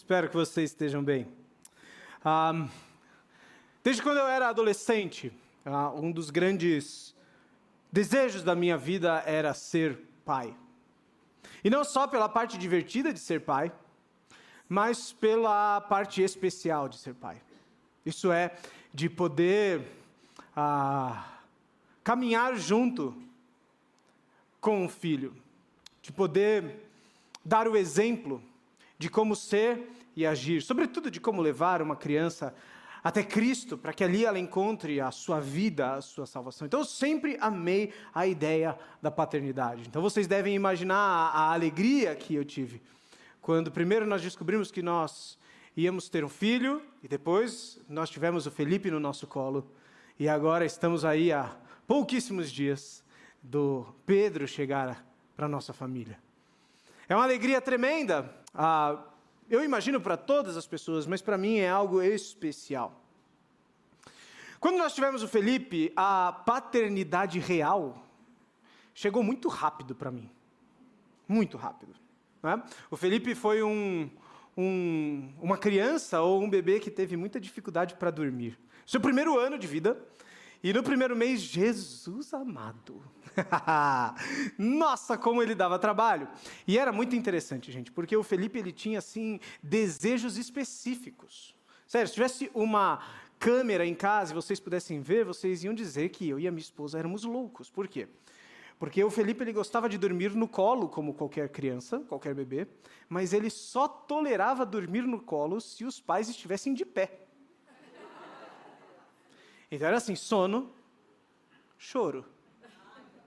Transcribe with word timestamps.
Espero 0.00 0.30
que 0.30 0.34
vocês 0.34 0.70
estejam 0.70 1.04
bem. 1.04 1.28
Um, 2.24 2.66
desde 3.84 4.02
quando 4.02 4.16
eu 4.16 4.26
era 4.26 4.48
adolescente, 4.48 5.30
uh, 5.66 5.94
um 6.00 6.10
dos 6.10 6.30
grandes 6.30 7.14
desejos 7.92 8.42
da 8.42 8.54
minha 8.54 8.78
vida 8.78 9.22
era 9.26 9.52
ser 9.52 10.00
pai. 10.24 10.56
E 11.62 11.68
não 11.68 11.84
só 11.84 12.06
pela 12.06 12.30
parte 12.30 12.56
divertida 12.56 13.12
de 13.12 13.20
ser 13.20 13.42
pai, 13.42 13.70
mas 14.66 15.12
pela 15.12 15.82
parte 15.82 16.22
especial 16.22 16.88
de 16.88 16.96
ser 16.96 17.14
pai. 17.14 17.40
Isso 18.04 18.32
é, 18.32 18.56
de 18.94 19.08
poder 19.08 19.80
uh, 20.56 21.22
caminhar 22.02 22.56
junto 22.56 23.14
com 24.62 24.86
o 24.86 24.88
filho, 24.88 25.36
de 26.00 26.10
poder 26.10 26.88
dar 27.44 27.68
o 27.68 27.76
exemplo 27.76 28.42
de 29.00 29.08
como 29.08 29.34
ser 29.34 29.88
e 30.14 30.26
agir, 30.26 30.60
sobretudo 30.60 31.10
de 31.10 31.18
como 31.18 31.40
levar 31.40 31.80
uma 31.80 31.96
criança 31.96 32.54
até 33.02 33.22
Cristo, 33.22 33.78
para 33.78 33.94
que 33.94 34.04
ali 34.04 34.26
ela 34.26 34.38
encontre 34.38 35.00
a 35.00 35.10
sua 35.10 35.40
vida, 35.40 35.94
a 35.94 36.02
sua 36.02 36.26
salvação. 36.26 36.66
Então 36.66 36.80
eu 36.80 36.84
sempre 36.84 37.38
amei 37.40 37.94
a 38.14 38.26
ideia 38.26 38.78
da 39.00 39.10
paternidade. 39.10 39.84
Então 39.88 40.02
vocês 40.02 40.26
devem 40.26 40.54
imaginar 40.54 40.98
a, 40.98 41.30
a 41.30 41.52
alegria 41.54 42.14
que 42.14 42.34
eu 42.34 42.44
tive 42.44 42.82
quando 43.40 43.72
primeiro 43.72 44.06
nós 44.06 44.20
descobrimos 44.20 44.70
que 44.70 44.82
nós 44.82 45.38
íamos 45.74 46.10
ter 46.10 46.22
um 46.22 46.28
filho 46.28 46.82
e 47.02 47.08
depois 47.08 47.80
nós 47.88 48.10
tivemos 48.10 48.46
o 48.46 48.50
Felipe 48.50 48.90
no 48.90 49.00
nosso 49.00 49.26
colo 49.26 49.66
e 50.18 50.28
agora 50.28 50.66
estamos 50.66 51.06
aí 51.06 51.32
há 51.32 51.56
pouquíssimos 51.86 52.52
dias 52.52 53.02
do 53.42 53.86
Pedro 54.04 54.46
chegar 54.46 55.02
para 55.34 55.48
nossa 55.48 55.72
família. 55.72 56.18
É 57.10 57.16
uma 57.16 57.24
alegria 57.24 57.60
tremenda. 57.60 58.32
Ah, 58.54 59.04
eu 59.48 59.64
imagino 59.64 60.00
para 60.00 60.16
todas 60.16 60.56
as 60.56 60.66
pessoas, 60.66 61.06
mas 61.06 61.22
para 61.22 61.36
mim 61.36 61.58
é 61.58 61.68
algo 61.68 62.02
especial. 62.02 63.00
Quando 64.60 64.76
nós 64.76 64.94
tivemos 64.94 65.22
o 65.22 65.28
Felipe, 65.28 65.92
a 65.96 66.32
paternidade 66.44 67.38
real 67.38 68.06
chegou 68.94 69.22
muito 69.22 69.48
rápido 69.48 69.94
para 69.94 70.10
mim. 70.10 70.30
Muito 71.26 71.56
rápido. 71.56 71.94
Né? 72.42 72.62
O 72.90 72.96
Felipe 72.96 73.34
foi 73.34 73.62
um, 73.62 74.10
um, 74.56 75.32
uma 75.40 75.56
criança 75.56 76.20
ou 76.20 76.42
um 76.42 76.50
bebê 76.50 76.78
que 76.78 76.90
teve 76.90 77.16
muita 77.16 77.40
dificuldade 77.40 77.94
para 77.94 78.10
dormir. 78.10 78.58
Seu 78.84 79.00
primeiro 79.00 79.38
ano 79.38 79.58
de 79.58 79.66
vida, 79.66 79.96
e 80.62 80.72
no 80.72 80.82
primeiro 80.82 81.16
mês, 81.16 81.40
Jesus 81.40 82.34
amado. 82.34 83.02
Nossa, 84.58 85.16
como 85.16 85.42
ele 85.42 85.54
dava 85.54 85.78
trabalho. 85.78 86.28
E 86.66 86.78
era 86.78 86.92
muito 86.92 87.16
interessante, 87.16 87.72
gente, 87.72 87.90
porque 87.90 88.16
o 88.16 88.22
Felipe 88.22 88.58
ele 88.58 88.72
tinha 88.72 88.98
assim 88.98 89.40
desejos 89.62 90.36
específicos. 90.36 91.54
Sério, 91.86 92.06
se 92.08 92.14
tivesse 92.14 92.50
uma 92.54 93.02
câmera 93.38 93.86
em 93.86 93.94
casa 93.94 94.32
e 94.32 94.34
vocês 94.34 94.60
pudessem 94.60 95.00
ver, 95.00 95.24
vocês 95.24 95.64
iam 95.64 95.72
dizer 95.72 96.10
que 96.10 96.28
eu 96.28 96.38
e 96.38 96.46
a 96.46 96.50
minha 96.50 96.60
esposa 96.60 96.98
éramos 96.98 97.24
loucos. 97.24 97.70
Por 97.70 97.88
quê? 97.88 98.06
Porque 98.78 99.02
o 99.02 99.10
Felipe 99.10 99.42
ele 99.42 99.52
gostava 99.52 99.88
de 99.88 99.98
dormir 99.98 100.34
no 100.34 100.46
colo, 100.46 100.88
como 100.88 101.14
qualquer 101.14 101.48
criança, 101.48 102.00
qualquer 102.00 102.34
bebê, 102.34 102.66
mas 103.08 103.32
ele 103.32 103.50
só 103.50 103.88
tolerava 103.88 104.64
dormir 104.64 105.02
no 105.02 105.20
colo 105.20 105.60
se 105.60 105.84
os 105.84 106.00
pais 106.00 106.28
estivessem 106.28 106.74
de 106.74 106.84
pé. 106.84 107.26
Então 109.70 109.86
era 109.86 109.96
assim: 109.96 110.16
sono, 110.16 110.70
choro. 111.78 112.24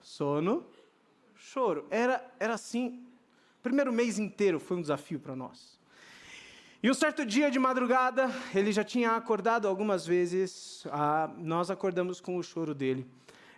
Sono, 0.02 0.66
choro. 1.35 1.88
Era, 1.90 2.23
era 2.40 2.53
assim. 2.53 3.06
O 3.59 3.63
primeiro 3.63 3.94
mês 3.94 4.19
inteiro 4.19 4.59
foi 4.59 4.78
um 4.78 4.81
desafio 4.81 5.19
para 5.19 5.35
nós. 5.35 5.79
E 6.81 6.91
um 6.91 6.94
certo 6.94 7.25
dia 7.25 7.50
de 7.50 7.57
madrugada, 7.57 8.29
ele 8.53 8.73
já 8.73 8.84
tinha 8.84 9.12
acordado 9.12 9.69
algumas 9.69 10.06
vezes. 10.06 10.85
Ah, 10.91 11.34
nós 11.38 11.72
acordamos 11.72 12.19
com 12.19 12.35
o 12.35 12.44
choro 12.44 12.75
dele. 12.75 13.07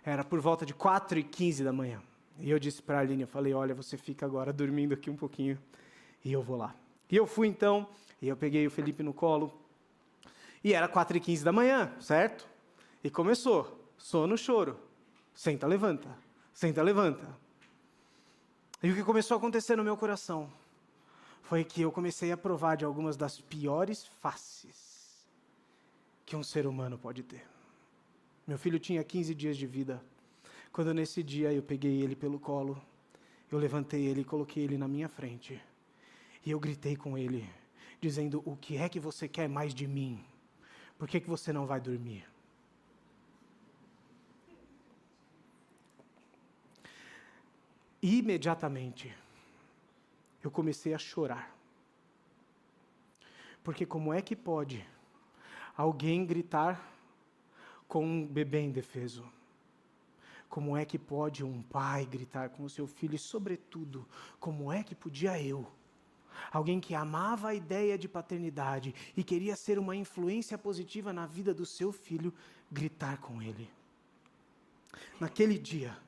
Era 0.04 0.22
por 0.22 0.38
volta 0.38 0.64
de 0.64 0.72
4 0.72 1.18
e 1.18 1.24
15 1.24 1.64
da 1.64 1.72
manhã. 1.72 2.00
E 2.38 2.48
eu 2.48 2.58
disse 2.60 2.80
para 2.80 2.98
a 2.98 3.00
Aline, 3.00 3.22
eu 3.22 3.26
falei, 3.26 3.52
olha, 3.52 3.74
você 3.74 3.96
fica 3.96 4.24
agora 4.24 4.52
dormindo 4.52 4.94
aqui 4.94 5.10
um 5.10 5.16
pouquinho 5.16 5.58
e 6.24 6.32
eu 6.32 6.40
vou 6.40 6.56
lá. 6.56 6.72
E 7.10 7.16
eu 7.16 7.26
fui 7.26 7.48
então, 7.48 7.88
e 8.22 8.28
eu 8.28 8.36
peguei 8.36 8.64
o 8.64 8.70
Felipe 8.70 9.02
no 9.02 9.12
colo. 9.12 9.52
E 10.62 10.72
era 10.72 10.86
4 10.86 11.16
e 11.16 11.20
15 11.20 11.44
da 11.44 11.50
manhã, 11.50 11.92
certo? 11.98 12.46
E 13.02 13.10
começou. 13.10 13.90
Sono, 13.96 14.36
choro. 14.36 14.78
Senta, 15.34 15.66
levanta. 15.66 16.08
Senta, 16.52 16.82
levanta. 16.82 17.26
E 18.82 18.90
o 18.90 18.94
que 18.94 19.02
começou 19.02 19.34
a 19.34 19.38
acontecer 19.38 19.76
no 19.76 19.84
meu 19.84 19.96
coração 19.96 20.50
foi 21.42 21.64
que 21.64 21.82
eu 21.82 21.92
comecei 21.92 22.32
a 22.32 22.36
provar 22.36 22.76
de 22.76 22.84
algumas 22.84 23.16
das 23.16 23.40
piores 23.40 24.06
faces 24.20 25.26
que 26.24 26.34
um 26.34 26.42
ser 26.42 26.66
humano 26.66 26.98
pode 26.98 27.22
ter. 27.22 27.46
Meu 28.46 28.58
filho 28.58 28.78
tinha 28.78 29.02
15 29.02 29.34
dias 29.34 29.56
de 29.56 29.66
vida. 29.66 30.02
Quando 30.72 30.92
nesse 30.92 31.22
dia 31.22 31.52
eu 31.52 31.62
peguei 31.62 32.02
ele 32.02 32.16
pelo 32.16 32.38
colo, 32.38 32.80
eu 33.50 33.58
levantei 33.58 34.06
ele 34.06 34.22
e 34.22 34.24
coloquei 34.24 34.64
ele 34.64 34.76
na 34.76 34.88
minha 34.88 35.08
frente. 35.08 35.60
E 36.44 36.50
eu 36.50 36.60
gritei 36.60 36.96
com 36.96 37.16
ele, 37.16 37.48
dizendo: 38.00 38.42
O 38.44 38.56
que 38.56 38.76
é 38.76 38.88
que 38.88 39.00
você 39.00 39.28
quer 39.28 39.48
mais 39.48 39.72
de 39.72 39.86
mim? 39.86 40.24
Por 40.98 41.08
que, 41.08 41.20
que 41.20 41.28
você 41.28 41.52
não 41.52 41.66
vai 41.66 41.80
dormir? 41.80 42.24
Imediatamente 48.06 49.12
eu 50.42 50.50
comecei 50.50 50.94
a 50.94 50.98
chorar. 50.98 51.54
Porque 53.64 53.84
como 53.84 54.12
é 54.12 54.22
que 54.22 54.36
pode 54.36 54.86
alguém 55.76 56.24
gritar 56.24 56.80
com 57.88 58.04
um 58.04 58.24
bebê 58.24 58.60
indefeso? 58.60 59.28
Como 60.48 60.76
é 60.76 60.84
que 60.84 60.98
pode 60.98 61.44
um 61.44 61.62
pai 61.62 62.06
gritar 62.06 62.50
com 62.50 62.62
o 62.62 62.70
seu 62.70 62.86
filho? 62.86 63.16
E, 63.16 63.18
sobretudo, 63.18 64.06
como 64.38 64.72
é 64.72 64.84
que 64.84 64.94
podia 64.94 65.42
eu, 65.42 65.66
alguém 66.52 66.78
que 66.78 66.94
amava 66.94 67.48
a 67.48 67.54
ideia 67.54 67.98
de 67.98 68.08
paternidade 68.08 68.94
e 69.16 69.24
queria 69.24 69.56
ser 69.56 69.78
uma 69.78 69.96
influência 69.96 70.56
positiva 70.56 71.12
na 71.12 71.26
vida 71.26 71.52
do 71.52 71.66
seu 71.66 71.90
filho, 71.90 72.32
gritar 72.70 73.18
com 73.18 73.42
ele? 73.42 73.68
Naquele 75.18 75.58
dia, 75.58 75.98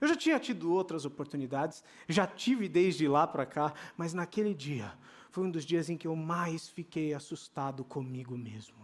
eu 0.00 0.08
já 0.08 0.16
tinha 0.16 0.38
tido 0.38 0.72
outras 0.72 1.04
oportunidades, 1.04 1.82
já 2.08 2.26
tive 2.26 2.68
desde 2.68 3.08
lá 3.08 3.26
para 3.26 3.46
cá, 3.46 3.72
mas 3.96 4.12
naquele 4.12 4.54
dia 4.54 4.92
foi 5.30 5.44
um 5.44 5.50
dos 5.50 5.64
dias 5.64 5.90
em 5.90 5.96
que 5.96 6.06
eu 6.06 6.16
mais 6.16 6.68
fiquei 6.68 7.12
assustado 7.12 7.84
comigo 7.84 8.36
mesmo. 8.36 8.76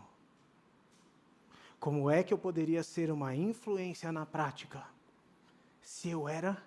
Como 1.81 2.11
é 2.11 2.23
que 2.23 2.33
eu 2.33 2.39
poderia 2.39 2.83
ser 2.83 3.11
uma 3.11 3.35
influência 3.35 4.13
na 4.13 4.25
prática 4.25 4.85
se 5.81 6.09
eu 6.09 6.29
era 6.29 6.63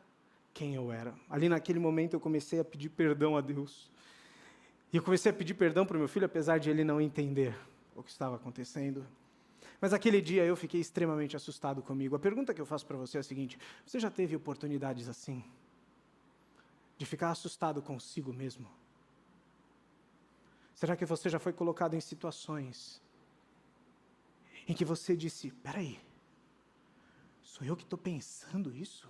quem 0.53 0.75
eu 0.75 0.91
era? 0.91 1.13
Ali 1.29 1.47
naquele 1.47 1.79
momento 1.79 2.15
eu 2.15 2.19
comecei 2.19 2.59
a 2.59 2.65
pedir 2.65 2.89
perdão 2.89 3.37
a 3.37 3.41
Deus. 3.41 3.89
E 4.91 4.97
eu 4.97 5.03
comecei 5.03 5.31
a 5.31 5.33
pedir 5.33 5.53
perdão 5.53 5.85
para 5.85 5.95
o 5.95 5.99
meu 5.99 6.07
filho, 6.07 6.25
apesar 6.25 6.57
de 6.57 6.69
ele 6.69 6.83
não 6.83 6.99
entender 6.99 7.55
o 7.95 8.03
que 8.03 8.09
estava 8.09 8.35
acontecendo. 8.35 9.05
Mas 9.79 9.93
aquele 9.93 10.21
dia 10.21 10.43
eu 10.45 10.55
fiquei 10.55 10.79
extremamente 10.79 11.35
assustado 11.35 11.81
comigo. 11.81 12.15
A 12.15 12.19
pergunta 12.19 12.53
que 12.53 12.61
eu 12.61 12.65
faço 12.65 12.85
para 12.85 12.97
você 12.97 13.17
é 13.17 13.19
a 13.19 13.23
seguinte: 13.23 13.57
você 13.85 13.99
já 13.99 14.09
teve 14.09 14.35
oportunidades 14.35 15.07
assim? 15.09 15.43
De 16.97 17.05
ficar 17.05 17.31
assustado 17.31 17.81
consigo 17.81 18.33
mesmo? 18.33 18.69
Será 20.73 20.95
que 20.95 21.05
você 21.05 21.29
já 21.29 21.39
foi 21.39 21.53
colocado 21.53 21.93
em 21.93 22.01
situações 22.01 23.01
em 24.67 24.73
que 24.73 24.85
você 24.85 25.15
disse: 25.15 25.51
peraí, 25.51 25.99
sou 27.41 27.65
eu 27.65 27.75
que 27.75 27.83
estou 27.83 27.99
pensando 27.99 28.75
isso? 28.75 29.09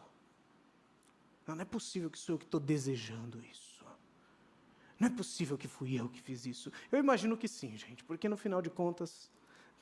Não, 1.46 1.56
não 1.56 1.62
é 1.62 1.66
possível 1.66 2.10
que 2.10 2.18
sou 2.18 2.36
eu 2.36 2.40
que 2.40 2.46
estou 2.46 2.60
desejando 2.60 3.44
isso. 3.44 3.86
Não 5.00 5.08
é 5.08 5.12
possível 5.12 5.58
que 5.58 5.68
fui 5.68 6.00
eu 6.00 6.08
que 6.10 6.22
fiz 6.22 6.46
isso. 6.46 6.72
Eu 6.92 7.00
imagino 7.00 7.38
que 7.38 7.48
sim, 7.48 7.78
gente, 7.78 8.04
porque 8.04 8.30
no 8.30 8.38
final 8.38 8.62
de 8.62 8.70
contas, 8.70 9.30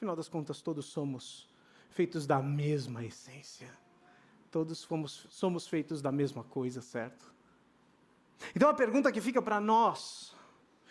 Afinal 0.04 0.18
das 0.18 0.28
contas, 0.28 0.62
todos 0.62 0.88
somos 0.88 1.48
feitos 1.90 2.28
da 2.28 2.42
mesma 2.42 3.06
essência. 3.06 3.72
Todos 4.52 4.84
fomos, 4.84 5.26
somos 5.30 5.66
feitos 5.66 6.02
da 6.02 6.12
mesma 6.12 6.44
coisa, 6.44 6.82
certo? 6.82 7.34
Então 8.54 8.68
a 8.68 8.74
pergunta 8.74 9.14
que 9.14 9.22
fica 9.22 9.42
para 9.42 9.62
nós, 9.62 10.36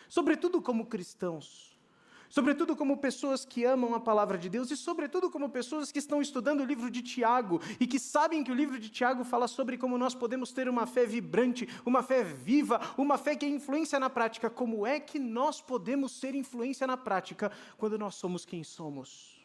sobretudo 0.09 0.63
como 0.63 0.87
cristãos, 0.87 1.72
sobretudo 2.33 2.75
como 2.75 2.97
pessoas 2.97 3.45
que 3.45 3.63
amam 3.63 3.95
a 3.95 4.01
palavra 4.01 4.39
de 4.39 4.49
Deus 4.49 4.71
e 4.71 4.77
sobretudo 4.77 5.29
como 5.31 5.51
pessoas 5.51 5.93
que 5.93 5.99
estão 5.99 6.23
estudando 6.23 6.63
o 6.63 6.65
livro 6.65 6.91
de 6.91 7.03
Tiago 7.03 7.61
e 7.79 7.87
que 7.87 7.99
sabem 7.99 8.43
que 8.43 8.51
o 8.51 8.55
livro 8.55 8.81
de 8.81 8.89
Tiago 8.89 9.23
fala 9.23 9.47
sobre 9.47 9.77
como 9.77 9.99
nós 9.99 10.15
podemos 10.15 10.51
ter 10.51 10.67
uma 10.67 10.87
fé 10.87 11.05
vibrante, 11.05 11.69
uma 11.85 12.03
fé 12.03 12.25
viva, 12.25 12.81
uma 12.97 13.19
fé 13.19 13.37
que 13.37 13.45
é 13.45 13.49
influência 13.51 14.01
na 14.01 14.09
prática. 14.09 14.49
Como 14.49 14.87
é 14.87 14.99
que 14.99 15.19
nós 15.19 15.61
podemos 15.61 16.13
ser 16.13 16.35
influência 16.35 16.87
na 16.87 16.97
prática 16.97 17.53
quando 17.77 17.99
nós 17.99 18.15
somos 18.15 18.47
quem 18.47 18.65
somos? 18.65 19.45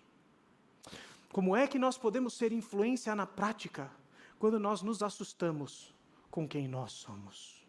Como 1.34 1.58
é 1.58 1.68
que 1.68 1.78
nós 1.78 1.98
podemos 1.98 2.36
ser 2.36 2.54
influência 2.54 3.14
na 3.14 3.28
prática 3.28 3.92
quando 4.40 4.58
nós 4.58 4.82
nos 4.82 5.04
assustamos 5.04 5.94
com 6.32 6.48
quem 6.48 6.70
nós 6.70 6.94
somos? 6.94 7.68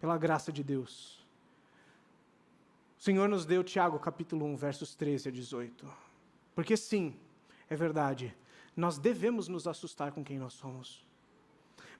Pela 0.00 0.16
graça 0.16 0.50
de 0.50 0.64
Deus 0.64 1.19
o 3.00 3.02
Senhor 3.02 3.30
nos 3.30 3.46
deu 3.46 3.64
Tiago 3.64 3.98
capítulo 3.98 4.44
1, 4.44 4.56
versos 4.56 4.94
13 4.94 5.30
a 5.30 5.32
18. 5.32 5.90
Porque 6.54 6.76
sim, 6.76 7.16
é 7.70 7.74
verdade, 7.74 8.36
nós 8.76 8.98
devemos 8.98 9.48
nos 9.48 9.66
assustar 9.66 10.12
com 10.12 10.22
quem 10.22 10.38
nós 10.38 10.52
somos. 10.52 11.02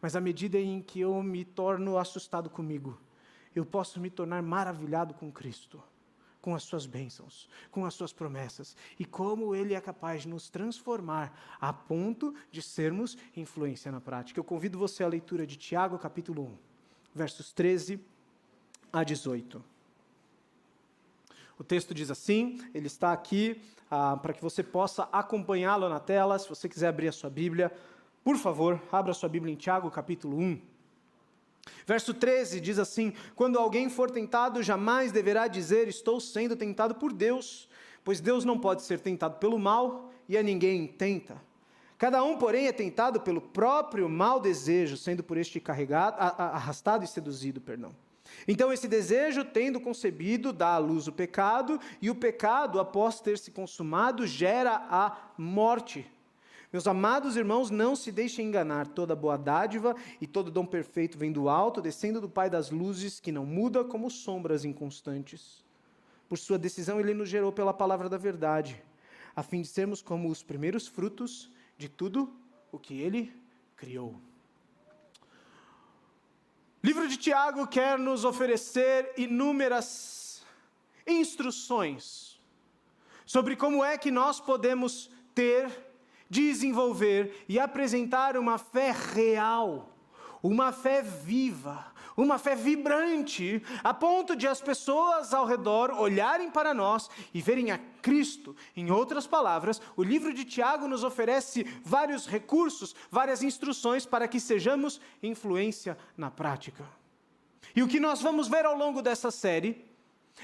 Mas 0.03 0.15
à 0.15 0.21
medida 0.21 0.59
em 0.59 0.83
que 0.83 1.01
eu 1.01 1.23
me 1.23 1.43
torno 1.43 1.97
assustado 1.97 2.51
comigo, 2.51 3.01
eu 3.57 3.65
posso 3.65 3.99
me 3.99 4.11
tornar 4.11 4.43
maravilhado 4.43 5.15
com 5.15 5.33
Cristo, 5.33 5.83
com 6.39 6.55
as 6.55 6.65
suas 6.65 6.85
bênçãos, 6.85 7.49
com 7.71 7.87
as 7.87 7.95
suas 7.95 8.13
promessas 8.13 8.77
e 8.99 9.07
como 9.07 9.55
Ele 9.55 9.73
é 9.73 9.81
capaz 9.81 10.25
de 10.25 10.29
nos 10.29 10.51
transformar 10.51 11.57
a 11.59 11.73
ponto 11.73 12.35
de 12.53 12.61
sermos 12.61 13.17
influência 13.35 13.91
na 13.91 14.03
prática. 14.03 14.39
Eu 14.39 14.45
convido 14.45 14.79
você 14.79 15.03
à 15.03 15.09
leitura 15.09 15.47
de 15.47 15.57
Tiago, 15.57 15.99
capítulo 15.99 16.43
1, 16.43 16.59
versos 17.15 17.55
13 17.55 17.99
a 18.93 19.03
18. 19.03 19.80
O 21.61 21.63
texto 21.63 21.93
diz 21.93 22.11
assim, 22.11 22.59
ele 22.73 22.87
está 22.87 23.13
aqui 23.13 23.61
ah, 23.91 24.17
para 24.17 24.33
que 24.33 24.41
você 24.41 24.63
possa 24.63 25.07
acompanhá-lo 25.13 25.91
na 25.91 26.01
tela. 26.01 26.39
Se 26.39 26.49
você 26.49 26.67
quiser 26.67 26.89
abrir 26.89 27.09
a 27.09 27.13
sua 27.13 27.29
Bíblia, 27.29 27.71
por 28.25 28.39
favor, 28.39 28.81
abra 28.91 29.13
sua 29.13 29.29
Bíblia 29.29 29.53
em 29.53 29.57
Tiago, 29.57 29.91
capítulo 29.91 30.39
1. 30.39 30.59
Verso 31.87 32.15
13 32.15 32.63
diz 32.63 32.79
assim: 32.79 33.13
Quando 33.37 33.59
alguém 33.59 33.91
for 33.91 34.11
tentado, 34.11 34.63
jamais 34.63 35.13
deverá 35.13 35.49
dizer, 35.49 35.87
Estou 35.87 36.19
sendo 36.19 36.57
tentado 36.57 36.95
por 36.95 37.13
Deus, 37.13 37.69
pois 38.03 38.23
Deus 38.23 38.43
não 38.43 38.59
pode 38.59 38.81
ser 38.81 38.99
tentado 38.99 39.37
pelo 39.37 39.59
mal 39.59 40.11
e 40.27 40.39
a 40.39 40.43
ninguém 40.43 40.87
tenta. 40.87 41.37
Cada 41.99 42.25
um, 42.25 42.39
porém, 42.39 42.69
é 42.69 42.73
tentado 42.73 43.21
pelo 43.21 43.43
próprio 43.43 44.09
mau 44.09 44.41
desejo, 44.41 44.97
sendo 44.97 45.23
por 45.23 45.37
este 45.37 45.61
carregado, 45.61 46.17
arrastado 46.19 47.05
e 47.05 47.07
seduzido, 47.07 47.61
perdão. 47.61 47.95
Então, 48.47 48.73
esse 48.73 48.89
desejo, 48.89 49.45
tendo 49.45 49.81
concebido, 49.81 50.53
dá 50.53 50.75
à 50.75 50.79
luz 50.79 51.07
o 51.07 51.13
pecado, 51.13 51.81
e 52.01 52.11
o 52.11 52.15
pecado, 52.15 52.81
após 52.81 53.21
ter 53.21 53.39
se 53.39 53.51
consumado, 53.51 54.27
gera 54.27 54.87
a 54.91 55.17
morte. 55.37 56.11
Meus 56.73 56.87
amados 56.87 57.37
irmãos, 57.37 57.69
não 57.69 57.97
se 57.97 58.13
deixem 58.13 58.47
enganar. 58.47 58.87
Toda 58.87 59.17
boa 59.17 59.37
dádiva 59.37 59.97
e 60.21 60.27
todo 60.27 60.53
dom 60.53 60.65
perfeito 60.65 61.19
vem 61.19 61.33
do 61.33 61.49
alto, 61.49 61.81
descendo 61.81 62.21
do 62.21 62.29
Pai 62.29 62.49
das 62.49 62.71
luzes, 62.71 63.19
que 63.19 63.33
não 63.33 63.45
muda 63.45 63.85
como 63.85 64.09
sombras 64.09 64.65
inconstantes. 64.65 65.65
Por 66.29 66.39
sua 66.39 66.57
decisão, 66.57 67.01
ele 67.01 67.13
nos 67.13 67.29
gerou 67.29 67.51
pela 67.51 67.75
palavra 67.75 68.09
da 68.09 68.17
verdade, 68.17 68.81
a 69.35 69.43
fim 69.43 69.63
de 69.63 69.69
sermos 69.69 70.01
como 70.01 70.29
os 70.29 70.45
primeiros 70.45 70.87
frutos 70.87 71.51
de 71.77 71.89
tudo 71.89 72.33
o 72.71 72.79
que 72.79 73.01
ele 73.01 73.33
criou. 73.77 74.30
Livro 76.83 77.07
de 77.07 77.19
Tiago 77.19 77.67
quer 77.67 77.99
nos 77.99 78.25
oferecer 78.25 79.13
inúmeras 79.19 80.43
instruções 81.07 82.41
sobre 83.27 83.55
como 83.55 83.85
é 83.85 83.99
que 83.99 84.11
nós 84.11 84.41
podemos 84.41 85.11
ter 85.35 85.71
desenvolver 86.29 87.45
e 87.49 87.59
apresentar 87.59 88.37
uma 88.37 88.57
fé 88.57 88.93
real, 88.93 89.95
uma 90.43 90.73
fé 90.73 91.03
viva, 91.03 91.93
uma 92.23 92.39
fé 92.39 92.55
vibrante, 92.55 93.63
a 93.83 93.95
ponto 93.95 94.37
de 94.37 94.47
as 94.47 94.61
pessoas 94.61 95.33
ao 95.33 95.47
redor 95.47 95.91
olharem 95.91 96.51
para 96.51 96.75
nós 96.75 97.09
e 97.33 97.41
verem 97.41 97.71
a 97.71 97.79
Cristo. 98.03 98.55
Em 98.77 98.91
outras 98.91 99.27
palavras, 99.27 99.81
o 99.97 100.03
livro 100.03 100.33
de 100.33 100.45
Tiago 100.45 100.87
nos 100.87 101.05
oferece 101.05 101.65
vários 101.85 102.27
recursos, 102.27 102.95
várias 103.11 103.43
instruções 103.43 104.07
para 104.07 104.29
que 104.29 104.41
sejamos 104.41 105.01
influência 105.23 105.97
na 106.17 106.31
prática. 106.31 106.85
E 107.75 107.83
o 107.83 107.89
que 107.89 108.01
nós 108.01 108.21
vamos 108.21 108.49
ver 108.49 108.65
ao 108.65 108.77
longo 108.77 109.01
dessa 109.01 109.31
série 109.31 109.85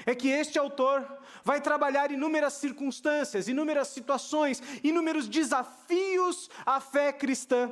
é 0.05 0.13
que 0.13 0.29
este 0.29 0.59
autor 0.59 1.05
vai 1.43 1.59
trabalhar 1.61 2.11
inúmeras 2.11 2.53
circunstâncias, 2.53 3.47
inúmeras 3.47 3.87
situações, 3.89 4.61
inúmeros 4.83 5.27
desafios 5.27 6.49
à 6.65 6.79
fé 6.79 7.11
cristã. 7.11 7.71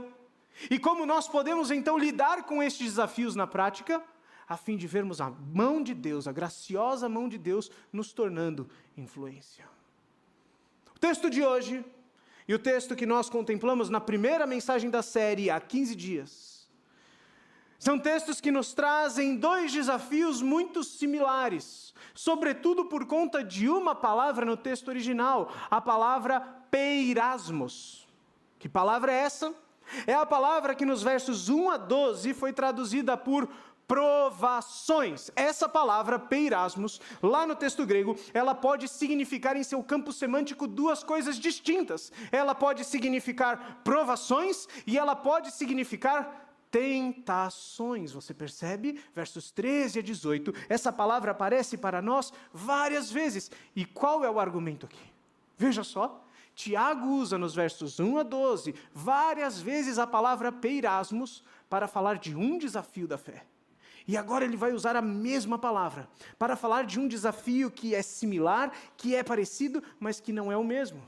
E 0.70 0.80
como 0.80 1.06
nós 1.06 1.28
podemos 1.28 1.72
então 1.72 1.98
lidar 1.98 2.44
com 2.44 2.62
estes 2.62 2.88
desafios 2.88 3.36
na 3.36 3.46
prática, 3.46 4.04
a 4.48 4.56
fim 4.58 4.78
de 4.78 4.88
vermos 4.88 5.20
a 5.20 5.30
mão 5.30 5.82
de 5.82 5.94
Deus, 5.94 6.28
a 6.28 6.32
graciosa 6.32 7.10
mão 7.10 7.28
de 7.28 7.38
Deus, 7.38 7.70
nos 7.92 8.14
tornando 8.14 8.70
influência. 8.98 9.66
O 10.96 11.00
texto 11.00 11.30
de 11.30 11.44
hoje 11.44 11.84
e 12.48 12.54
o 12.54 12.60
texto 12.60 12.96
que 12.96 13.06
nós 13.06 13.30
contemplamos 13.30 13.90
na 13.90 14.00
primeira 14.00 14.46
mensagem 14.46 14.90
da 14.90 15.02
série 15.02 15.50
há 15.50 15.60
15 15.60 15.96
dias 15.96 16.56
são 17.78 18.00
textos 18.00 18.40
que 18.40 18.52
nos 18.52 18.74
trazem 18.74 19.36
dois 19.36 19.72
desafios 19.72 20.42
muito 20.42 20.84
similares 20.84 21.86
sobretudo 22.16 22.86
por 22.86 23.06
conta 23.06 23.44
de 23.44 23.70
uma 23.70 23.94
palavra 23.94 24.46
no 24.46 24.56
texto 24.56 24.88
original, 24.88 25.52
a 25.70 25.82
palavra 25.82 26.40
peirasmos. 26.72 28.08
Que 28.58 28.70
palavra 28.70 29.12
é 29.12 29.18
essa? 29.18 29.54
É 30.06 30.14
a 30.14 30.26
palavra 30.26 30.76
que 30.76 30.86
nos 30.86 31.04
versos 31.04 31.50
1 31.50 31.70
a 31.70 31.78
12 31.78 32.34
foi 32.34 32.54
traduzida 32.54 33.16
por 33.18 33.50
provações. 33.88 35.30
Essa 35.36 35.70
palavra, 35.70 36.18
peirasmos, 36.18 37.00
lá 37.22 37.46
no 37.46 37.56
texto 37.56 37.86
grego, 37.86 38.18
ela 38.34 38.56
pode 38.56 38.88
significar 38.88 39.56
em 39.56 39.64
seu 39.64 39.82
campo 39.84 40.12
semântico 40.12 40.68
duas 40.68 41.04
coisas 41.04 41.38
distintas. 41.38 42.12
Ela 42.32 42.56
pode 42.56 42.84
significar 42.84 43.82
provações 43.84 44.68
e 44.86 44.98
ela 44.98 45.16
pode 45.16 45.52
significar 45.52 46.46
tentações. 46.72 48.12
Você 48.12 48.34
percebe? 48.34 49.00
Versos 49.14 49.52
13 49.52 50.00
a 50.00 50.02
18. 50.02 50.54
Essa 50.68 50.92
palavra 50.92 51.32
aparece 51.32 51.78
para 51.78 52.02
nós 52.02 52.34
várias 52.54 53.12
vezes. 53.12 53.52
E 53.76 53.86
qual 53.86 54.26
é 54.26 54.30
o 54.30 54.40
argumento 54.40 54.86
aqui? 54.86 55.00
Veja 55.58 55.84
só. 55.84 56.25
Tiago 56.56 57.08
usa 57.08 57.38
nos 57.38 57.54
versos 57.54 58.00
1 58.00 58.18
a 58.18 58.24
12 58.24 58.74
várias 58.94 59.62
vezes 59.62 60.00
a 60.00 60.08
palavra 60.08 60.52
peirasmos 60.52 61.44
para 61.70 61.88
falar 61.88 62.18
de 62.18 62.36
um 62.36 62.58
desafio 62.58 63.08
da 63.08 63.18
fé. 63.18 63.46
E 64.08 64.16
agora 64.16 64.46
ele 64.46 64.56
vai 64.56 64.72
usar 64.72 64.96
a 64.96 65.02
mesma 65.02 65.60
palavra 65.60 66.08
para 66.40 66.56
falar 66.56 66.86
de 66.86 67.00
um 67.00 67.08
desafio 67.08 67.70
que 67.70 67.94
é 67.94 68.02
similar, 68.02 68.72
que 68.96 69.16
é 69.16 69.24
parecido, 69.24 69.84
mas 70.00 70.20
que 70.20 70.32
não 70.32 70.52
é 70.52 70.56
o 70.56 70.64
mesmo. 70.64 71.02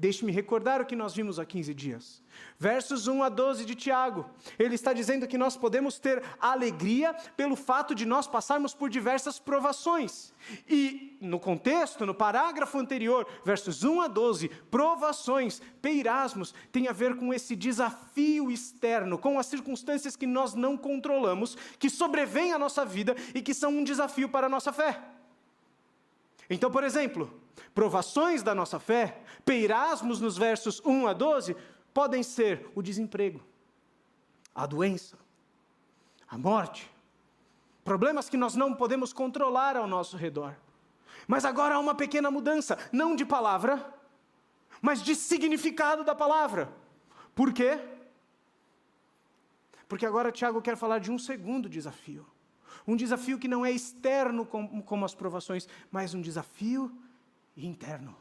Deixe-me 0.00 0.30
recordar 0.30 0.80
o 0.80 0.86
que 0.86 0.94
nós 0.94 1.12
vimos 1.12 1.40
há 1.40 1.44
15 1.44 1.74
dias. 1.74 2.22
Versos 2.56 3.08
1 3.08 3.20
a 3.20 3.28
12 3.28 3.64
de 3.64 3.74
Tiago. 3.74 4.30
Ele 4.56 4.76
está 4.76 4.92
dizendo 4.92 5.26
que 5.26 5.36
nós 5.36 5.56
podemos 5.56 5.98
ter 5.98 6.22
alegria 6.38 7.12
pelo 7.36 7.56
fato 7.56 7.96
de 7.96 8.06
nós 8.06 8.28
passarmos 8.28 8.72
por 8.72 8.88
diversas 8.88 9.40
provações. 9.40 10.32
E 10.68 11.18
no 11.20 11.40
contexto, 11.40 12.06
no 12.06 12.14
parágrafo 12.14 12.78
anterior, 12.78 13.26
versos 13.44 13.82
1 13.82 14.02
a 14.02 14.06
12, 14.06 14.48
provações, 14.70 15.60
peirasmos, 15.82 16.54
tem 16.70 16.86
a 16.86 16.92
ver 16.92 17.16
com 17.16 17.34
esse 17.34 17.56
desafio 17.56 18.52
externo, 18.52 19.18
com 19.18 19.36
as 19.36 19.46
circunstâncias 19.46 20.14
que 20.14 20.28
nós 20.28 20.54
não 20.54 20.76
controlamos, 20.76 21.56
que 21.76 21.90
sobrevêm 21.90 22.52
à 22.52 22.58
nossa 22.58 22.84
vida 22.84 23.16
e 23.34 23.42
que 23.42 23.52
são 23.52 23.72
um 23.72 23.82
desafio 23.82 24.28
para 24.28 24.46
a 24.46 24.50
nossa 24.50 24.72
fé. 24.72 25.02
Então, 26.48 26.70
por 26.70 26.84
exemplo, 26.84 27.28
provações 27.74 28.42
da 28.42 28.54
nossa 28.54 28.78
fé, 28.78 29.22
peirasmos 29.44 30.20
nos 30.20 30.36
versos 30.36 30.80
1 30.84 31.06
a 31.06 31.12
12, 31.12 31.56
podem 31.92 32.22
ser 32.22 32.70
o 32.74 32.82
desemprego, 32.82 33.40
a 34.54 34.66
doença, 34.66 35.18
a 36.28 36.36
morte, 36.36 36.90
problemas 37.84 38.28
que 38.28 38.36
nós 38.36 38.54
não 38.54 38.74
podemos 38.74 39.12
controlar 39.12 39.76
ao 39.76 39.86
nosso 39.86 40.16
redor. 40.16 40.54
Mas 41.26 41.44
agora 41.44 41.74
há 41.74 41.78
uma 41.78 41.94
pequena 41.94 42.30
mudança, 42.30 42.78
não 42.92 43.16
de 43.16 43.24
palavra, 43.24 43.94
mas 44.80 45.02
de 45.02 45.14
significado 45.14 46.04
da 46.04 46.14
palavra. 46.14 46.72
Por 47.34 47.52
quê? 47.52 47.78
Porque 49.88 50.04
agora 50.04 50.30
Tiago 50.30 50.60
quer 50.60 50.76
falar 50.76 50.98
de 50.98 51.10
um 51.10 51.18
segundo 51.18 51.68
desafio. 51.68 52.26
Um 52.86 52.96
desafio 52.96 53.38
que 53.38 53.48
não 53.48 53.64
é 53.64 53.70
externo 53.70 54.46
como, 54.46 54.82
como 54.82 55.04
as 55.04 55.14
provações, 55.14 55.68
mas 55.90 56.14
um 56.14 56.20
desafio 56.20 56.92
interno. 57.58 58.16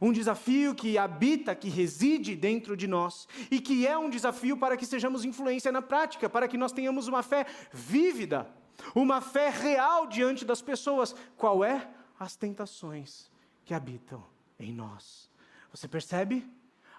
Um 0.00 0.12
desafio 0.12 0.74
que 0.74 0.98
habita, 0.98 1.54
que 1.54 1.68
reside 1.68 2.34
dentro 2.34 2.76
de 2.76 2.86
nós 2.86 3.28
e 3.50 3.60
que 3.60 3.86
é 3.86 3.96
um 3.96 4.10
desafio 4.10 4.56
para 4.56 4.76
que 4.76 4.84
sejamos 4.84 5.24
influência 5.24 5.70
na 5.70 5.80
prática, 5.80 6.28
para 6.28 6.48
que 6.48 6.58
nós 6.58 6.72
tenhamos 6.72 7.08
uma 7.08 7.22
fé 7.22 7.46
vívida, 7.72 8.50
uma 8.94 9.20
fé 9.20 9.48
real 9.48 10.06
diante 10.06 10.44
das 10.44 10.60
pessoas. 10.60 11.14
Qual 11.36 11.64
é? 11.64 11.88
As 12.18 12.36
tentações 12.36 13.30
que 13.64 13.74
habitam 13.74 14.24
em 14.58 14.72
nós. 14.72 15.30
Você 15.70 15.86
percebe? 15.86 16.46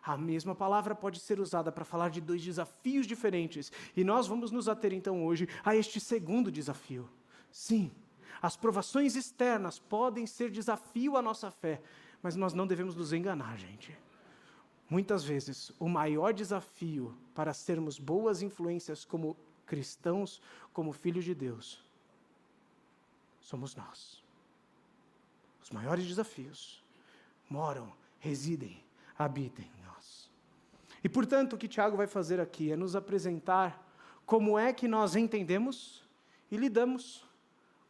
A 0.03 0.15
mesma 0.15 0.55
palavra 0.55 0.95
pode 0.95 1.19
ser 1.19 1.39
usada 1.39 1.71
para 1.71 1.83
falar 1.83 2.09
de 2.09 2.21
dois 2.21 2.41
desafios 2.41 3.05
diferentes. 3.05 3.71
E 3.95 4.03
nós 4.03 4.25
vamos 4.25 4.51
nos 4.51 4.69
ater 4.69 4.93
então 4.93 5.25
hoje 5.25 5.49
a 5.65 5.75
este 5.75 5.99
segundo 5.99 6.49
desafio. 6.49 7.09
Sim, 7.51 7.91
as 8.41 8.55
provações 8.55 9.15
externas 9.15 9.79
podem 9.79 10.27
ser 10.27 10.51
desafio 10.51 11.17
à 11.17 11.21
nossa 11.21 11.49
fé, 11.49 11.81
mas 12.21 12.35
nós 12.35 12.53
não 12.53 12.67
devemos 12.67 12.95
nos 12.95 13.13
enganar, 13.13 13.57
gente. 13.57 13.97
Muitas 14.89 15.23
vezes, 15.23 15.71
o 15.79 15.89
maior 15.89 16.33
desafio 16.33 17.15
para 17.35 17.53
sermos 17.53 17.99
boas 17.99 18.41
influências 18.41 19.03
como 19.03 19.35
cristãos, 19.65 20.41
como 20.71 20.93
filhos 20.93 21.25
de 21.25 21.35
Deus, 21.35 21.83
somos 23.41 23.75
nós. 23.75 24.23
os 25.61 25.69
maiores 25.71 26.05
desafios 26.07 26.83
moram, 27.49 27.91
residem, 28.19 28.81
habitam 29.17 29.65
em 29.65 29.83
nós. 29.85 30.31
E 31.03 31.09
portanto, 31.09 31.53
o 31.53 31.57
que 31.57 31.67
Tiago 31.67 31.97
vai 31.97 32.07
fazer 32.07 32.39
aqui 32.39 32.71
é 32.71 32.77
nos 32.77 32.95
apresentar 32.95 33.85
como 34.25 34.57
é 34.57 34.71
que 34.71 34.87
nós 34.87 35.15
entendemos 35.15 36.05
e 36.49 36.55
lidamos 36.55 37.26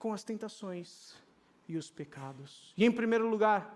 com 0.08 0.14
as 0.14 0.24
tentações 0.24 1.16
e 1.68 1.76
os 1.76 1.92
pecados. 1.92 2.74
E 2.78 2.86
em 2.86 2.92
primeiro 2.92 3.30
lugar, 3.30 3.76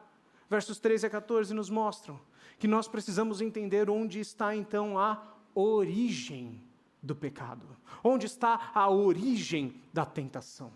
versos 0.50 0.80
13 0.80 1.08
a 1.08 1.10
14 1.10 1.54
nos 1.54 1.70
mostram 1.70 2.18
que 2.58 2.70
nós 2.70 2.88
precisamos 2.88 3.42
entender 3.42 3.90
onde 3.90 4.22
está 4.22 4.56
então 4.56 4.98
a 4.98 5.22
origem 5.54 6.64
do 7.04 7.14
pecado, 7.14 7.68
onde 8.02 8.28
está 8.28 8.72
a 8.74 8.90
origem 8.90 9.84
da 9.92 10.06
tentação. 10.06 10.72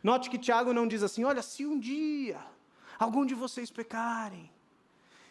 Note 0.00 0.30
que 0.30 0.38
Tiago 0.38 0.72
não 0.72 0.86
diz 0.86 1.02
assim: 1.02 1.24
olha, 1.24 1.42
se 1.42 1.66
um 1.66 1.76
dia 1.76 2.38
algum 2.96 3.26
de 3.26 3.34
vocês 3.34 3.68
pecarem, 3.68 4.48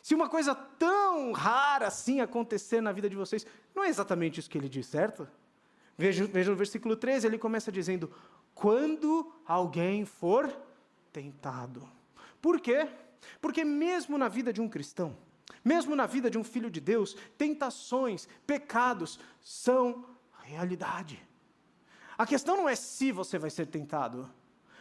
se 0.03 0.13
uma 0.13 0.27
coisa 0.27 0.53
tão 0.53 1.31
rara 1.31 1.87
assim 1.87 2.19
acontecer 2.19 2.81
na 2.81 2.91
vida 2.91 3.09
de 3.09 3.15
vocês, 3.15 3.47
não 3.73 3.85
é 3.85 3.87
exatamente 3.87 4.41
isso 4.41 4.49
que 4.49 4.57
ele 4.57 4.67
diz, 4.67 4.87
certo? 4.87 5.25
Veja, 5.97 6.27
veja 6.27 6.51
no 6.51 6.57
versículo 6.57 6.97
13, 6.97 7.27
ele 7.27 7.37
começa 7.37 7.71
dizendo: 7.71 8.11
quando 8.55 9.31
alguém 9.45 10.05
for 10.05 10.51
tentado. 11.11 11.87
Por 12.41 12.59
quê? 12.59 12.87
Porque 13.41 13.63
mesmo 13.63 14.17
na 14.17 14.29
vida 14.29 14.51
de 14.51 14.61
um 14.61 14.69
cristão, 14.69 15.15
mesmo 15.63 15.95
na 15.95 16.05
vida 16.05 16.31
de 16.31 16.37
um 16.37 16.43
filho 16.43 16.71
de 16.71 16.79
Deus, 16.79 17.15
tentações, 17.37 18.27
pecados 18.47 19.19
são 19.41 20.05
realidade. 20.41 21.21
A 22.17 22.25
questão 22.25 22.55
não 22.55 22.69
é 22.69 22.75
se 22.75 23.11
você 23.11 23.37
vai 23.37 23.49
ser 23.49 23.67
tentado, 23.67 24.31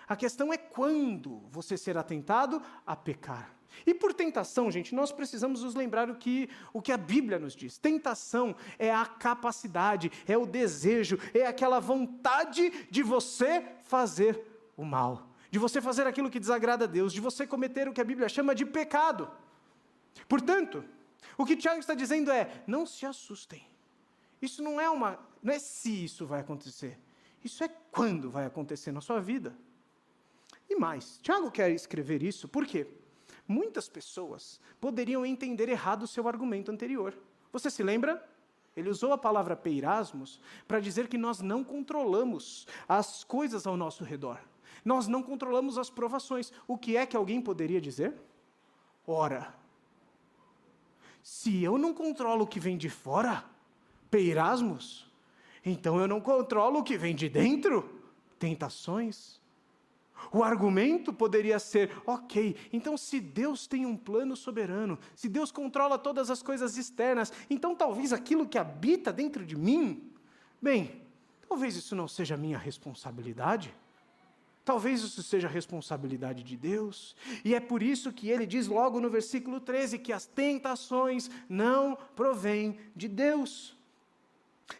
a 0.06 0.14
questão 0.14 0.52
é 0.52 0.56
quando 0.58 1.38
você 1.50 1.76
será 1.76 2.02
tentado 2.02 2.62
a 2.86 2.94
pecar. 2.94 3.54
E 3.86 3.92
por 3.94 4.14
tentação, 4.14 4.70
gente, 4.70 4.94
nós 4.94 5.12
precisamos 5.12 5.62
nos 5.62 5.74
lembrar 5.74 6.08
o 6.10 6.14
que, 6.14 6.48
o 6.72 6.80
que 6.80 6.92
a 6.92 6.96
Bíblia 6.96 7.38
nos 7.38 7.54
diz. 7.54 7.78
Tentação 7.78 8.54
é 8.78 8.92
a 8.92 9.04
capacidade, 9.04 10.10
é 10.26 10.36
o 10.36 10.46
desejo, 10.46 11.18
é 11.32 11.46
aquela 11.46 11.80
vontade 11.80 12.70
de 12.90 13.02
você 13.02 13.64
fazer 13.84 14.40
o 14.76 14.84
mal, 14.84 15.28
de 15.50 15.58
você 15.58 15.80
fazer 15.80 16.06
aquilo 16.06 16.30
que 16.30 16.40
desagrada 16.40 16.84
a 16.84 16.88
Deus, 16.88 17.12
de 17.12 17.20
você 17.20 17.46
cometer 17.46 17.88
o 17.88 17.92
que 17.92 18.00
a 18.00 18.04
Bíblia 18.04 18.28
chama 18.28 18.54
de 18.54 18.64
pecado. 18.64 19.30
Portanto, 20.28 20.84
o 21.36 21.44
que 21.44 21.56
Tiago 21.56 21.80
está 21.80 21.94
dizendo 21.94 22.30
é: 22.30 22.62
não 22.66 22.86
se 22.86 23.04
assustem. 23.04 23.66
Isso 24.40 24.62
não 24.62 24.80
é 24.80 24.88
uma, 24.88 25.18
não 25.42 25.52
é 25.52 25.58
se 25.58 26.04
isso 26.04 26.26
vai 26.26 26.40
acontecer. 26.40 26.98
Isso 27.42 27.62
é 27.62 27.68
quando 27.90 28.30
vai 28.30 28.46
acontecer 28.46 28.92
na 28.92 29.00
sua 29.00 29.20
vida. 29.20 29.56
E 30.68 30.76
mais, 30.76 31.18
Tiago 31.22 31.50
quer 31.50 31.70
escrever 31.70 32.22
isso 32.22 32.48
por 32.48 32.66
quê? 32.66 32.86
Muitas 33.46 33.88
pessoas 33.88 34.60
poderiam 34.80 35.24
entender 35.24 35.68
errado 35.68 36.04
o 36.04 36.08
seu 36.08 36.26
argumento 36.26 36.70
anterior. 36.70 37.16
Você 37.52 37.70
se 37.70 37.82
lembra? 37.82 38.26
Ele 38.76 38.88
usou 38.88 39.12
a 39.12 39.18
palavra 39.18 39.54
peirasmos 39.54 40.40
para 40.66 40.80
dizer 40.80 41.08
que 41.08 41.18
nós 41.18 41.40
não 41.40 41.62
controlamos 41.62 42.66
as 42.88 43.22
coisas 43.22 43.66
ao 43.66 43.76
nosso 43.76 44.02
redor. 44.02 44.40
Nós 44.84 45.06
não 45.06 45.22
controlamos 45.22 45.78
as 45.78 45.88
provações. 45.88 46.52
O 46.66 46.76
que 46.76 46.96
é 46.96 47.06
que 47.06 47.16
alguém 47.16 47.40
poderia 47.40 47.80
dizer? 47.80 48.14
Ora, 49.06 49.54
se 51.22 51.62
eu 51.62 51.78
não 51.78 51.94
controlo 51.94 52.44
o 52.44 52.46
que 52.46 52.58
vem 52.58 52.76
de 52.76 52.90
fora, 52.90 53.44
peirasmos, 54.10 55.10
então 55.64 55.98
eu 56.00 56.08
não 56.08 56.20
controlo 56.20 56.80
o 56.80 56.82
que 56.82 56.98
vem 56.98 57.14
de 57.14 57.28
dentro, 57.28 58.02
tentações. 58.38 59.40
O 60.32 60.42
argumento 60.42 61.12
poderia 61.12 61.58
ser: 61.58 61.90
ok, 62.06 62.56
então 62.72 62.96
se 62.96 63.20
Deus 63.20 63.66
tem 63.66 63.86
um 63.86 63.96
plano 63.96 64.36
soberano, 64.36 64.98
se 65.14 65.28
Deus 65.28 65.50
controla 65.50 65.98
todas 65.98 66.30
as 66.30 66.42
coisas 66.42 66.76
externas, 66.76 67.32
então 67.48 67.74
talvez 67.74 68.12
aquilo 68.12 68.46
que 68.46 68.58
habita 68.58 69.12
dentro 69.12 69.44
de 69.44 69.56
mim, 69.56 70.10
bem, 70.60 71.02
talvez 71.48 71.76
isso 71.76 71.94
não 71.94 72.08
seja 72.08 72.36
minha 72.36 72.58
responsabilidade. 72.58 73.74
Talvez 74.64 75.02
isso 75.02 75.22
seja 75.22 75.46
responsabilidade 75.46 76.42
de 76.42 76.56
Deus, 76.56 77.14
e 77.44 77.54
é 77.54 77.60
por 77.60 77.82
isso 77.82 78.10
que 78.10 78.30
ele 78.30 78.46
diz 78.46 78.66
logo 78.66 78.98
no 78.98 79.10
versículo 79.10 79.60
13 79.60 79.98
que 79.98 80.10
as 80.10 80.24
tentações 80.24 81.30
não 81.50 81.98
provêm 82.16 82.78
de 82.96 83.06
Deus. 83.06 83.76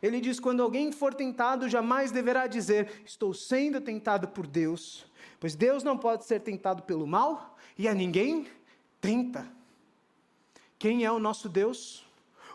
Ele 0.03 0.21
diz: 0.21 0.41
quando 0.41 0.63
alguém 0.63 0.93
for 0.93 1.15
tentado, 1.15 1.69
jamais 1.69 2.11
deverá 2.11 2.47
dizer, 2.47 3.03
estou 3.05 3.35
sendo 3.35 3.81
tentado 3.81 4.29
por 4.29 4.47
Deus, 4.47 5.07
Pois 5.45 5.55
Deus 5.55 5.83
não 5.83 5.99
pode 5.99 6.25
ser 6.25 6.41
tentado 6.41 6.83
pelo 6.85 7.07
mal 7.07 7.59
e 7.77 7.87
a 7.87 7.93
ninguém 7.93 8.47
tenta. 8.99 9.47
Quem 10.79 11.05
é 11.05 11.13
o 11.13 11.19
nosso 11.19 11.51
Deus? 11.51 12.03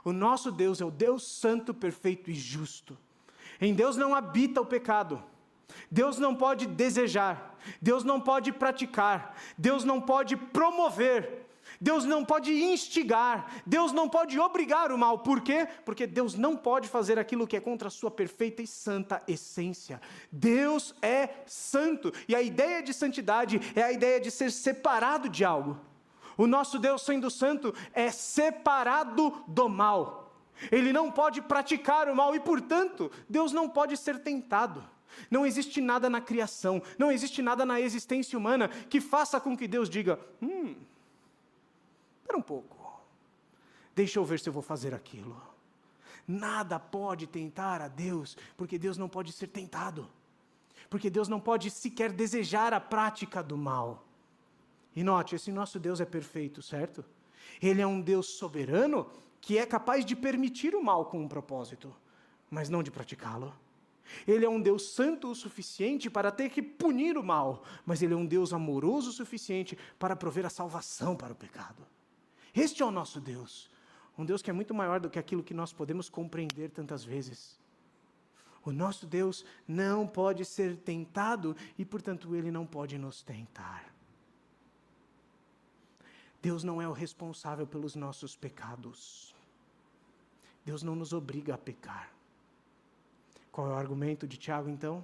O 0.04 0.12
nosso 0.12 0.52
Deus 0.52 0.82
é 0.82 0.86
o 0.86 0.90
Deus 0.90 1.24
santo, 1.24 1.72
perfeito 1.72 2.32
e 2.32 2.34
justo. 2.34 2.98
Em 3.62 3.76
Deus 3.76 3.96
não 3.96 4.16
habita 4.16 4.60
o 4.60 4.66
pecado. 4.66 5.22
Deus 5.92 6.18
não 6.18 6.34
pode 6.34 6.66
desejar, 6.66 7.56
Deus 7.80 8.04
não 8.04 8.20
pode 8.20 8.52
praticar, 8.52 9.36
Deus 9.56 9.84
não 9.84 10.02
pode 10.02 10.36
promover, 10.36 11.46
Deus 11.82 12.06
não 12.06 12.26
pode 12.26 12.52
instigar, 12.52 13.62
Deus 13.66 13.92
não 13.92 14.10
pode 14.10 14.38
obrigar 14.40 14.92
o 14.92 14.98
mal. 14.98 15.20
Por 15.20 15.42
quê? 15.42 15.68
Porque 15.86 16.06
Deus 16.06 16.36
não 16.36 16.56
pode 16.56 16.88
fazer 16.88 17.18
aquilo 17.18 17.48
que 17.48 17.56
é 17.56 17.62
contra 17.62 17.88
a 17.88 17.92
sua 17.92 18.12
perfeita 18.12 18.62
e 18.62 18.68
santa 18.68 19.22
essência. 19.28 20.02
Deus 20.32 20.94
é 21.02 21.30
santo, 21.46 22.14
e 22.28 22.36
a 22.36 22.42
ideia 22.42 22.82
de 22.84 22.94
santidade 22.94 23.60
é 23.76 23.82
a 23.82 23.92
ideia 23.92 24.20
de 24.20 24.30
ser 24.30 24.52
separado 24.52 25.30
de 25.30 25.46
algo. 25.46 25.80
O 26.38 26.48
nosso 26.48 26.80
Deus, 26.80 27.02
sendo 27.02 27.30
santo, 27.30 27.74
é 27.94 28.12
separado 28.12 29.44
do 29.48 29.68
mal. 29.68 30.34
Ele 30.72 30.92
não 30.92 31.12
pode 31.12 31.42
praticar 31.42 32.10
o 32.10 32.16
mal 32.16 32.36
e, 32.36 32.40
portanto, 32.40 33.12
Deus 33.28 33.52
não 33.52 33.70
pode 33.70 33.96
ser 33.96 34.20
tentado. 34.20 34.84
Não 35.30 35.46
existe 35.46 35.82
nada 35.82 36.10
na 36.10 36.22
criação, 36.22 36.82
não 36.98 37.12
existe 37.12 37.42
nada 37.42 37.66
na 37.66 37.82
existência 37.82 38.38
humana 38.38 38.68
que 38.68 39.02
faça 39.02 39.40
com 39.40 39.58
que 39.58 39.68
Deus 39.68 39.90
diga: 39.90 40.20
hum, 40.42 40.76
Espera 42.30 42.38
um 42.38 42.44
pouco. 42.44 43.02
Deixa 43.96 44.20
eu 44.20 44.24
ver 44.24 44.40
se 44.40 44.48
eu 44.48 44.54
vou 44.54 44.62
fazer 44.62 44.94
aquilo. 44.94 45.42
Nada 46.28 46.80
pode 46.80 47.26
tentar 47.26 47.82
a 47.82 47.88
Deus, 47.88 48.38
porque 48.56 48.78
Deus 48.78 49.00
não 49.00 49.10
pode 49.10 49.32
ser 49.32 49.48
tentado. 49.48 50.08
Porque 50.92 51.10
Deus 51.10 51.28
não 51.28 51.40
pode 51.40 51.72
sequer 51.72 52.12
desejar 52.12 52.72
a 52.72 52.80
prática 52.80 53.42
do 53.42 53.58
mal. 53.58 54.06
E 54.96 55.04
note, 55.04 55.34
esse 55.34 55.52
nosso 55.52 55.80
Deus 55.80 56.00
é 56.00 56.06
perfeito, 56.06 56.62
certo? 56.62 57.04
Ele 57.60 57.82
é 57.82 57.88
um 57.88 58.00
Deus 58.00 58.28
soberano 58.28 59.10
que 59.42 59.58
é 59.58 59.66
capaz 59.66 60.06
de 60.06 60.16
permitir 60.16 60.76
o 60.76 60.84
mal 60.84 61.06
com 61.06 61.20
um 61.20 61.28
propósito, 61.28 61.96
mas 62.48 62.70
não 62.70 62.84
de 62.84 62.92
praticá-lo. 62.92 63.56
Ele 64.28 64.46
é 64.46 64.50
um 64.50 64.62
Deus 64.62 64.92
santo 64.92 65.32
o 65.32 65.36
suficiente 65.36 66.12
para 66.12 66.32
ter 66.32 66.50
que 66.50 66.62
punir 66.62 67.18
o 67.18 67.24
mal, 67.24 67.64
mas 67.84 68.04
ele 68.04 68.14
é 68.14 68.18
um 68.18 68.26
Deus 68.26 68.54
amoroso 68.54 69.10
o 69.10 69.14
suficiente 69.14 69.76
para 69.98 70.16
prover 70.16 70.46
a 70.46 70.50
salvação 70.50 71.16
para 71.16 71.34
o 71.34 71.36
pecado. 71.36 71.88
Este 72.56 72.82
é 72.82 72.86
o 72.86 72.92
nosso 72.92 73.20
Deus. 73.20 73.70
Um 74.18 74.26
Deus 74.26 74.42
que 74.42 74.50
é 74.50 74.54
muito 74.54 74.74
maior 74.74 75.00
do 75.00 75.10
que 75.10 75.20
aquilo 75.20 75.44
que 75.44 75.54
nós 75.54 75.72
podemos 75.72 76.10
compreender 76.10 76.70
tantas 76.70 77.04
vezes. 77.04 77.58
O 78.66 78.72
nosso 78.72 79.06
Deus 79.08 79.46
não 79.68 80.06
pode 80.06 80.44
ser 80.44 80.76
tentado 80.78 81.56
e, 81.78 81.86
portanto, 81.86 82.36
ele 82.36 82.52
não 82.52 82.66
pode 82.66 82.98
nos 82.98 83.22
tentar. 83.22 83.94
Deus 86.42 86.64
não 86.64 86.82
é 86.82 86.88
o 86.88 86.94
responsável 86.94 87.66
pelos 87.66 87.96
nossos 87.96 88.36
pecados. 88.36 89.34
Deus 90.66 90.84
não 90.84 90.96
nos 90.96 91.14
obriga 91.14 91.56
a 91.56 91.58
pecar. 91.58 92.12
Qual 93.52 93.68
é 93.68 93.72
o 93.72 93.76
argumento 93.76 94.28
de 94.28 94.38
Tiago, 94.38 94.70
então? 94.70 95.04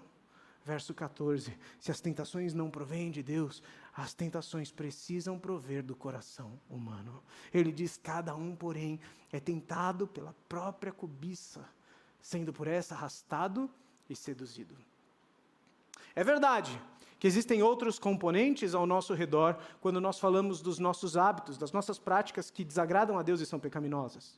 Verso 0.64 0.94
14: 0.94 1.58
Se 1.80 1.92
as 1.92 2.00
tentações 2.00 2.54
não 2.54 2.70
provêm 2.70 3.12
de 3.12 3.22
Deus, 3.22 3.62
as 3.96 4.14
tentações 4.14 4.72
precisam 4.72 5.40
prover 5.40 5.82
do 5.82 5.96
coração 5.96 6.60
humano. 6.70 7.24
Ele 7.54 7.72
diz: 7.72 7.98
cada 8.02 8.36
um, 8.36 8.56
porém, 8.56 9.00
é 9.32 9.40
tentado 9.40 10.06
pela 10.06 10.36
própria 10.50 10.92
cobiça, 10.92 11.64
sendo 12.22 12.52
por 12.52 12.68
essa 12.68 12.94
arrastado 12.94 13.70
e 14.10 14.16
seduzido. 14.16 14.76
É 16.14 16.24
verdade 16.24 16.80
que 17.18 17.28
existem 17.28 17.64
outros 17.64 17.98
componentes 17.98 18.76
ao 18.76 18.86
nosso 18.86 19.14
redor 19.14 19.58
quando 19.80 20.02
nós 20.02 20.20
falamos 20.20 20.62
dos 20.62 20.78
nossos 20.78 21.16
hábitos, 21.16 21.58
das 21.58 21.72
nossas 21.72 21.98
práticas 21.98 22.52
que 22.52 22.66
desagradam 22.66 23.18
a 23.18 23.24
Deus 23.24 23.40
e 23.40 23.46
são 23.46 23.60
pecaminosas. 23.60 24.38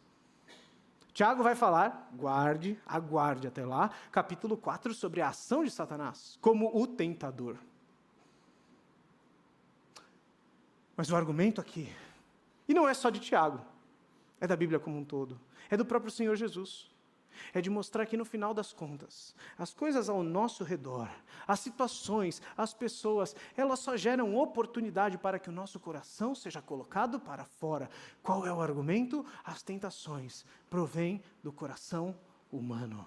Tiago 1.13 1.41
vai 1.41 1.55
falar, 1.55 2.11
guarde, 2.13 2.79
aguarde 2.85 3.47
até 3.47 3.65
lá, 3.65 3.89
capítulo 4.11 4.55
4, 4.55 4.93
sobre 4.93 5.19
a 5.19 5.29
ação 5.29 5.63
de 5.63 5.71
Satanás 5.71 6.37
como 6.39 6.79
o 6.79 6.85
tentador. 6.85 7.57
Mas 10.97 11.09
o 11.11 11.15
argumento 11.15 11.61
aqui, 11.61 11.87
e 12.67 12.73
não 12.73 12.89
é 12.89 12.93
só 12.93 13.09
de 13.09 13.19
Tiago, 13.19 13.61
é 14.41 14.47
da 14.47 14.55
Bíblia 14.55 14.79
como 14.79 14.97
um 14.97 15.05
todo, 15.05 15.39
é 15.69 15.77
do 15.77 15.85
próprio 15.85 16.11
Senhor 16.11 16.35
Jesus. 16.35 16.89
é 17.53 17.61
de 17.61 17.69
mostrar 17.69 18.05
que 18.05 18.17
no 18.17 18.25
final 18.25 18.53
das 18.53 18.73
contas, 18.73 19.35
as 19.57 19.73
coisas 19.73 20.09
ao 20.09 20.23
nosso 20.23 20.63
redor, 20.63 21.09
as 21.47 21.59
situações, 21.59 22.41
as 22.55 22.73
pessoas, 22.73 23.35
elas 23.55 23.79
só 23.79 23.95
geram 23.95 24.35
oportunidade 24.35 25.17
para 25.17 25.39
que 25.39 25.49
o 25.49 25.53
nosso 25.53 25.79
coração 25.79 26.35
seja 26.35 26.61
colocado 26.61 27.19
para 27.19 27.45
fora. 27.45 27.89
Qual 28.21 28.45
é 28.45 28.51
o 28.51 28.61
argumento? 28.61 29.25
As 29.43 29.61
tentações 29.61 30.45
provêm 30.69 31.21
do 31.43 31.51
coração 31.51 32.15
humano. 32.51 33.05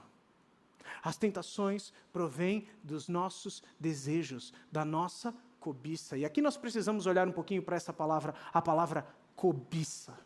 As 1.03 1.17
tentações 1.17 1.93
provêm 2.13 2.67
dos 2.83 3.09
nossos 3.09 3.63
desejos, 3.79 4.53
da 4.71 4.85
nossa 4.85 5.35
cobiça. 5.61 6.17
E 6.17 6.25
aqui 6.25 6.41
nós 6.41 6.57
precisamos 6.57 7.07
olhar 7.07 7.29
um 7.29 7.33
pouquinho 7.33 7.63
para 7.63 7.77
essa 7.77 7.93
palavra, 7.93 8.35
a 8.53 8.63
palavra 8.63 9.07
cobiça. 9.37 10.19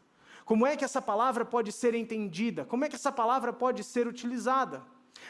Como 0.45 0.67
é 0.67 0.77
que 0.77 0.85
essa 0.85 1.03
palavra 1.03 1.45
pode 1.45 1.73
ser 1.73 1.95
entendida? 1.95 2.65
Como 2.65 2.85
é 2.85 2.89
que 2.89 2.97
essa 2.97 3.11
palavra 3.11 3.53
pode 3.53 3.83
ser 3.83 4.07
utilizada? 4.07 4.83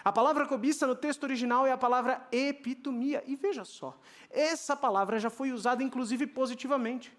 A 0.05 0.13
palavra 0.13 0.47
cobiça 0.47 0.87
no 0.87 0.95
texto 0.95 1.25
original 1.25 1.67
é 1.67 1.73
a 1.73 1.79
palavra 1.79 2.27
epitomia. 2.33 3.23
E 3.27 3.37
veja 3.37 3.65
só, 3.65 3.99
essa 4.31 4.77
palavra 4.77 5.19
já 5.19 5.31
foi 5.31 5.53
usada 5.53 5.83
inclusive 5.83 6.27
positivamente. 6.27 7.17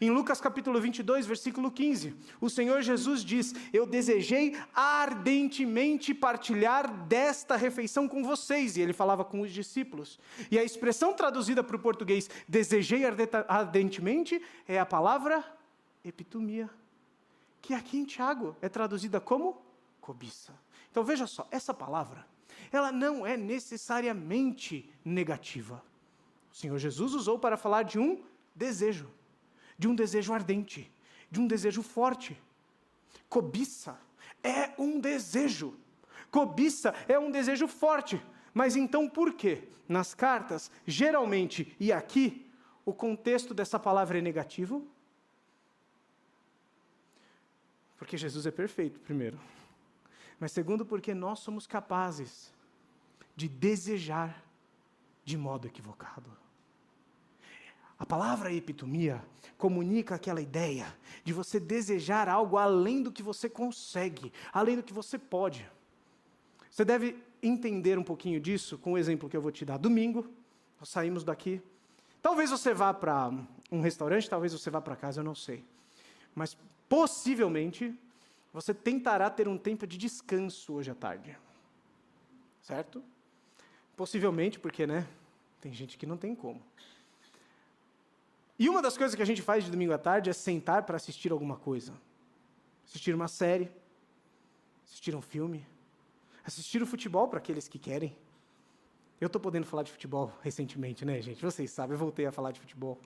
Em 0.00 0.10
Lucas 0.10 0.40
capítulo 0.40 0.80
22, 0.80 1.26
versículo 1.26 1.70
15, 1.70 2.14
o 2.40 2.48
Senhor 2.48 2.80
Jesus 2.80 3.22
diz: 3.22 3.54
Eu 3.72 3.86
desejei 3.86 4.56
ardentemente 4.74 6.14
partilhar 6.14 6.90
desta 7.06 7.56
refeição 7.56 8.08
com 8.08 8.22
vocês. 8.22 8.76
E 8.76 8.80
ele 8.80 8.92
falava 8.92 9.24
com 9.24 9.42
os 9.42 9.52
discípulos. 9.52 10.18
E 10.50 10.58
a 10.58 10.64
expressão 10.64 11.12
traduzida 11.12 11.62
para 11.62 11.76
o 11.76 11.80
português, 11.80 12.30
desejei 12.48 13.02
ardentemente, 13.46 14.40
é 14.66 14.80
a 14.80 14.86
palavra 14.86 15.44
epitomia 16.02 16.70
que 17.60 17.74
aqui 17.74 17.98
em 17.98 18.04
Tiago 18.04 18.56
é 18.60 18.68
traduzida 18.68 19.20
como 19.20 19.60
cobiça. 20.00 20.52
Então 20.90 21.04
veja 21.04 21.26
só, 21.26 21.46
essa 21.50 21.72
palavra, 21.72 22.26
ela 22.72 22.90
não 22.90 23.26
é 23.26 23.36
necessariamente 23.36 24.90
negativa. 25.04 25.82
O 26.50 26.54
Senhor 26.54 26.78
Jesus 26.78 27.14
usou 27.14 27.38
para 27.38 27.56
falar 27.56 27.82
de 27.82 27.98
um 27.98 28.22
desejo, 28.54 29.08
de 29.80 29.88
um 29.88 29.94
desejo 29.94 30.34
ardente, 30.34 30.92
de 31.30 31.40
um 31.40 31.46
desejo 31.46 31.82
forte. 31.82 32.38
Cobiça 33.30 33.98
é 34.44 34.74
um 34.76 35.00
desejo. 35.00 35.74
Cobiça 36.30 36.94
é 37.08 37.18
um 37.18 37.30
desejo 37.30 37.66
forte. 37.66 38.22
Mas 38.52 38.76
então 38.76 39.08
por 39.08 39.32
que 39.32 39.66
nas 39.88 40.12
cartas, 40.14 40.70
geralmente 40.86 41.74
e 41.80 41.90
aqui, 41.90 42.46
o 42.84 42.92
contexto 42.92 43.54
dessa 43.54 43.78
palavra 43.78 44.18
é 44.18 44.20
negativo? 44.20 44.86
Porque 47.96 48.18
Jesus 48.18 48.44
é 48.44 48.50
perfeito, 48.50 49.00
primeiro. 49.00 49.40
Mas 50.38 50.52
segundo, 50.52 50.84
porque 50.84 51.14
nós 51.14 51.38
somos 51.38 51.66
capazes 51.66 52.52
de 53.34 53.48
desejar 53.48 54.44
de 55.24 55.38
modo 55.38 55.66
equivocado. 55.66 56.39
A 58.00 58.06
palavra 58.06 58.50
epitomia 58.50 59.22
comunica 59.58 60.14
aquela 60.14 60.40
ideia 60.40 60.86
de 61.22 61.34
você 61.34 61.60
desejar 61.60 62.30
algo 62.30 62.56
além 62.56 63.02
do 63.02 63.12
que 63.12 63.22
você 63.22 63.46
consegue, 63.46 64.32
além 64.54 64.76
do 64.76 64.82
que 64.82 64.94
você 64.94 65.18
pode. 65.18 65.70
Você 66.70 66.82
deve 66.82 67.22
entender 67.42 67.98
um 67.98 68.02
pouquinho 68.02 68.40
disso 68.40 68.78
com 68.78 68.92
o 68.92 68.98
exemplo 68.98 69.28
que 69.28 69.36
eu 69.36 69.42
vou 69.42 69.52
te 69.52 69.66
dar. 69.66 69.76
Domingo, 69.76 70.26
nós 70.78 70.88
saímos 70.88 71.22
daqui. 71.24 71.60
Talvez 72.22 72.50
você 72.50 72.72
vá 72.72 72.94
para 72.94 73.30
um 73.70 73.82
restaurante, 73.82 74.30
talvez 74.30 74.54
você 74.54 74.70
vá 74.70 74.80
para 74.80 74.96
casa, 74.96 75.20
eu 75.20 75.24
não 75.24 75.34
sei. 75.34 75.62
Mas 76.34 76.56
possivelmente, 76.88 77.94
você 78.50 78.72
tentará 78.72 79.28
ter 79.28 79.46
um 79.46 79.58
tempo 79.58 79.86
de 79.86 79.98
descanso 79.98 80.72
hoje 80.72 80.90
à 80.90 80.94
tarde. 80.94 81.36
Certo? 82.62 83.04
Possivelmente, 83.94 84.58
porque, 84.58 84.86
né? 84.86 85.06
Tem 85.60 85.70
gente 85.70 85.98
que 85.98 86.06
não 86.06 86.16
tem 86.16 86.34
como. 86.34 86.62
E 88.60 88.68
uma 88.68 88.82
das 88.82 88.98
coisas 88.98 89.14
que 89.14 89.22
a 89.22 89.24
gente 89.24 89.40
faz 89.40 89.64
de 89.64 89.70
domingo 89.70 89.94
à 89.94 89.96
tarde 89.96 90.28
é 90.28 90.34
sentar 90.34 90.82
para 90.82 90.94
assistir 90.94 91.32
alguma 91.32 91.56
coisa. 91.56 91.94
Assistir 92.86 93.14
uma 93.14 93.26
série, 93.26 93.72
assistir 94.84 95.16
um 95.16 95.22
filme, 95.22 95.66
assistir 96.44 96.82
o 96.82 96.86
futebol 96.86 97.26
para 97.26 97.38
aqueles 97.38 97.66
que 97.66 97.78
querem. 97.78 98.14
Eu 99.18 99.28
estou 99.28 99.40
podendo 99.40 99.64
falar 99.64 99.82
de 99.82 99.90
futebol 99.90 100.30
recentemente, 100.42 101.06
né, 101.06 101.22
gente? 101.22 101.42
Vocês 101.42 101.70
sabem, 101.70 101.94
eu 101.94 101.98
voltei 101.98 102.26
a 102.26 102.32
falar 102.32 102.52
de 102.52 102.60
futebol. 102.60 103.00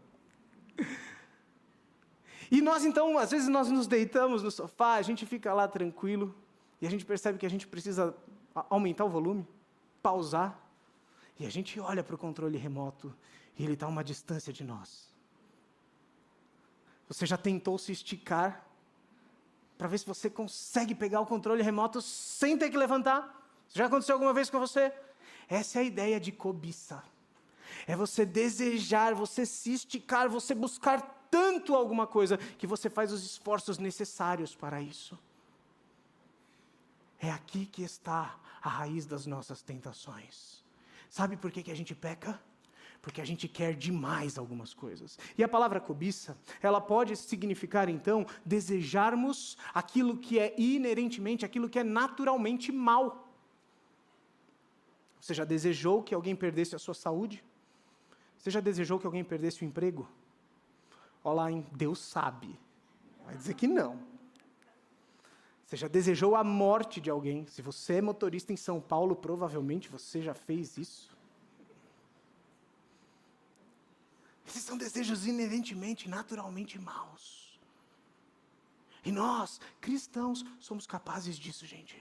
E 2.50 2.60
nós 2.60 2.84
então, 2.84 3.16
às 3.16 3.30
vezes 3.30 3.46
nós 3.46 3.70
nos 3.70 3.86
deitamos 3.86 4.42
no 4.42 4.50
sofá, 4.50 4.94
a 4.94 5.02
gente 5.02 5.24
fica 5.24 5.54
lá 5.54 5.68
tranquilo, 5.68 6.34
e 6.82 6.86
a 6.86 6.90
gente 6.90 7.04
percebe 7.04 7.38
que 7.38 7.46
a 7.46 7.48
gente 7.48 7.68
precisa 7.68 8.12
aumentar 8.68 9.04
o 9.04 9.08
volume, 9.08 9.46
pausar, 10.02 10.60
e 11.38 11.46
a 11.46 11.50
gente 11.50 11.78
olha 11.78 12.02
para 12.02 12.16
o 12.16 12.18
controle 12.18 12.58
remoto 12.58 13.14
e 13.56 13.62
ele 13.62 13.74
está 13.74 13.86
a 13.86 13.88
uma 13.88 14.02
distância 14.02 14.52
de 14.52 14.64
nós. 14.64 15.13
Você 17.14 17.27
já 17.27 17.37
tentou 17.37 17.79
se 17.79 17.92
esticar 17.92 18.66
para 19.79 19.87
ver 19.87 19.98
se 19.98 20.05
você 20.05 20.29
consegue 20.29 20.96
pegar 20.96 21.20
o 21.20 21.27
controle 21.27 21.62
remoto 21.62 22.03
sem 22.03 22.59
ter 22.59 22.68
que 22.70 22.77
levantar? 22.77 23.40
Já 23.68 23.87
aconteceu 23.87 24.16
alguma 24.16 24.35
vez 24.35 24.50
com 24.50 24.59
você? 24.59 24.92
Essa 25.48 25.79
é 25.79 25.83
a 25.83 25.85
ideia 25.85 26.18
de 26.18 26.33
cobiça. 26.33 27.05
É 27.87 27.94
você 27.94 28.27
desejar, 28.27 29.14
você 29.14 29.46
se 29.46 29.74
esticar, 29.74 30.29
você 30.29 30.57
buscar 30.57 31.03
tanto 31.31 31.77
alguma 31.77 32.05
coisa 32.05 32.37
que 32.37 32.66
você 32.66 32.90
faz 32.90 33.12
os 33.12 33.24
esforços 33.24 33.79
necessários 33.79 34.53
para 34.53 34.83
isso. 34.83 35.16
É 37.20 37.31
aqui 37.31 37.64
que 37.64 37.83
está 37.85 38.37
a 38.61 38.68
raiz 38.68 39.07
das 39.07 39.24
nossas 39.24 39.62
tentações. 39.62 40.64
Sabe 41.09 41.37
por 41.37 41.53
que, 41.53 41.62
que 41.62 41.70
a 41.70 41.77
gente 41.77 41.94
peca? 41.94 42.42
Porque 43.04 43.20
a 43.20 43.24
gente 43.24 43.46
quer 43.46 43.74
demais 43.74 44.38
algumas 44.38 44.72
coisas. 44.72 45.18
E 45.36 45.44
a 45.44 45.48
palavra 45.48 45.78
cobiça, 45.78 46.34
ela 46.62 46.80
pode 46.80 47.14
significar 47.16 47.86
então 47.86 48.26
desejarmos 48.46 49.58
aquilo 49.74 50.16
que 50.16 50.38
é 50.38 50.54
inerentemente, 50.58 51.44
aquilo 51.44 51.68
que 51.68 51.78
é 51.78 51.84
naturalmente 51.84 52.72
mal. 52.72 53.28
Você 55.20 55.34
já 55.34 55.44
desejou 55.44 56.02
que 56.02 56.14
alguém 56.14 56.34
perdesse 56.34 56.74
a 56.74 56.78
sua 56.78 56.94
saúde? 56.94 57.44
Você 58.38 58.50
já 58.50 58.60
desejou 58.60 58.98
que 58.98 59.04
alguém 59.04 59.22
perdesse 59.22 59.62
o 59.62 59.66
emprego? 59.66 60.08
Olha 61.22 61.34
lá 61.34 61.50
em 61.50 61.60
Deus 61.72 61.98
sabe. 61.98 62.58
Vai 63.26 63.36
dizer 63.36 63.52
que 63.52 63.66
não. 63.66 64.00
Você 65.66 65.76
já 65.76 65.88
desejou 65.88 66.36
a 66.36 66.42
morte 66.42 67.02
de 67.02 67.10
alguém? 67.10 67.46
Se 67.48 67.60
você 67.60 67.96
é 67.96 68.02
motorista 68.02 68.50
em 68.50 68.56
São 68.56 68.80
Paulo, 68.80 69.14
provavelmente 69.14 69.90
você 69.90 70.22
já 70.22 70.32
fez 70.32 70.78
isso. 70.78 71.13
Esses 74.54 74.66
são 74.66 74.78
desejos 74.78 75.26
inerentemente, 75.26 76.08
naturalmente 76.08 76.78
maus. 76.78 77.58
E 79.04 79.10
nós, 79.10 79.60
cristãos, 79.80 80.44
somos 80.60 80.86
capazes 80.86 81.36
disso, 81.36 81.66
gente 81.66 82.00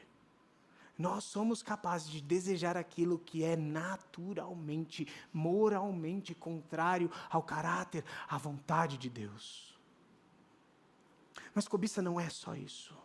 nós 0.97 1.23
somos 1.23 1.63
capazes 1.63 2.09
de 2.09 2.21
desejar 2.21 2.77
aquilo 2.77 3.17
que 3.17 3.43
é 3.43 3.55
naturalmente, 3.55 5.07
moralmente 5.33 6.35
contrário 6.35 7.09
ao 7.29 7.41
caráter, 7.41 8.05
à 8.27 8.37
vontade 8.37 8.97
de 8.97 9.09
Deus. 9.09 9.77
Mas 11.53 11.67
cobiça 11.67 12.01
não 12.01 12.19
é 12.19 12.29
só 12.29 12.55
isso. 12.55 12.95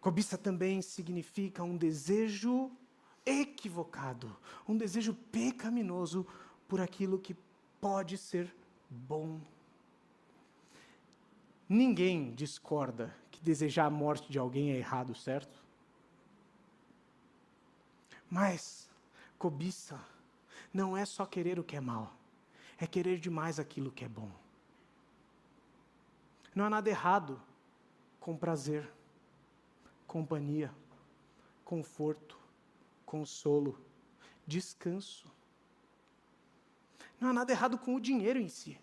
Cobiça 0.00 0.38
também 0.38 0.80
significa 0.80 1.64
um 1.64 1.76
desejo 1.76 2.70
equivocado, 3.26 4.34
um 4.66 4.76
desejo 4.76 5.12
pecaminoso 5.12 6.26
por 6.68 6.80
aquilo 6.80 7.18
que 7.18 7.36
pode 7.80 8.16
ser 8.18 8.54
bom. 8.88 9.40
Ninguém 11.68 12.34
discorda 12.34 13.14
que 13.30 13.40
desejar 13.40 13.86
a 13.86 13.90
morte 13.90 14.30
de 14.30 14.38
alguém 14.38 14.72
é 14.72 14.76
errado, 14.76 15.14
certo? 15.14 15.62
Mas 18.30 18.88
cobiça 19.38 19.98
não 20.72 20.96
é 20.96 21.04
só 21.04 21.24
querer 21.24 21.58
o 21.58 21.64
que 21.64 21.76
é 21.76 21.80
mal, 21.80 22.12
é 22.78 22.86
querer 22.86 23.18
demais 23.18 23.58
aquilo 23.58 23.92
que 23.92 24.04
é 24.04 24.08
bom. 24.08 24.30
Não 26.54 26.64
há 26.64 26.70
nada 26.70 26.88
errado 26.90 27.40
com 28.18 28.36
prazer, 28.36 28.90
companhia, 30.06 30.74
conforto, 31.64 32.38
consolo, 33.04 33.78
descanso. 34.46 35.26
Não 37.20 37.30
há 37.30 37.32
nada 37.32 37.52
errado 37.52 37.78
com 37.78 37.94
o 37.94 38.00
dinheiro 38.00 38.38
em 38.38 38.48
si. 38.48 38.78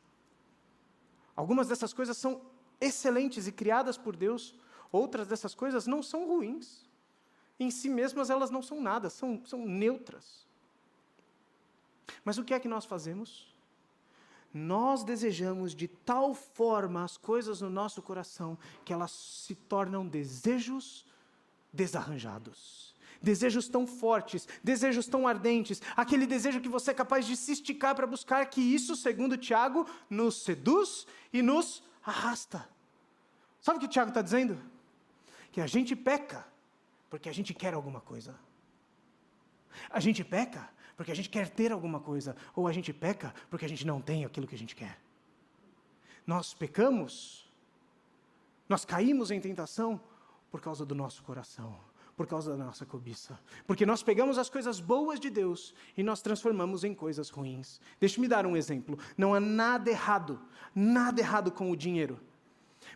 Algumas 1.36 1.68
dessas 1.68 1.94
coisas 1.94 2.18
são 2.18 2.42
excelentes 2.80 3.48
e 3.48 3.52
criadas 3.52 3.98
por 3.98 4.16
Deus, 4.16 4.56
outras 4.92 5.28
dessas 5.28 5.56
coisas 5.56 5.88
não 5.88 6.02
são 6.04 6.28
ruins 6.28 6.86
em 7.60 7.72
si 7.72 7.90
mesmas 7.90 8.30
elas 8.30 8.52
não 8.52 8.62
são 8.62 8.82
nada, 8.82 9.10
são, 9.10 9.42
são 9.46 9.66
neutras. 9.66 10.46
Mas 12.24 12.38
o 12.38 12.44
que 12.44 12.54
é 12.54 12.60
que 12.60 12.68
nós 12.68 12.86
fazemos? 12.86 13.54
Nós 14.54 15.04
desejamos 15.04 15.74
de 15.74 15.88
tal 15.88 16.34
forma 16.34 17.04
as 17.04 17.18
coisas 17.18 17.62
no 17.62 17.70
nosso 17.70 18.02
coração 18.02 18.58
que 18.84 18.94
elas 18.94 19.12
se 19.12 19.56
tornam 19.56 20.08
desejos 20.08 21.06
desarranjados. 21.72 22.95
Desejos 23.22 23.68
tão 23.68 23.86
fortes, 23.88 24.48
desejos 24.64 25.08
tão 25.08 25.28
ardentes, 25.28 25.82
aquele 25.96 26.26
desejo 26.28 26.62
que 26.62 26.70
você 26.70 26.92
é 26.92 26.94
capaz 26.94 27.26
de 27.26 27.36
se 27.36 27.52
esticar 27.52 27.96
para 27.96 28.08
buscar, 28.08 28.46
que 28.48 28.62
isso, 28.62 28.96
segundo 28.96 29.38
Tiago, 29.38 29.88
nos 30.10 30.44
seduz 30.44 31.08
e 31.34 31.42
nos 31.42 31.84
arrasta. 32.04 32.68
Sabe 33.60 33.78
o 33.78 33.82
que 33.82 33.88
Tiago 33.88 34.10
está 34.10 34.22
dizendo? 34.22 34.62
Que 35.52 35.62
a 35.62 35.68
gente 35.68 35.96
peca 35.96 36.46
porque 37.10 37.30
a 37.30 37.34
gente 37.34 37.54
quer 37.54 37.74
alguma 37.74 38.02
coisa. 38.02 38.36
A 39.90 40.00
gente 40.00 40.24
peca 40.24 40.70
porque 40.96 41.12
a 41.12 41.16
gente 41.16 41.30
quer 41.30 41.50
ter 41.50 41.72
alguma 41.72 42.00
coisa, 42.00 42.36
ou 42.56 42.68
a 42.68 42.72
gente 42.72 42.94
peca 42.94 43.34
porque 43.50 43.66
a 43.66 43.70
gente 43.70 43.86
não 43.86 44.02
tem 44.02 44.24
aquilo 44.24 44.48
que 44.48 44.56
a 44.56 44.58
gente 44.58 44.76
quer. 44.76 45.00
Nós 46.26 46.54
pecamos, 46.54 47.52
nós 48.68 48.86
caímos 48.86 49.30
em 49.30 49.40
tentação 49.40 50.02
por 50.50 50.62
causa 50.62 50.86
do 50.86 50.96
nosso 50.96 51.22
coração, 51.24 51.78
por 52.16 52.26
causa 52.26 52.56
da 52.56 52.64
nossa 52.64 52.86
cobiça. 52.86 53.38
Porque 53.68 53.86
nós 53.86 54.02
pegamos 54.02 54.38
as 54.38 54.50
coisas 54.50 54.80
boas 54.80 55.20
de 55.20 55.30
Deus 55.30 55.74
e 55.98 56.04
nós 56.04 56.22
transformamos 56.22 56.84
em 56.84 56.94
coisas 56.94 57.30
ruins. 57.30 57.82
Deixe-me 58.00 58.28
dar 58.28 58.46
um 58.46 58.56
exemplo. 58.56 58.98
Não 59.18 59.34
há 59.34 59.40
nada 59.40 59.90
errado, 59.90 60.40
nada 60.74 61.20
errado 61.20 61.52
com 61.52 61.70
o 61.70 61.76
dinheiro. 61.76 62.20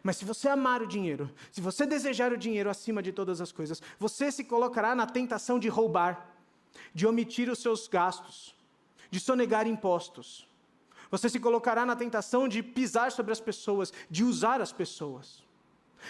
Mas 0.02 0.18
se 0.18 0.26
você 0.26 0.48
amar 0.48 0.82
o 0.82 0.88
dinheiro, 0.88 1.30
se 1.52 1.60
você 1.60 1.86
desejar 1.86 2.32
o 2.32 2.38
dinheiro 2.38 2.70
acima 2.70 3.02
de 3.02 3.12
todas 3.12 3.42
as 3.42 3.52
coisas, 3.52 3.82
você 3.98 4.32
se 4.32 4.44
colocará 4.44 4.96
na 4.96 5.06
tentação 5.06 5.60
de 5.60 5.68
roubar, 5.68 6.34
de 6.94 7.06
omitir 7.06 7.50
os 7.50 7.60
seus 7.60 7.88
gastos, 7.88 8.56
de 9.12 9.20
sonegar 9.20 9.68
impostos. 9.68 10.48
Você 11.12 11.28
se 11.28 11.40
colocará 11.40 11.86
na 11.86 11.96
tentação 11.96 12.48
de 12.48 12.62
pisar 12.62 13.12
sobre 13.12 13.32
as 13.32 13.42
pessoas, 13.42 13.92
de 14.10 14.24
usar 14.24 14.62
as 14.62 14.72
pessoas. 14.72 15.44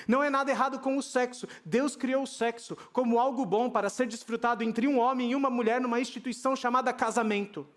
Não 0.08 0.24
é 0.24 0.30
nada 0.30 0.52
errado 0.52 0.80
com 0.80 0.98
o 0.98 1.04
sexo. 1.04 1.48
Deus 1.66 1.96
criou 1.96 2.24
o 2.24 2.28
sexo 2.28 2.76
como 2.92 3.20
algo 3.20 3.46
bom 3.46 3.70
para 3.70 3.90
ser 3.90 4.08
desfrutado 4.08 4.64
entre 4.64 4.88
um 4.88 5.00
homem 5.00 5.32
e 5.32 5.36
uma 5.36 5.50
mulher 5.50 5.82
numa 5.82 6.00
instituição 6.00 6.56
chamada 6.56 6.94
casamento. 6.94 7.68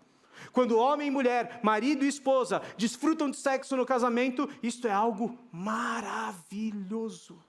Quando 0.51 0.77
homem 0.77 1.07
e 1.07 1.11
mulher, 1.11 1.59
marido 1.63 2.03
e 2.03 2.07
esposa, 2.07 2.61
desfrutam 2.77 3.29
de 3.29 3.37
sexo 3.37 3.75
no 3.75 3.85
casamento, 3.85 4.49
isto 4.61 4.87
é 4.87 4.91
algo 4.91 5.37
maravilhoso. 5.51 7.39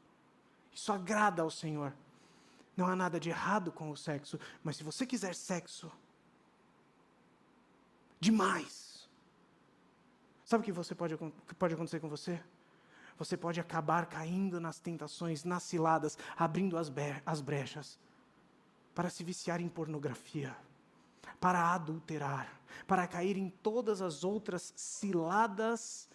Isso 0.72 0.92
agrada 0.92 1.42
ao 1.42 1.50
Senhor. 1.50 1.92
Não 2.77 2.87
há 2.87 2.96
nada 2.96 3.20
de 3.20 3.31
errado 3.31 3.70
com 3.70 3.90
o 3.90 3.96
sexo, 3.96 4.38
mas 4.62 4.77
se 4.77 4.85
você 4.85 5.07
quiser 5.07 5.35
sexo 5.35 5.90
demais, 8.18 9.09
sabe 10.44 10.62
o 10.62 10.64
que 10.64 10.72
você 10.72 10.94
pode, 10.94 11.16
pode 11.59 11.74
acontecer 11.74 12.00
com 12.00 12.09
você? 12.09 12.42
Você 13.18 13.37
pode 13.37 13.61
acabar 13.61 14.07
caindo 14.07 14.61
nas 14.61 14.79
tentações, 14.79 15.44
nas 15.44 15.62
ciladas, 15.62 16.18
abrindo 16.37 16.77
as, 16.77 16.92
as 17.24 17.40
brechas 17.40 17.98
para 18.94 19.11
se 19.11 19.24
viciar 19.24 19.61
em 19.61 19.68
pornografia, 19.68 20.57
para 21.40 21.74
adulterar, 21.74 22.61
para 22.87 23.07
cair 23.07 23.37
em 23.37 23.48
todas 23.48 24.00
as 24.00 24.24
outras 24.24 24.72
ciladas 24.77 26.09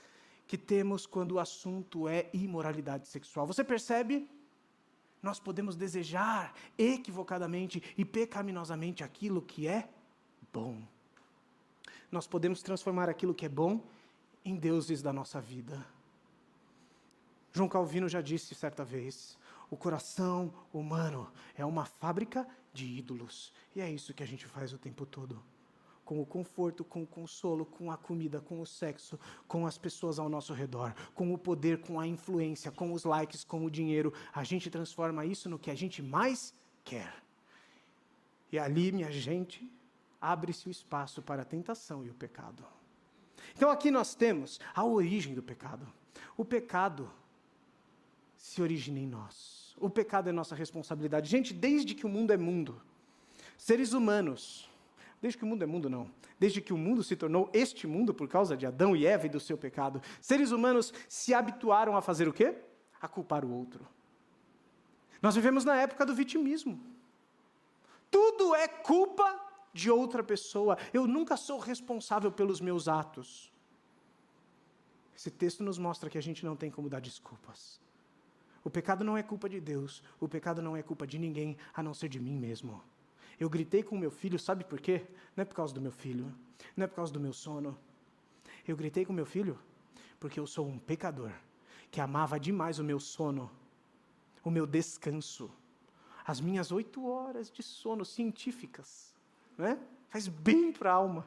que 0.48 0.58
temos 0.58 1.06
quando 1.06 1.34
o 1.34 1.40
assunto 1.40 2.08
é 2.08 2.30
imoralidade 2.34 3.08
sexual. 3.08 3.46
Você 3.46 3.64
percebe? 3.64 4.30
nós 5.22 5.40
podemos 5.40 5.76
desejar 5.76 6.54
equivocadamente 6.78 7.84
e 7.98 8.06
pecaminosamente 8.06 9.04
aquilo 9.04 9.42
que 9.42 9.68
é 9.68 9.90
bom. 10.52 10.82
Nós 12.12 12.26
podemos 12.26 12.62
transformar 12.62 13.10
aquilo 13.10 13.34
que 13.34 13.46
é 13.46 13.50
bom 13.50 13.82
em 14.44 14.56
deuses 14.56 15.02
da 15.02 15.14
nossa 15.14 15.40
vida. 15.40 15.86
João 17.52 17.70
Calvino 17.70 18.08
já 18.08 18.22
disse 18.22 18.54
certa 18.56 18.84
vez: 18.84 19.38
o 19.70 19.78
coração 19.78 20.54
humano 20.74 21.32
é 21.56 21.66
uma 21.66 21.86
fábrica 21.86 22.48
de 22.74 22.86
ídolos. 22.86 23.54
E 23.76 23.82
é 23.82 23.90
isso 23.90 24.14
que 24.14 24.24
a 24.24 24.28
gente 24.28 24.46
faz 24.46 24.74
o 24.74 24.78
tempo 24.78 25.06
todo 25.06 25.42
com 26.10 26.20
o 26.20 26.26
conforto, 26.26 26.84
com 26.84 27.04
o 27.04 27.06
consolo, 27.06 27.68
com 27.68 27.92
a 27.92 27.96
comida, 27.96 28.42
com 28.42 28.60
o 28.60 28.66
sexo, 28.66 29.20
com 29.48 29.68
as 29.68 29.78
pessoas 29.78 30.18
ao 30.18 30.28
nosso 30.28 30.56
redor, 30.56 30.92
com 31.14 31.32
o 31.32 31.38
poder, 31.38 31.82
com 31.82 32.00
a 32.00 32.08
influência, 32.08 32.72
com 32.72 32.92
os 32.94 33.04
likes, 33.04 33.44
com 33.44 33.64
o 33.64 33.70
dinheiro. 33.70 34.12
A 34.34 34.44
gente 34.44 34.72
transforma 34.72 35.24
isso 35.24 35.48
no 35.48 35.60
que 35.60 35.70
a 35.70 35.76
gente 35.76 36.02
mais 36.02 36.52
quer. 36.84 37.14
E 38.52 38.58
ali, 38.58 38.92
minha 38.92 39.12
gente, 39.12 39.72
abre-se 40.20 40.68
o 40.68 40.72
espaço 40.72 41.22
para 41.22 41.44
a 41.44 41.46
tentação 41.46 42.04
e 42.04 42.10
o 42.10 42.16
pecado. 42.16 42.66
Então 43.56 43.70
aqui 43.70 43.92
nós 43.92 44.16
temos 44.16 44.60
a 44.74 44.84
origem 44.84 45.36
do 45.36 45.44
pecado. 45.44 45.86
O 46.36 46.44
pecado 46.44 47.08
se 48.40 48.60
origina 48.60 48.98
em 48.98 49.06
nós. 49.06 49.76
O 49.78 49.90
pecado 49.90 50.28
é 50.28 50.32
nossa 50.32 50.56
responsabilidade. 50.56 51.30
Gente, 51.30 51.54
desde 51.54 51.94
que 51.94 52.08
o 52.08 52.10
mundo 52.10 52.34
é 52.34 52.38
mundo, 52.38 52.82
seres 53.56 53.94
humanos 53.94 54.68
Desde 55.22 55.38
que 55.38 55.44
o 55.44 55.48
mundo 55.48 55.64
é 55.64 55.66
mundo, 55.66 55.90
não. 55.90 56.10
Desde 56.40 56.62
que 56.62 56.72
o 56.72 56.78
mundo 56.78 57.04
se 57.04 57.16
tornou 57.16 57.50
este 57.54 57.86
mundo 57.86 58.14
por 58.14 58.28
causa 58.28 58.56
de 58.56 58.66
Adão 58.66 58.96
e 58.96 59.06
Eva 59.06 59.26
e 59.26 59.30
do 59.30 59.40
seu 59.40 59.58
pecado, 59.58 60.02
seres 60.22 60.52
humanos 60.52 60.94
se 61.10 61.34
habituaram 61.34 61.98
a 61.98 62.02
fazer 62.02 62.28
o 62.28 62.34
quê? 62.34 62.56
A 63.02 63.08
culpar 63.08 63.44
o 63.44 63.52
outro. 63.52 63.86
Nós 65.22 65.36
vivemos 65.36 65.66
na 65.66 65.76
época 65.76 66.06
do 66.06 66.16
vitimismo. 66.16 66.82
Tudo 68.10 68.56
é 68.56 68.68
culpa 68.68 69.48
de 69.74 69.92
outra 69.92 70.24
pessoa. 70.24 70.78
Eu 70.94 71.06
nunca 71.06 71.36
sou 71.36 71.60
responsável 71.60 72.32
pelos 72.32 72.62
meus 72.62 72.88
atos. 72.88 73.52
Esse 75.16 75.30
texto 75.30 75.62
nos 75.64 75.78
mostra 75.78 76.10
que 76.10 76.18
a 76.18 76.22
gente 76.22 76.46
não 76.46 76.56
tem 76.56 76.72
como 76.72 76.90
dar 76.90 77.02
desculpas. 77.02 77.82
O 78.70 78.72
pecado 78.72 79.04
não 79.04 79.18
é 79.18 79.24
culpa 79.24 79.50
de 79.50 79.60
Deus, 79.60 80.04
o 80.20 80.28
pecado 80.28 80.62
não 80.62 80.78
é 80.78 80.84
culpa 80.84 81.08
de 81.08 81.18
ninguém 81.18 81.58
a 81.74 81.82
não 81.82 81.92
ser 81.92 82.08
de 82.08 82.20
mim 82.20 82.38
mesmo. 82.38 82.80
Eu 83.40 83.50
gritei 83.50 83.82
com 83.82 83.98
meu 83.98 84.12
filho, 84.12 84.38
sabe 84.38 84.64
por 84.64 84.80
quê? 84.80 85.08
Não 85.36 85.42
é 85.42 85.46
por 85.46 85.56
causa 85.56 85.74
do 85.74 85.82
meu 85.82 85.92
filho, 85.92 86.32
não 86.78 86.84
é 86.84 86.88
por 86.88 86.98
causa 86.98 87.12
do 87.12 87.20
meu 87.20 87.34
sono. 87.34 87.76
Eu 88.68 88.78
gritei 88.78 89.04
com 89.04 89.12
meu 89.12 89.26
filho 89.26 89.58
porque 90.20 90.40
eu 90.40 90.46
sou 90.46 90.68
um 90.68 90.78
pecador 90.78 91.32
que 91.90 92.00
amava 92.00 92.40
demais 92.40 92.78
o 92.78 92.84
meu 92.84 93.00
sono, 93.00 93.50
o 94.44 94.52
meu 94.52 94.68
descanso, 94.68 95.50
as 96.24 96.40
minhas 96.40 96.72
oito 96.72 97.08
horas 97.08 97.50
de 97.50 97.64
sono 97.64 98.06
científicas, 98.06 99.16
né? 99.58 99.80
Faz 100.10 100.28
bem 100.28 100.72
para 100.72 100.92
a 100.92 100.94
alma. 100.94 101.26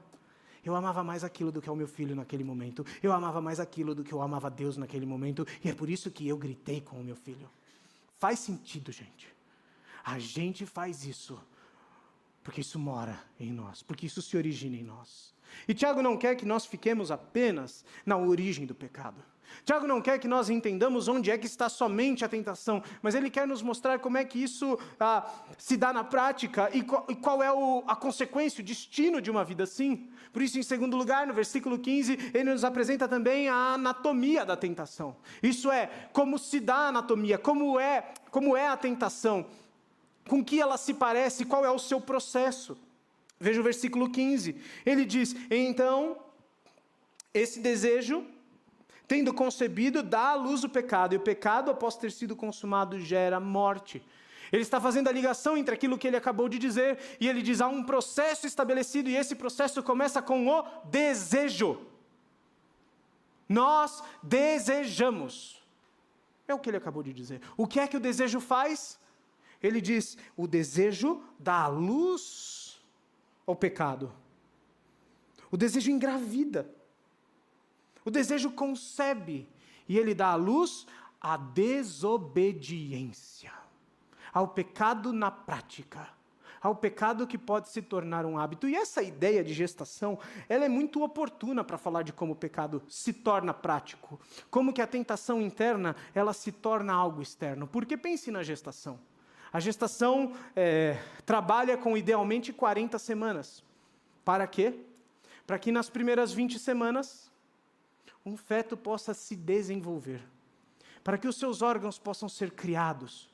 Eu 0.64 0.76
amava 0.76 1.02
mais 1.02 1.24
aquilo 1.24 1.50
do 1.50 1.60
que 1.60 1.68
o 1.68 1.74
meu 1.74 1.88
filho 1.88 2.14
naquele 2.14 2.44
momento. 2.44 2.86
Eu 3.02 3.12
amava 3.12 3.40
mais 3.40 3.58
aquilo 3.58 3.94
do 3.94 4.04
que 4.04 4.12
eu 4.12 4.22
amava 4.22 4.48
Deus 4.48 4.76
naquele 4.76 5.06
momento. 5.06 5.46
E 5.64 5.68
é 5.68 5.74
por 5.74 5.90
isso 5.90 6.10
que 6.10 6.28
eu 6.28 6.36
gritei 6.36 6.80
com 6.80 7.00
o 7.00 7.04
meu 7.04 7.16
filho. 7.16 7.50
Faz 8.18 8.38
sentido, 8.38 8.92
gente. 8.92 9.28
A 10.04 10.18
gente 10.18 10.64
faz 10.64 11.04
isso 11.04 11.40
porque 12.42 12.60
isso 12.60 12.78
mora 12.78 13.22
em 13.38 13.52
nós, 13.52 13.82
porque 13.82 14.06
isso 14.06 14.20
se 14.20 14.36
origina 14.36 14.76
em 14.76 14.82
nós. 14.82 15.32
E 15.68 15.74
Tiago 15.74 16.02
não 16.02 16.16
quer 16.16 16.34
que 16.34 16.44
nós 16.44 16.66
fiquemos 16.66 17.10
apenas 17.10 17.84
na 18.04 18.16
origem 18.16 18.66
do 18.66 18.74
pecado. 18.74 19.22
Tiago 19.64 19.86
não 19.86 20.00
quer 20.00 20.18
que 20.18 20.28
nós 20.28 20.50
entendamos 20.50 21.08
onde 21.08 21.30
é 21.30 21.38
que 21.38 21.46
está 21.46 21.68
somente 21.68 22.24
a 22.24 22.28
tentação, 22.28 22.82
mas 23.00 23.14
ele 23.14 23.30
quer 23.30 23.46
nos 23.46 23.62
mostrar 23.62 23.98
como 23.98 24.18
é 24.18 24.24
que 24.24 24.42
isso 24.42 24.78
ah, 24.98 25.28
se 25.58 25.76
dá 25.76 25.92
na 25.92 26.04
prática 26.04 26.70
e 26.72 26.82
qual, 26.82 27.06
e 27.08 27.14
qual 27.14 27.42
é 27.42 27.52
o, 27.52 27.82
a 27.86 27.96
consequência, 27.96 28.62
o 28.62 28.64
destino 28.64 29.20
de 29.20 29.30
uma 29.30 29.44
vida 29.44 29.64
assim. 29.64 30.08
Por 30.32 30.42
isso, 30.42 30.58
em 30.58 30.62
segundo 30.62 30.96
lugar, 30.96 31.26
no 31.26 31.34
versículo 31.34 31.78
15, 31.78 32.30
ele 32.32 32.50
nos 32.50 32.64
apresenta 32.64 33.06
também 33.06 33.48
a 33.48 33.74
anatomia 33.74 34.44
da 34.44 34.56
tentação. 34.56 35.16
Isso 35.42 35.70
é, 35.70 35.90
como 36.12 36.38
se 36.38 36.58
dá 36.60 36.76
a 36.76 36.88
anatomia, 36.88 37.38
como 37.38 37.78
é, 37.78 38.12
como 38.30 38.56
é 38.56 38.68
a 38.68 38.76
tentação 38.76 39.46
com 40.28 40.44
que 40.44 40.60
ela 40.60 40.76
se 40.76 40.94
parece, 40.94 41.44
qual 41.44 41.64
é 41.64 41.70
o 41.70 41.78
seu 41.78 42.00
processo. 42.00 42.76
Veja 43.38 43.60
o 43.60 43.64
versículo 43.64 44.08
15. 44.10 44.56
Ele 44.86 45.04
diz: 45.04 45.34
Então, 45.50 46.16
esse 47.34 47.60
desejo, 47.60 48.24
tendo 49.12 49.34
concebido, 49.34 50.02
dá 50.02 50.28
à 50.30 50.34
luz 50.34 50.64
o 50.64 50.70
pecado, 50.70 51.12
e 51.12 51.18
o 51.18 51.20
pecado, 51.20 51.70
após 51.70 51.96
ter 51.96 52.10
sido 52.10 52.34
consumado, 52.34 52.98
gera 52.98 53.38
morte. 53.38 54.02
Ele 54.50 54.62
está 54.62 54.80
fazendo 54.80 55.08
a 55.08 55.12
ligação 55.12 55.54
entre 55.54 55.74
aquilo 55.74 55.98
que 55.98 56.06
ele 56.06 56.16
acabou 56.16 56.48
de 56.48 56.58
dizer, 56.58 56.98
e 57.20 57.28
ele 57.28 57.42
diz: 57.42 57.60
há 57.60 57.68
um 57.68 57.84
processo 57.84 58.46
estabelecido, 58.46 59.10
e 59.10 59.14
esse 59.14 59.34
processo 59.34 59.82
começa 59.82 60.22
com 60.22 60.48
o 60.48 60.62
desejo. 60.86 61.86
Nós 63.46 64.02
desejamos. 64.22 65.62
É 66.48 66.54
o 66.54 66.58
que 66.58 66.70
ele 66.70 66.78
acabou 66.78 67.02
de 67.02 67.12
dizer. 67.12 67.42
O 67.54 67.66
que 67.66 67.80
é 67.80 67.86
que 67.86 67.98
o 67.98 68.00
desejo 68.00 68.40
faz? 68.40 68.98
Ele 69.62 69.82
diz: 69.82 70.16
o 70.34 70.46
desejo 70.46 71.22
dá 71.38 71.66
luz 71.66 72.82
ao 73.46 73.54
pecado. 73.54 74.10
O 75.50 75.56
desejo 75.58 75.90
engravida. 75.90 76.66
O 78.04 78.10
desejo 78.10 78.50
concebe. 78.50 79.48
E 79.88 79.98
ele 79.98 80.14
dá 80.14 80.28
à 80.28 80.34
luz 80.34 80.86
a 81.20 81.36
desobediência. 81.36 83.52
Ao 84.32 84.48
pecado 84.48 85.12
na 85.12 85.30
prática. 85.30 86.08
Ao 86.60 86.74
pecado 86.76 87.26
que 87.26 87.36
pode 87.36 87.68
se 87.70 87.82
tornar 87.82 88.24
um 88.24 88.38
hábito. 88.38 88.68
E 88.68 88.76
essa 88.76 89.02
ideia 89.02 89.42
de 89.42 89.52
gestação, 89.52 90.16
ela 90.48 90.64
é 90.64 90.68
muito 90.68 91.02
oportuna 91.02 91.64
para 91.64 91.76
falar 91.76 92.02
de 92.02 92.12
como 92.12 92.30
o 92.32 92.36
pecado 92.36 92.80
se 92.88 93.12
torna 93.12 93.52
prático. 93.52 94.20
Como 94.48 94.72
que 94.72 94.80
a 94.80 94.86
tentação 94.86 95.42
interna, 95.42 95.96
ela 96.14 96.32
se 96.32 96.52
torna 96.52 96.92
algo 96.92 97.20
externo. 97.20 97.66
Porque 97.66 97.96
pense 97.96 98.30
na 98.30 98.44
gestação. 98.44 99.00
A 99.52 99.58
gestação 99.60 100.32
é, 100.56 100.98
trabalha 101.26 101.76
com 101.76 101.96
idealmente 101.96 102.52
40 102.52 102.98
semanas. 102.98 103.62
Para 104.24 104.46
quê? 104.46 104.78
Para 105.46 105.58
que 105.58 105.72
nas 105.72 105.90
primeiras 105.90 106.32
20 106.32 106.58
semanas 106.58 107.31
um 108.24 108.36
feto 108.36 108.76
possa 108.76 109.14
se 109.14 109.34
desenvolver. 109.34 110.22
Para 111.02 111.18
que 111.18 111.26
os 111.26 111.36
seus 111.36 111.62
órgãos 111.62 111.98
possam 111.98 112.28
ser 112.28 112.52
criados, 112.52 113.28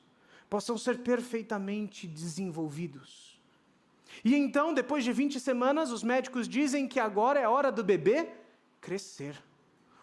possam 0.49 0.77
ser 0.77 0.99
perfeitamente 0.99 2.07
desenvolvidos. 2.07 3.39
E 4.23 4.35
então, 4.35 4.73
depois 4.73 5.03
de 5.03 5.13
20 5.13 5.39
semanas, 5.39 5.91
os 5.91 6.03
médicos 6.03 6.47
dizem 6.47 6.87
que 6.87 6.99
agora 6.99 7.39
é 7.39 7.47
hora 7.47 7.71
do 7.71 7.83
bebê 7.83 8.29
crescer. 8.81 9.35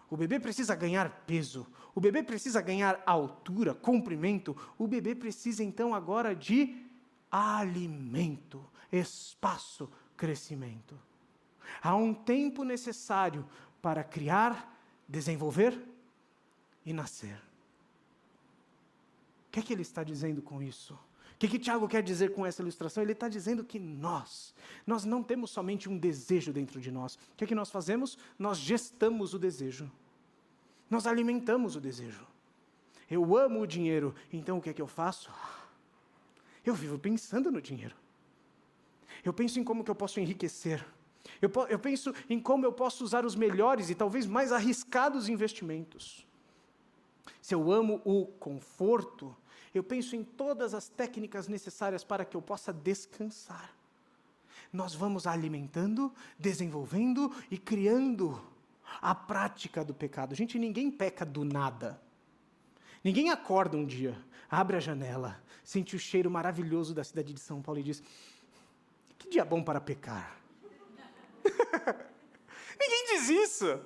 O 0.09 0.17
bebê 0.17 0.39
precisa 0.39 0.75
ganhar 0.77 1.11
peso, 1.27 1.67
o 1.93 2.01
bebê 2.01 2.23
precisa 2.23 2.61
ganhar 2.61 3.03
altura, 3.05 3.75
comprimento, 3.75 4.57
o 4.79 4.87
bebê 4.87 5.17
precisa 5.17 5.65
então 5.65 5.93
agora 5.93 6.35
de 6.35 6.77
alimento, 7.31 8.65
espaço, 8.93 9.91
crescimento. 10.17 10.97
Há 11.83 11.97
um 11.97 12.15
tempo 12.15 12.63
necessário 12.63 13.45
para 13.83 14.05
criar, 14.05 14.76
desenvolver 15.09 15.81
e 16.85 16.93
nascer. 16.93 17.37
O 19.49 19.51
que 19.53 19.61
é 19.61 19.63
que 19.63 19.73
ele 19.73 19.83
está 19.83 20.05
dizendo 20.05 20.43
com 20.43 20.63
isso? 20.63 20.95
O 20.95 21.39
que, 21.39 21.49
que 21.49 21.59
Tiago 21.59 21.87
quer 21.87 22.03
dizer 22.03 22.33
com 22.33 22.47
essa 22.47 22.63
ilustração? 22.63 23.03
Ele 23.03 23.13
está 23.13 23.29
dizendo 23.29 23.63
que 23.63 23.79
nós, 23.79 24.55
nós 24.87 25.05
não 25.05 25.23
temos 25.23 25.51
somente 25.51 25.87
um 25.87 25.99
desejo 25.99 26.51
dentro 26.51 26.81
de 26.81 26.91
nós. 26.91 27.17
O 27.17 27.37
que 27.37 27.45
é 27.45 27.47
que 27.47 27.55
nós 27.55 27.71
fazemos? 27.71 28.17
Nós 28.39 28.57
gestamos 28.57 29.35
o 29.35 29.39
desejo. 29.39 29.91
Nós 30.89 31.07
alimentamos 31.07 31.77
o 31.77 31.81
desejo. 31.81 32.27
Eu 33.11 33.37
amo 33.37 33.61
o 33.61 33.67
dinheiro, 33.67 34.15
então 34.33 34.59
o 34.59 34.63
que 34.63 34.71
é 34.71 34.73
que 34.73 34.81
eu 34.81 34.87
faço? 34.87 35.31
Eu 36.65 36.75
vivo 36.75 36.99
pensando 36.99 37.53
no 37.53 37.61
dinheiro. 37.61 37.95
Eu 39.23 39.33
penso 39.33 39.61
em 39.61 39.65
como 39.65 39.85
que 39.85 39.91
eu 39.91 39.95
posso 39.95 40.19
enriquecer. 40.19 40.85
Eu, 41.41 41.51
eu 41.69 41.79
penso 41.79 42.15
em 42.29 42.41
como 42.41 42.65
eu 42.65 42.73
posso 42.73 43.05
usar 43.05 43.25
os 43.25 43.35
melhores 43.35 43.91
e 43.91 43.95
talvez 43.95 44.27
mais 44.27 44.53
arriscados 44.53 45.29
investimentos. 45.29 46.27
Se 47.41 47.55
eu 47.55 47.71
amo 47.71 48.01
o 48.05 48.27
conforto, 48.27 49.37
eu 49.75 49.83
penso 49.83 50.17
em 50.17 50.25
todas 50.25 50.75
as 50.75 50.89
técnicas 50.89 51.49
necessárias 51.49 52.03
para 52.03 52.25
que 52.25 52.37
eu 52.37 52.43
possa 52.43 52.73
descansar. 52.73 53.75
Nós 54.73 54.95
vamos 54.95 55.27
alimentando, 55.27 56.13
desenvolvendo 56.39 57.33
e 57.51 57.59
criando 57.59 58.41
a 59.01 59.15
prática 59.15 59.85
do 59.85 59.95
pecado. 59.95 60.35
Gente, 60.35 60.59
ninguém 60.59 60.91
peca 60.91 61.25
do 61.25 61.45
nada. 61.45 62.01
Ninguém 63.05 63.31
acorda 63.31 63.77
um 63.77 63.87
dia, 63.87 64.19
abre 64.51 64.77
a 64.77 64.81
janela, 64.81 65.41
sente 65.63 65.95
o 65.95 65.99
cheiro 65.99 66.31
maravilhoso 66.31 66.93
da 66.93 67.05
cidade 67.05 67.33
de 67.33 67.41
São 67.41 67.63
Paulo 67.63 67.81
e 67.81 67.85
diz: 67.85 68.03
Que 69.17 69.29
dia 69.29 69.45
bom 69.45 69.63
para 69.63 69.81
pecar. 69.81 70.37
ninguém 72.81 73.07
diz 73.11 73.29
isso. 73.29 73.81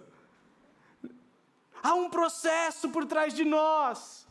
Há 1.83 1.95
um 1.95 2.11
processo 2.11 2.89
por 2.91 3.07
trás 3.07 3.33
de 3.35 3.45
nós. 3.45 4.27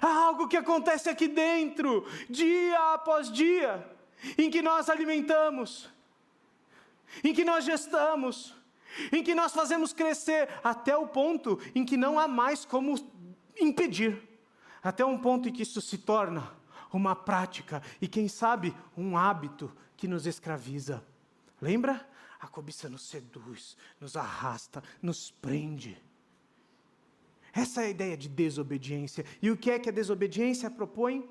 Há 0.00 0.08
algo 0.26 0.48
que 0.48 0.56
acontece 0.56 1.08
aqui 1.08 1.28
dentro, 1.28 2.06
dia 2.30 2.94
após 2.94 3.30
dia, 3.30 3.86
em 4.38 4.50
que 4.50 4.62
nós 4.62 4.88
alimentamos, 4.88 5.90
em 7.22 7.34
que 7.34 7.44
nós 7.44 7.64
gestamos, 7.64 8.54
em 9.12 9.22
que 9.22 9.34
nós 9.34 9.52
fazemos 9.52 9.92
crescer 9.92 10.48
até 10.62 10.96
o 10.96 11.06
ponto 11.06 11.60
em 11.74 11.84
que 11.84 11.96
não 11.96 12.18
há 12.18 12.26
mais 12.26 12.64
como 12.64 12.94
impedir, 13.60 14.22
até 14.82 15.04
um 15.04 15.18
ponto 15.18 15.48
em 15.48 15.52
que 15.52 15.62
isso 15.62 15.80
se 15.80 15.98
torna 15.98 16.52
uma 16.92 17.14
prática 17.14 17.82
e, 18.00 18.06
quem 18.06 18.28
sabe, 18.28 18.74
um 18.96 19.16
hábito 19.16 19.70
que 19.96 20.06
nos 20.06 20.26
escraviza. 20.26 21.04
Lembra? 21.60 22.06
A 22.44 22.46
cobiça 22.46 22.90
nos 22.90 23.08
seduz, 23.08 23.74
nos 23.98 24.18
arrasta, 24.18 24.82
nos 25.00 25.30
prende. 25.30 25.96
Essa 27.54 27.80
é 27.80 27.86
a 27.86 27.88
ideia 27.88 28.18
de 28.18 28.28
desobediência. 28.28 29.24
E 29.40 29.50
o 29.50 29.56
que 29.56 29.70
é 29.70 29.78
que 29.78 29.88
a 29.88 29.92
desobediência 29.92 30.70
propõe? 30.70 31.26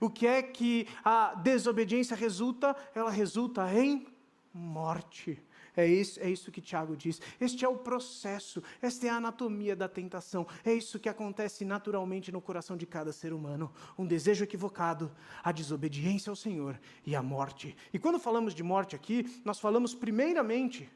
O 0.00 0.10
que 0.10 0.26
é 0.26 0.42
que 0.42 0.88
a 1.04 1.36
desobediência 1.36 2.16
resulta? 2.16 2.74
Ela 2.96 3.12
resulta 3.12 3.72
em 3.72 4.08
morte. 4.52 5.40
É 5.76 5.86
isso, 5.86 6.18
é 6.20 6.30
isso 6.30 6.50
que 6.50 6.60
Tiago 6.60 6.96
diz. 6.96 7.20
Este 7.38 7.64
é 7.64 7.68
o 7.68 7.76
processo, 7.76 8.62
esta 8.80 9.06
é 9.06 9.10
a 9.10 9.16
anatomia 9.16 9.76
da 9.76 9.86
tentação. 9.86 10.46
É 10.64 10.72
isso 10.72 10.98
que 10.98 11.08
acontece 11.08 11.64
naturalmente 11.64 12.32
no 12.32 12.40
coração 12.40 12.76
de 12.76 12.86
cada 12.86 13.12
ser 13.12 13.32
humano. 13.32 13.70
Um 13.98 14.06
desejo 14.06 14.42
equivocado, 14.42 15.12
a 15.44 15.52
desobediência 15.52 16.30
ao 16.30 16.36
Senhor 16.36 16.80
e 17.04 17.14
a 17.14 17.22
morte. 17.22 17.76
E 17.92 17.98
quando 17.98 18.18
falamos 18.18 18.54
de 18.54 18.62
morte 18.62 18.96
aqui, 18.96 19.40
nós 19.44 19.60
falamos 19.60 19.94
primeiramente 19.94 20.88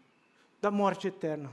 da 0.63 0.71
morte 0.71 1.09
eterna 1.09 1.51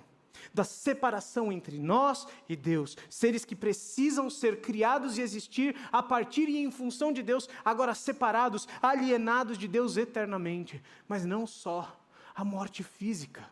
da 0.53 0.63
separação 0.63 1.51
entre 1.51 1.79
nós 1.79 2.27
e 2.47 2.55
Deus, 2.55 2.95
seres 3.09 3.43
que 3.43 3.55
precisam 3.55 4.29
ser 4.29 4.61
criados 4.61 5.17
e 5.17 5.21
existir 5.21 5.75
a 5.91 6.01
partir 6.01 6.47
e 6.47 6.57
em 6.57 6.71
função 6.71 7.11
de 7.11 7.21
Deus, 7.21 7.49
agora 7.65 7.93
separados, 7.93 8.67
alienados 8.81 9.57
de 9.57 9.67
Deus 9.67 9.97
eternamente. 9.97 10.81
Mas 11.07 11.25
não 11.25 11.45
só 11.45 11.99
a 12.37 12.45
morte 12.45 12.83
física. 12.83 13.49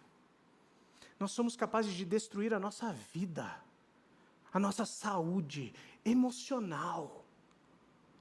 Nós 1.19 1.31
somos 1.31 1.55
capazes 1.55 1.93
de 1.93 2.05
destruir 2.05 2.53
a 2.53 2.59
nossa 2.59 2.93
vida, 3.11 3.59
a 4.53 4.59
nossa 4.59 4.85
saúde 4.85 5.73
emocional, 6.05 7.25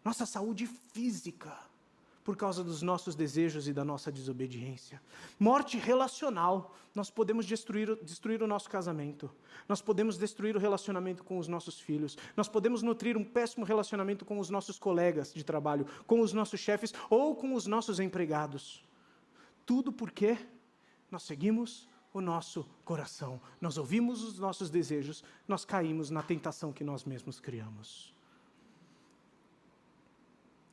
nossa 0.02 0.24
saúde 0.24 0.66
física 0.66 1.54
por 2.24 2.34
causa 2.34 2.64
dos 2.64 2.80
nossos 2.80 3.14
desejos 3.14 3.68
e 3.68 3.72
da 3.74 3.84
nossa 3.84 4.10
desobediência. 4.10 5.02
Morte 5.38 5.76
relacional. 5.76 6.74
Nós 6.94 7.10
podemos 7.10 7.44
destruir, 7.44 7.94
destruir 8.02 8.42
o 8.42 8.46
nosso 8.46 8.70
casamento. 8.70 9.30
Nós 9.68 9.82
podemos 9.82 10.16
destruir 10.16 10.56
o 10.56 10.58
relacionamento 10.58 11.22
com 11.22 11.38
os 11.38 11.46
nossos 11.46 11.78
filhos. 11.78 12.16
Nós 12.34 12.48
podemos 12.48 12.80
nutrir 12.80 13.18
um 13.18 13.24
péssimo 13.24 13.66
relacionamento 13.66 14.24
com 14.24 14.38
os 14.38 14.48
nossos 14.48 14.78
colegas 14.78 15.34
de 15.34 15.44
trabalho, 15.44 15.86
com 16.06 16.20
os 16.20 16.32
nossos 16.32 16.58
chefes 16.58 16.94
ou 17.10 17.36
com 17.36 17.52
os 17.52 17.66
nossos 17.66 18.00
empregados. 18.00 18.82
Tudo 19.66 19.92
porque 19.92 20.38
nós 21.14 21.22
seguimos 21.22 21.88
o 22.12 22.20
nosso 22.20 22.68
coração. 22.84 23.40
Nós 23.60 23.78
ouvimos 23.78 24.24
os 24.24 24.36
nossos 24.36 24.68
desejos, 24.68 25.22
nós 25.46 25.64
caímos 25.64 26.10
na 26.10 26.24
tentação 26.24 26.72
que 26.72 26.82
nós 26.82 27.04
mesmos 27.04 27.38
criamos. 27.38 28.12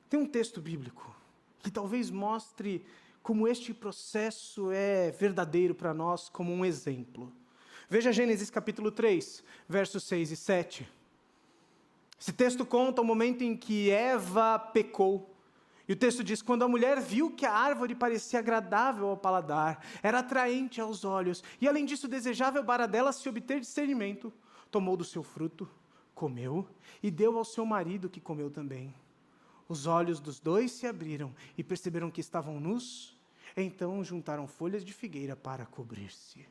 Tem 0.10 0.20
um 0.20 0.26
texto 0.26 0.60
bíblico 0.60 1.16
que 1.60 1.70
talvez 1.70 2.10
mostre 2.10 2.84
como 3.22 3.48
este 3.48 3.72
processo 3.72 4.72
é 4.72 5.12
verdadeiro 5.12 5.76
para 5.76 5.94
nós 5.94 6.28
como 6.28 6.52
um 6.52 6.66
exemplo. 6.66 7.32
Veja 7.88 8.12
Gênesis 8.12 8.50
capítulo 8.50 8.92
3, 8.92 9.44
versos 9.70 10.04
6 10.06 10.32
e 10.32 10.36
7. 10.36 10.90
Esse 12.20 12.34
texto 12.34 12.66
conta 12.66 13.00
o 13.00 13.06
momento 13.06 13.44
em 13.44 13.56
que 13.56 13.92
Eva 13.92 14.58
pecou. 14.58 15.31
E 15.88 15.94
o 15.94 15.96
texto 15.96 16.24
diz: 16.24 16.42
quando 16.42 16.64
a 16.64 16.68
mulher 16.68 17.00
viu 17.00 17.32
que 17.32 17.46
a 17.46 17.54
árvore 17.54 17.96
parecia 17.96 18.40
agradável 18.40 19.08
ao 19.08 19.18
paladar, 19.18 19.84
era 20.02 20.20
atraente 20.20 20.80
aos 20.80 21.04
olhos, 21.04 21.44
e 21.60 21.68
além 21.68 21.86
disso 21.86 22.08
desejável 22.08 22.64
para 22.64 22.88
dela 22.88 23.12
se 23.12 23.28
obter 23.28 23.60
discernimento, 23.60 24.32
tomou 24.70 24.96
do 24.96 25.04
seu 25.04 25.24
fruto, 25.24 25.70
comeu 26.14 26.68
e 27.02 27.10
deu 27.10 27.38
ao 27.38 27.46
seu 27.46 27.66
marido 27.66 28.10
que 28.10 28.22
comeu 28.22 28.50
também. 28.50 28.94
Os 29.68 29.88
olhos 29.88 30.20
dos 30.20 30.40
dois 30.40 30.72
se 30.72 30.86
abriram 30.86 31.34
e 31.58 31.64
perceberam 31.64 32.12
que 32.12 32.22
estavam 32.22 32.60
nus, 32.60 33.18
então 33.56 34.04
juntaram 34.04 34.48
folhas 34.48 34.84
de 34.84 34.94
figueira 34.94 35.36
para 35.36 35.66
cobrir-se. 35.66 36.46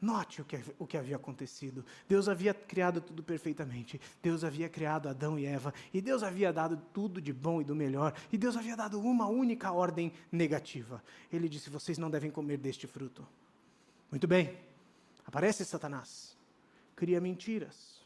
Note 0.00 0.42
o 0.42 0.44
que, 0.44 0.60
o 0.78 0.86
que 0.86 0.96
havia 0.96 1.16
acontecido. 1.16 1.84
Deus 2.08 2.28
havia 2.28 2.54
criado 2.54 3.00
tudo 3.00 3.22
perfeitamente. 3.22 4.00
Deus 4.22 4.44
havia 4.44 4.68
criado 4.68 5.08
Adão 5.08 5.38
e 5.38 5.44
Eva. 5.44 5.74
E 5.92 6.00
Deus 6.00 6.22
havia 6.22 6.52
dado 6.52 6.76
tudo 6.92 7.20
de 7.20 7.32
bom 7.32 7.60
e 7.60 7.64
do 7.64 7.74
melhor. 7.74 8.14
E 8.32 8.38
Deus 8.38 8.56
havia 8.56 8.76
dado 8.76 9.00
uma 9.00 9.26
única 9.26 9.72
ordem 9.72 10.12
negativa. 10.30 11.02
Ele 11.32 11.48
disse: 11.48 11.70
Vocês 11.70 11.98
não 11.98 12.10
devem 12.10 12.30
comer 12.30 12.58
deste 12.58 12.86
fruto. 12.86 13.26
Muito 14.10 14.26
bem. 14.28 14.56
Aparece 15.26 15.64
Satanás. 15.64 16.36
Cria 16.94 17.20
mentiras. 17.20 18.00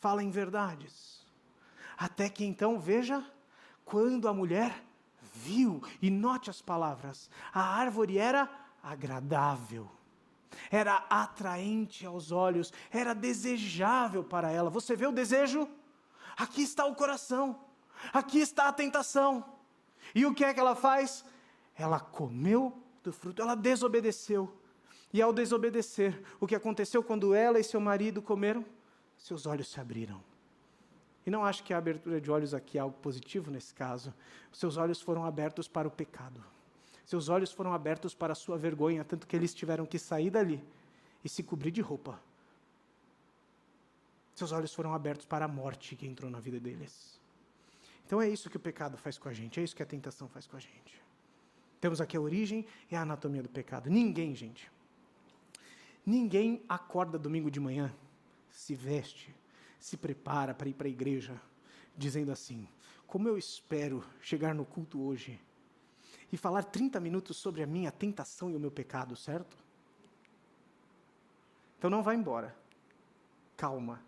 Fala 0.00 0.22
em 0.22 0.30
verdades 0.30 1.22
até 2.02 2.28
que 2.28 2.44
então, 2.44 2.80
veja, 2.80 3.24
quando 3.84 4.26
a 4.26 4.34
mulher 4.34 4.82
viu, 5.34 5.80
e 6.00 6.10
note 6.10 6.50
as 6.50 6.60
palavras, 6.60 7.30
a 7.54 7.62
árvore 7.62 8.18
era 8.18 8.50
agradável, 8.82 9.88
era 10.70 11.04
atraente 11.08 12.06
aos 12.06 12.32
olhos, 12.32 12.72
era 12.90 13.14
desejável 13.14 14.22
para 14.24 14.50
ela. 14.50 14.70
Você 14.70 14.96
vê 14.96 15.06
o 15.06 15.12
desejo? 15.12 15.68
Aqui 16.36 16.62
está 16.62 16.84
o 16.86 16.94
coração, 16.94 17.58
aqui 18.12 18.38
está 18.38 18.68
a 18.68 18.72
tentação. 18.72 19.44
E 20.14 20.26
o 20.26 20.34
que 20.34 20.44
é 20.44 20.52
que 20.52 20.60
ela 20.60 20.74
faz? 20.74 21.24
Ela 21.76 22.00
comeu 22.00 22.82
do 23.02 23.12
fruto, 23.12 23.42
ela 23.42 23.54
desobedeceu. 23.54 24.52
E 25.12 25.20
ao 25.20 25.32
desobedecer, 25.32 26.22
o 26.40 26.46
que 26.46 26.54
aconteceu 26.54 27.02
quando 27.02 27.34
ela 27.34 27.60
e 27.60 27.64
seu 27.64 27.80
marido 27.80 28.22
comeram? 28.22 28.64
Seus 29.18 29.46
olhos 29.46 29.68
se 29.68 29.78
abriram 29.78 30.20
E 31.24 31.30
não 31.30 31.44
acho 31.44 31.62
que 31.62 31.72
a 31.72 31.78
abertura 31.78 32.20
de 32.20 32.30
olhos 32.30 32.54
aqui 32.54 32.78
é 32.78 32.80
algo 32.80 32.96
positivo 32.98 33.50
nesse 33.50 33.74
caso. 33.74 34.12
Seus 34.50 34.76
olhos 34.76 35.00
foram 35.00 35.24
abertos 35.24 35.68
para 35.68 35.86
o 35.86 35.90
pecado. 35.90 36.42
Seus 37.12 37.28
olhos 37.28 37.52
foram 37.52 37.74
abertos 37.74 38.14
para 38.14 38.32
a 38.32 38.34
sua 38.34 38.56
vergonha, 38.56 39.04
tanto 39.04 39.26
que 39.26 39.36
eles 39.36 39.52
tiveram 39.52 39.84
que 39.84 39.98
sair 39.98 40.30
dali 40.30 40.64
e 41.22 41.28
se 41.28 41.42
cobrir 41.42 41.70
de 41.70 41.82
roupa. 41.82 42.18
Seus 44.34 44.50
olhos 44.50 44.72
foram 44.72 44.94
abertos 44.94 45.26
para 45.26 45.44
a 45.44 45.48
morte 45.48 45.94
que 45.94 46.06
entrou 46.06 46.30
na 46.30 46.40
vida 46.40 46.58
deles. 46.58 47.20
Então 48.06 48.18
é 48.22 48.30
isso 48.30 48.48
que 48.48 48.56
o 48.56 48.60
pecado 48.60 48.96
faz 48.96 49.18
com 49.18 49.28
a 49.28 49.32
gente, 49.34 49.60
é 49.60 49.62
isso 49.62 49.76
que 49.76 49.82
a 49.82 49.86
tentação 49.86 50.26
faz 50.26 50.46
com 50.46 50.56
a 50.56 50.58
gente. 50.58 51.02
Temos 51.82 52.00
aqui 52.00 52.16
a 52.16 52.20
origem 52.22 52.64
e 52.90 52.96
a 52.96 53.02
anatomia 53.02 53.42
do 53.42 53.50
pecado. 53.50 53.90
Ninguém, 53.90 54.34
gente, 54.34 54.72
ninguém 56.06 56.64
acorda 56.66 57.18
domingo 57.18 57.50
de 57.50 57.60
manhã, 57.60 57.94
se 58.50 58.74
veste, 58.74 59.36
se 59.78 59.98
prepara 59.98 60.54
para 60.54 60.70
ir 60.70 60.72
para 60.72 60.86
a 60.86 60.90
igreja, 60.90 61.38
dizendo 61.94 62.32
assim: 62.32 62.66
Como 63.06 63.28
eu 63.28 63.36
espero 63.36 64.02
chegar 64.22 64.54
no 64.54 64.64
culto 64.64 64.98
hoje 64.98 65.38
e 66.32 66.36
falar 66.38 66.64
30 66.64 66.98
minutos 66.98 67.36
sobre 67.36 67.62
a 67.62 67.66
minha 67.66 67.92
tentação 67.92 68.50
e 68.50 68.56
o 68.56 68.60
meu 68.60 68.70
pecado, 68.70 69.14
certo? 69.14 69.56
Então 71.78 71.90
não 71.90 72.02
vá 72.02 72.14
embora. 72.14 72.56
Calma. 73.56 74.02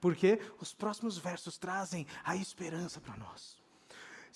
Porque 0.00 0.40
os 0.58 0.72
próximos 0.72 1.18
versos 1.18 1.58
trazem 1.58 2.06
a 2.24 2.34
esperança 2.34 3.00
para 3.00 3.16
nós. 3.16 3.60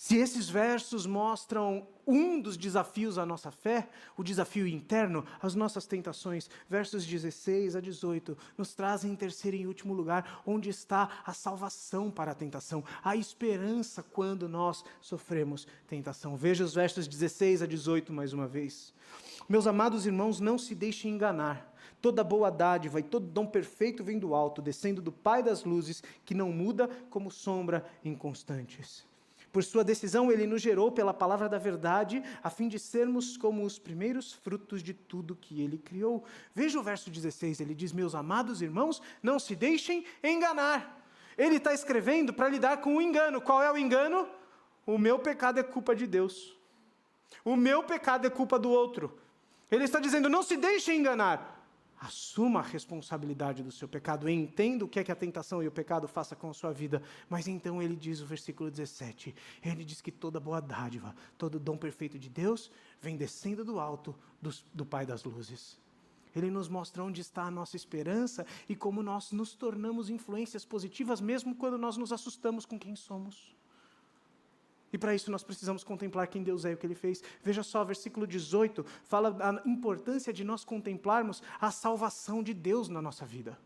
Se 0.02 0.16
esses 0.16 0.48
versos 0.48 1.04
mostram 1.04 1.86
um 2.06 2.40
dos 2.40 2.56
desafios 2.56 3.18
à 3.18 3.26
nossa 3.26 3.50
fé, 3.50 3.86
o 4.16 4.24
desafio 4.24 4.66
interno, 4.66 5.26
as 5.42 5.54
nossas 5.54 5.86
tentações, 5.86 6.48
versos 6.70 7.04
16 7.04 7.76
a 7.76 7.82
18, 7.82 8.34
nos 8.56 8.72
trazem 8.72 9.12
em 9.12 9.14
terceiro 9.14 9.58
e 9.58 9.66
último 9.66 9.92
lugar, 9.92 10.40
onde 10.46 10.70
está 10.70 11.20
a 11.22 11.34
salvação 11.34 12.10
para 12.10 12.30
a 12.30 12.34
tentação, 12.34 12.82
a 13.04 13.14
esperança 13.14 14.02
quando 14.02 14.48
nós 14.48 14.82
sofremos 15.02 15.68
tentação. 15.86 16.34
Veja 16.34 16.64
os 16.64 16.72
versos 16.72 17.06
16 17.06 17.60
a 17.60 17.66
18 17.66 18.10
mais 18.10 18.32
uma 18.32 18.48
vez. 18.48 18.94
Meus 19.46 19.66
amados 19.66 20.06
irmãos, 20.06 20.40
não 20.40 20.56
se 20.56 20.74
deixem 20.74 21.12
enganar. 21.12 21.76
Toda 22.00 22.24
boa 22.24 22.50
dádiva 22.50 23.00
e 23.00 23.02
todo 23.02 23.26
dom 23.26 23.46
perfeito 23.46 24.02
vem 24.02 24.18
do 24.18 24.34
alto, 24.34 24.62
descendo 24.62 25.02
do 25.02 25.12
Pai 25.12 25.42
das 25.42 25.62
luzes, 25.62 26.02
que 26.24 26.32
não 26.32 26.50
muda 26.50 26.88
como 27.10 27.30
sombra 27.30 27.84
inconstantes. 28.02 29.09
Por 29.52 29.64
sua 29.64 29.82
decisão, 29.82 30.30
ele 30.30 30.46
nos 30.46 30.62
gerou 30.62 30.92
pela 30.92 31.12
palavra 31.12 31.48
da 31.48 31.58
verdade, 31.58 32.22
a 32.42 32.48
fim 32.48 32.68
de 32.68 32.78
sermos 32.78 33.36
como 33.36 33.64
os 33.64 33.78
primeiros 33.78 34.32
frutos 34.32 34.82
de 34.82 34.94
tudo 34.94 35.34
que 35.34 35.60
ele 35.60 35.76
criou. 35.76 36.24
Veja 36.54 36.78
o 36.78 36.82
verso 36.82 37.10
16, 37.10 37.60
ele 37.60 37.74
diz: 37.74 37.92
Meus 37.92 38.14
amados 38.14 38.62
irmãos, 38.62 39.02
não 39.22 39.38
se 39.38 39.56
deixem 39.56 40.04
enganar. 40.22 41.04
Ele 41.36 41.56
está 41.56 41.74
escrevendo 41.74 42.32
para 42.32 42.48
lidar 42.48 42.78
com 42.78 42.96
o 42.96 43.02
engano. 43.02 43.40
Qual 43.40 43.62
é 43.62 43.72
o 43.72 43.76
engano? 43.76 44.28
O 44.86 44.96
meu 44.98 45.18
pecado 45.18 45.58
é 45.58 45.62
culpa 45.62 45.96
de 45.96 46.06
Deus. 46.06 46.56
O 47.44 47.56
meu 47.56 47.82
pecado 47.82 48.26
é 48.26 48.30
culpa 48.30 48.58
do 48.58 48.70
outro. 48.70 49.18
Ele 49.70 49.84
está 49.84 49.98
dizendo: 49.98 50.28
não 50.28 50.42
se 50.42 50.56
deixe 50.56 50.94
enganar. 50.94 51.59
Assuma 52.02 52.60
a 52.60 52.62
responsabilidade 52.62 53.62
do 53.62 53.70
seu 53.70 53.86
pecado, 53.86 54.26
entenda 54.26 54.86
o 54.86 54.88
que 54.88 54.98
é 54.98 55.04
que 55.04 55.12
a 55.12 55.14
tentação 55.14 55.62
e 55.62 55.68
o 55.68 55.70
pecado 55.70 56.08
faça 56.08 56.34
com 56.34 56.48
a 56.48 56.54
sua 56.54 56.72
vida. 56.72 57.02
Mas 57.28 57.46
então 57.46 57.82
ele 57.82 57.94
diz 57.94 58.22
o 58.22 58.26
versículo 58.26 58.70
17: 58.70 59.34
ele 59.62 59.84
diz 59.84 60.00
que 60.00 60.10
toda 60.10 60.40
boa 60.40 60.62
dádiva, 60.62 61.14
todo 61.36 61.60
dom 61.60 61.76
perfeito 61.76 62.18
de 62.18 62.30
Deus 62.30 62.70
vem 63.02 63.18
descendo 63.18 63.62
do 63.66 63.78
alto 63.78 64.16
do, 64.40 64.50
do 64.72 64.86
Pai 64.86 65.04
das 65.04 65.24
luzes. 65.24 65.78
Ele 66.34 66.50
nos 66.50 66.68
mostra 66.68 67.04
onde 67.04 67.20
está 67.20 67.42
a 67.42 67.50
nossa 67.50 67.76
esperança 67.76 68.46
e 68.66 68.74
como 68.74 69.02
nós 69.02 69.30
nos 69.30 69.54
tornamos 69.54 70.08
influências 70.08 70.64
positivas, 70.64 71.20
mesmo 71.20 71.54
quando 71.54 71.76
nós 71.76 71.98
nos 71.98 72.12
assustamos 72.12 72.64
com 72.64 72.78
quem 72.78 72.96
somos. 72.96 73.54
E 74.92 74.98
para 74.98 75.14
isso 75.14 75.30
nós 75.30 75.42
precisamos 75.42 75.84
contemplar 75.84 76.26
quem 76.28 76.42
Deus 76.42 76.64
é 76.64 76.70
e 76.70 76.74
o 76.74 76.76
que 76.76 76.86
Ele 76.86 76.94
fez. 76.94 77.22
Veja 77.42 77.62
só, 77.62 77.84
versículo 77.84 78.26
18 78.26 78.84
fala 79.04 79.30
da 79.30 79.62
importância 79.64 80.32
de 80.32 80.44
nós 80.44 80.64
contemplarmos 80.64 81.42
a 81.60 81.70
salvação 81.70 82.42
de 82.42 82.52
Deus 82.54 82.88
na 82.88 83.00
nossa 83.00 83.24
vida. 83.24 83.58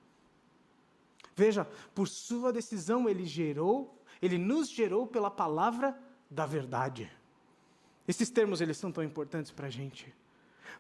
Veja, 1.35 1.67
por 1.95 2.07
sua 2.07 2.53
decisão 2.53 3.09
Ele 3.09 3.25
gerou, 3.25 3.99
Ele 4.21 4.39
nos 4.39 4.69
gerou 4.69 5.07
pela 5.07 5.31
palavra 5.31 5.99
da 6.31 6.47
verdade. 6.47 7.11
Esses 8.07 8.29
termos 8.31 8.61
eles 8.61 8.77
são 8.77 8.93
tão 8.93 9.03
importantes 9.03 9.51
para 9.51 9.67
a 9.67 9.71
gente 9.71 10.15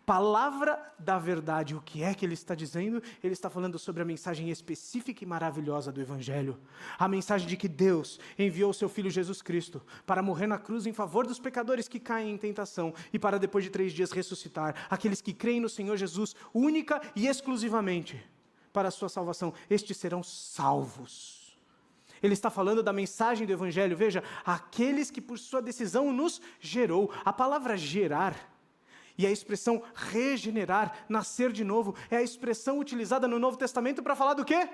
palavra 0.04 0.80
da 0.98 1.18
verdade. 1.18 1.74
O 1.74 1.80
que 1.80 2.02
é 2.02 2.14
que 2.14 2.24
ele 2.24 2.34
está 2.34 2.54
dizendo? 2.54 3.02
Ele 3.22 3.32
está 3.32 3.48
falando 3.48 3.78
sobre 3.78 4.02
a 4.02 4.04
mensagem 4.04 4.50
específica 4.50 5.24
e 5.24 5.26
maravilhosa 5.26 5.92
do 5.92 6.00
Evangelho. 6.00 6.58
A 6.98 7.08
mensagem 7.08 7.46
de 7.46 7.56
que 7.56 7.68
Deus 7.68 8.18
enviou 8.38 8.70
o 8.70 8.74
seu 8.74 8.88
Filho 8.88 9.10
Jesus 9.10 9.42
Cristo 9.42 9.82
para 10.06 10.22
morrer 10.22 10.46
na 10.46 10.58
cruz 10.58 10.86
em 10.86 10.92
favor 10.92 11.26
dos 11.26 11.38
pecadores 11.38 11.88
que 11.88 12.00
caem 12.00 12.32
em 12.32 12.38
tentação 12.38 12.92
e 13.12 13.18
para 13.18 13.38
depois 13.38 13.64
de 13.64 13.70
três 13.70 13.92
dias 13.92 14.12
ressuscitar 14.12 14.86
aqueles 14.90 15.20
que 15.20 15.32
creem 15.32 15.60
no 15.60 15.68
Senhor 15.68 15.96
Jesus 15.96 16.34
única 16.52 17.00
e 17.14 17.26
exclusivamente 17.26 18.22
para 18.72 18.88
a 18.88 18.90
sua 18.90 19.08
salvação. 19.08 19.54
Estes 19.70 19.96
serão 19.96 20.22
salvos. 20.22 21.44
Ele 22.22 22.32
está 22.32 22.48
falando 22.48 22.82
da 22.82 22.92
mensagem 22.92 23.46
do 23.46 23.52
Evangelho. 23.52 23.96
Veja, 23.96 24.24
aqueles 24.46 25.10
que 25.10 25.20
por 25.20 25.38
sua 25.38 25.60
decisão 25.60 26.10
nos 26.12 26.40
gerou. 26.58 27.12
A 27.24 27.32
palavra 27.32 27.76
gerar 27.76 28.53
e 29.16 29.26
a 29.26 29.30
expressão 29.30 29.82
regenerar, 29.94 31.04
nascer 31.08 31.52
de 31.52 31.64
novo, 31.64 31.94
é 32.10 32.16
a 32.16 32.22
expressão 32.22 32.78
utilizada 32.78 33.28
no 33.28 33.38
Novo 33.38 33.56
Testamento 33.56 34.02
para 34.02 34.16
falar 34.16 34.34
do 34.34 34.44
quê? 34.44 34.68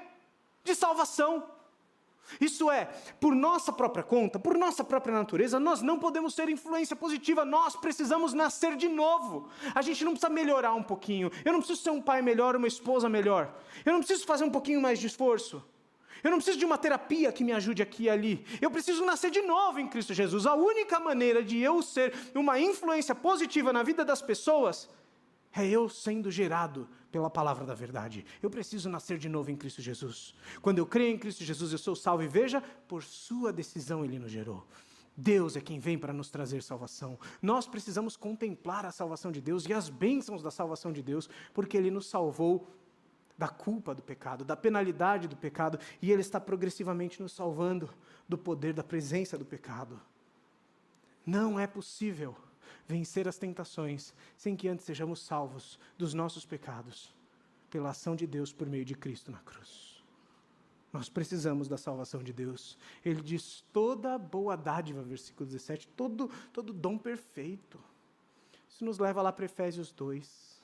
De 0.64 0.74
salvação. 0.74 1.44
Isso 2.40 2.70
é, 2.70 2.84
por 3.20 3.34
nossa 3.34 3.72
própria 3.72 4.04
conta, 4.04 4.38
por 4.38 4.56
nossa 4.56 4.84
própria 4.84 5.14
natureza, 5.14 5.58
nós 5.58 5.82
não 5.82 5.98
podemos 5.98 6.34
ser 6.34 6.48
influência 6.48 6.94
positiva, 6.94 7.44
nós 7.44 7.74
precisamos 7.74 8.32
nascer 8.32 8.76
de 8.76 8.88
novo. 8.88 9.48
A 9.74 9.82
gente 9.82 10.04
não 10.04 10.12
precisa 10.12 10.32
melhorar 10.32 10.74
um 10.74 10.82
pouquinho. 10.82 11.30
Eu 11.44 11.52
não 11.52 11.60
preciso 11.60 11.82
ser 11.82 11.90
um 11.90 12.00
pai 12.00 12.22
melhor, 12.22 12.54
uma 12.54 12.68
esposa 12.68 13.08
melhor. 13.08 13.52
Eu 13.84 13.92
não 13.92 14.00
preciso 14.00 14.26
fazer 14.26 14.44
um 14.44 14.50
pouquinho 14.50 14.80
mais 14.80 14.98
de 14.98 15.06
esforço. 15.06 15.64
Eu 16.22 16.30
não 16.30 16.38
preciso 16.38 16.58
de 16.58 16.64
uma 16.64 16.78
terapia 16.78 17.32
que 17.32 17.44
me 17.44 17.52
ajude 17.52 17.82
aqui 17.82 18.04
e 18.04 18.10
ali. 18.10 18.44
Eu 18.60 18.70
preciso 18.70 19.04
nascer 19.04 19.30
de 19.30 19.42
novo 19.42 19.80
em 19.80 19.88
Cristo 19.88 20.14
Jesus. 20.14 20.46
A 20.46 20.54
única 20.54 20.98
maneira 21.00 21.42
de 21.42 21.58
eu 21.58 21.82
ser 21.82 22.12
uma 22.34 22.58
influência 22.58 23.14
positiva 23.14 23.72
na 23.72 23.82
vida 23.82 24.04
das 24.04 24.20
pessoas 24.20 24.88
é 25.52 25.66
eu 25.66 25.88
sendo 25.88 26.30
gerado 26.30 26.88
pela 27.10 27.28
palavra 27.28 27.64
da 27.64 27.74
verdade. 27.74 28.24
Eu 28.42 28.50
preciso 28.50 28.88
nascer 28.88 29.18
de 29.18 29.28
novo 29.28 29.50
em 29.50 29.56
Cristo 29.56 29.82
Jesus. 29.82 30.34
Quando 30.62 30.78
eu 30.78 30.86
creio 30.86 31.14
em 31.14 31.18
Cristo 31.18 31.44
Jesus, 31.44 31.72
eu 31.72 31.78
sou 31.78 31.96
salvo 31.96 32.22
e 32.22 32.28
veja, 32.28 32.62
por 32.86 33.02
sua 33.02 33.52
decisão 33.52 34.04
ele 34.04 34.18
nos 34.18 34.30
gerou. 34.30 34.66
Deus 35.16 35.56
é 35.56 35.60
quem 35.60 35.78
vem 35.78 35.98
para 35.98 36.12
nos 36.12 36.30
trazer 36.30 36.62
salvação. 36.62 37.18
Nós 37.42 37.66
precisamos 37.66 38.16
contemplar 38.16 38.86
a 38.86 38.92
salvação 38.92 39.30
de 39.30 39.40
Deus 39.40 39.66
e 39.66 39.72
as 39.72 39.88
bênçãos 39.88 40.42
da 40.42 40.50
salvação 40.50 40.92
de 40.92 41.02
Deus, 41.02 41.28
porque 41.52 41.76
Ele 41.76 41.90
nos 41.90 42.06
salvou 42.06 42.66
da 43.40 43.48
culpa 43.48 43.94
do 43.94 44.02
pecado, 44.02 44.44
da 44.44 44.54
penalidade 44.54 45.26
do 45.26 45.34
pecado, 45.34 45.78
e 46.02 46.12
Ele 46.12 46.20
está 46.20 46.38
progressivamente 46.38 47.22
nos 47.22 47.32
salvando 47.32 47.88
do 48.28 48.36
poder 48.36 48.74
da 48.74 48.84
presença 48.84 49.38
do 49.38 49.46
pecado. 49.46 49.98
Não 51.24 51.58
é 51.58 51.66
possível 51.66 52.36
vencer 52.86 53.26
as 53.26 53.38
tentações 53.38 54.12
sem 54.36 54.54
que 54.54 54.68
antes 54.68 54.84
sejamos 54.84 55.22
salvos 55.22 55.78
dos 55.96 56.12
nossos 56.12 56.44
pecados 56.44 57.14
pela 57.70 57.90
ação 57.90 58.14
de 58.14 58.26
Deus 58.26 58.52
por 58.52 58.68
meio 58.68 58.84
de 58.84 58.94
Cristo 58.94 59.30
na 59.30 59.38
cruz. 59.38 60.04
Nós 60.92 61.08
precisamos 61.08 61.66
da 61.66 61.78
salvação 61.78 62.22
de 62.22 62.34
Deus. 62.34 62.76
Ele 63.02 63.22
diz 63.22 63.64
toda 63.72 64.18
boa 64.18 64.54
dádiva, 64.54 65.02
versículo 65.02 65.46
17, 65.46 65.88
todo, 65.96 66.30
todo 66.52 66.74
dom 66.74 66.98
perfeito. 66.98 67.80
Isso 68.68 68.84
nos 68.84 68.98
leva 68.98 69.22
lá 69.22 69.32
para 69.32 69.46
Efésios 69.46 69.92
2, 69.92 70.62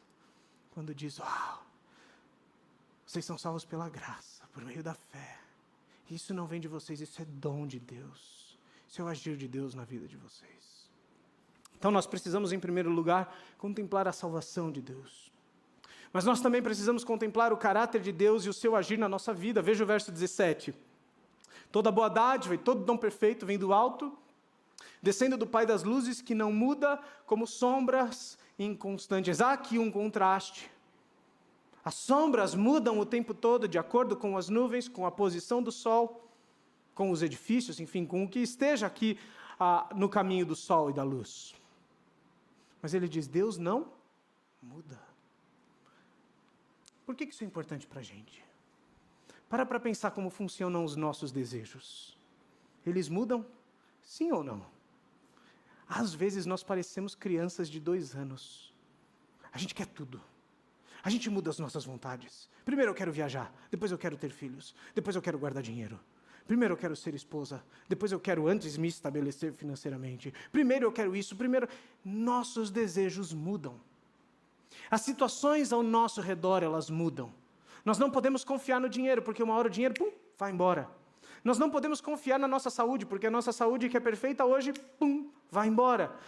quando 0.74 0.94
diz: 0.94 1.18
Uau, 1.18 1.65
vocês 3.06 3.24
são 3.24 3.38
salvos 3.38 3.64
pela 3.64 3.88
graça, 3.88 4.42
por 4.52 4.64
meio 4.64 4.82
da 4.82 4.94
fé. 4.94 5.38
Isso 6.10 6.34
não 6.34 6.46
vem 6.46 6.60
de 6.60 6.68
vocês, 6.68 7.00
isso 7.00 7.22
é 7.22 7.24
dom 7.24 7.66
de 7.66 7.78
Deus. 7.78 8.58
Isso 8.88 9.00
é 9.00 9.04
o 9.04 9.08
agir 9.08 9.36
de 9.36 9.46
Deus 9.46 9.74
na 9.74 9.84
vida 9.84 10.06
de 10.08 10.16
vocês. 10.16 10.90
Então 11.78 11.90
nós 11.90 12.06
precisamos, 12.06 12.52
em 12.52 12.58
primeiro 12.58 12.90
lugar, 12.90 13.34
contemplar 13.58 14.08
a 14.08 14.12
salvação 14.12 14.72
de 14.72 14.80
Deus. 14.80 15.30
Mas 16.12 16.24
nós 16.24 16.40
também 16.40 16.62
precisamos 16.62 17.04
contemplar 17.04 17.52
o 17.52 17.56
caráter 17.56 18.00
de 18.00 18.10
Deus 18.10 18.44
e 18.44 18.48
o 18.48 18.52
seu 18.52 18.74
agir 18.74 18.98
na 18.98 19.08
nossa 19.08 19.34
vida. 19.34 19.60
Veja 19.60 19.84
o 19.84 19.86
verso 19.86 20.10
17. 20.10 20.74
Toda 21.70 21.92
boa 21.92 22.08
dádiva 22.08 22.54
e 22.54 22.58
todo 22.58 22.84
dom 22.84 22.96
perfeito 22.96 23.44
vem 23.44 23.58
do 23.58 23.72
alto, 23.72 24.16
descendo 25.02 25.36
do 25.36 25.46
Pai 25.46 25.66
das 25.66 25.82
luzes, 25.82 26.22
que 26.22 26.34
não 26.34 26.50
muda 26.50 26.98
como 27.26 27.46
sombras 27.46 28.38
inconstantes. 28.58 29.40
Há 29.40 29.52
aqui 29.52 29.78
um 29.78 29.90
contraste. 29.90 30.70
As 31.86 31.94
sombras 31.94 32.52
mudam 32.52 32.98
o 32.98 33.06
tempo 33.06 33.32
todo 33.32 33.68
de 33.68 33.78
acordo 33.78 34.16
com 34.16 34.36
as 34.36 34.48
nuvens, 34.48 34.88
com 34.88 35.06
a 35.06 35.10
posição 35.12 35.62
do 35.62 35.70
sol, 35.70 36.28
com 36.96 37.12
os 37.12 37.22
edifícios, 37.22 37.78
enfim, 37.78 38.04
com 38.04 38.24
o 38.24 38.28
que 38.28 38.40
esteja 38.40 38.88
aqui 38.88 39.16
ah, 39.56 39.88
no 39.94 40.08
caminho 40.08 40.44
do 40.44 40.56
sol 40.56 40.90
e 40.90 40.92
da 40.92 41.04
luz. 41.04 41.54
Mas 42.82 42.92
ele 42.92 43.08
diz: 43.08 43.28
Deus 43.28 43.56
não 43.56 43.92
muda. 44.60 45.00
Por 47.04 47.14
que 47.14 47.22
isso 47.22 47.44
é 47.44 47.46
importante 47.46 47.86
para 47.86 48.00
a 48.00 48.02
gente? 48.02 48.44
Para 49.48 49.64
para 49.64 49.78
pensar 49.78 50.10
como 50.10 50.28
funcionam 50.28 50.84
os 50.84 50.96
nossos 50.96 51.30
desejos. 51.30 52.18
eles 52.84 53.08
mudam? 53.08 53.46
Sim 54.02 54.32
ou 54.32 54.42
não? 54.42 54.66
Às 55.88 56.12
vezes 56.12 56.46
nós 56.46 56.64
parecemos 56.64 57.14
crianças 57.14 57.70
de 57.70 57.78
dois 57.78 58.16
anos. 58.16 58.74
A 59.52 59.56
gente 59.58 59.72
quer 59.72 59.86
tudo. 59.86 60.20
A 61.06 61.08
gente 61.08 61.30
muda 61.30 61.50
as 61.50 61.60
nossas 61.60 61.84
vontades. 61.84 62.48
Primeiro 62.64 62.90
eu 62.90 62.94
quero 62.96 63.12
viajar, 63.12 63.54
depois 63.70 63.92
eu 63.92 63.96
quero 63.96 64.16
ter 64.16 64.28
filhos, 64.28 64.74
depois 64.92 65.14
eu 65.14 65.22
quero 65.22 65.38
guardar 65.38 65.62
dinheiro. 65.62 66.00
Primeiro 66.48 66.74
eu 66.74 66.76
quero 66.76 66.96
ser 66.96 67.14
esposa, 67.14 67.62
depois 67.88 68.10
eu 68.10 68.18
quero 68.18 68.48
antes 68.48 68.76
me 68.76 68.88
estabelecer 68.88 69.52
financeiramente. 69.52 70.34
Primeiro 70.50 70.84
eu 70.84 70.90
quero 70.90 71.14
isso, 71.14 71.36
primeiro. 71.36 71.68
Nossos 72.04 72.70
desejos 72.70 73.32
mudam. 73.32 73.80
As 74.90 75.02
situações 75.02 75.72
ao 75.72 75.80
nosso 75.80 76.20
redor, 76.20 76.64
elas 76.64 76.90
mudam. 76.90 77.32
Nós 77.84 77.98
não 77.98 78.10
podemos 78.10 78.42
confiar 78.42 78.80
no 78.80 78.88
dinheiro, 78.88 79.22
porque 79.22 79.44
uma 79.44 79.54
hora 79.54 79.68
o 79.68 79.70
dinheiro, 79.70 79.94
pum, 79.94 80.10
vai 80.36 80.50
embora. 80.50 80.90
Nós 81.44 81.56
não 81.56 81.70
podemos 81.70 82.00
confiar 82.00 82.40
na 82.40 82.48
nossa 82.48 82.68
saúde, 82.68 83.06
porque 83.06 83.28
a 83.28 83.30
nossa 83.30 83.52
saúde 83.52 83.88
que 83.88 83.96
é 83.96 84.00
perfeita 84.00 84.44
hoje, 84.44 84.72
pum, 84.98 85.30
vai 85.52 85.68
embora. 85.68 86.18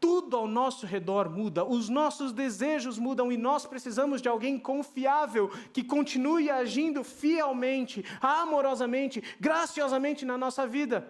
Tudo 0.00 0.36
ao 0.36 0.48
nosso 0.48 0.86
redor 0.86 1.28
muda, 1.28 1.64
os 1.64 1.88
nossos 1.88 2.32
desejos 2.32 2.98
mudam 2.98 3.30
e 3.30 3.36
nós 3.36 3.66
precisamos 3.66 4.22
de 4.22 4.28
alguém 4.28 4.58
confiável 4.58 5.48
que 5.72 5.84
continue 5.84 6.50
agindo 6.50 7.04
fielmente, 7.04 8.04
amorosamente, 8.20 9.22
graciosamente 9.38 10.24
na 10.24 10.38
nossa 10.38 10.66
vida. 10.66 11.06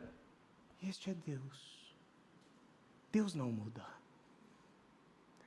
Este 0.83 1.11
é 1.11 1.15
Deus. 1.15 1.95
Deus 3.13 3.35
não 3.35 3.51
muda. 3.51 3.85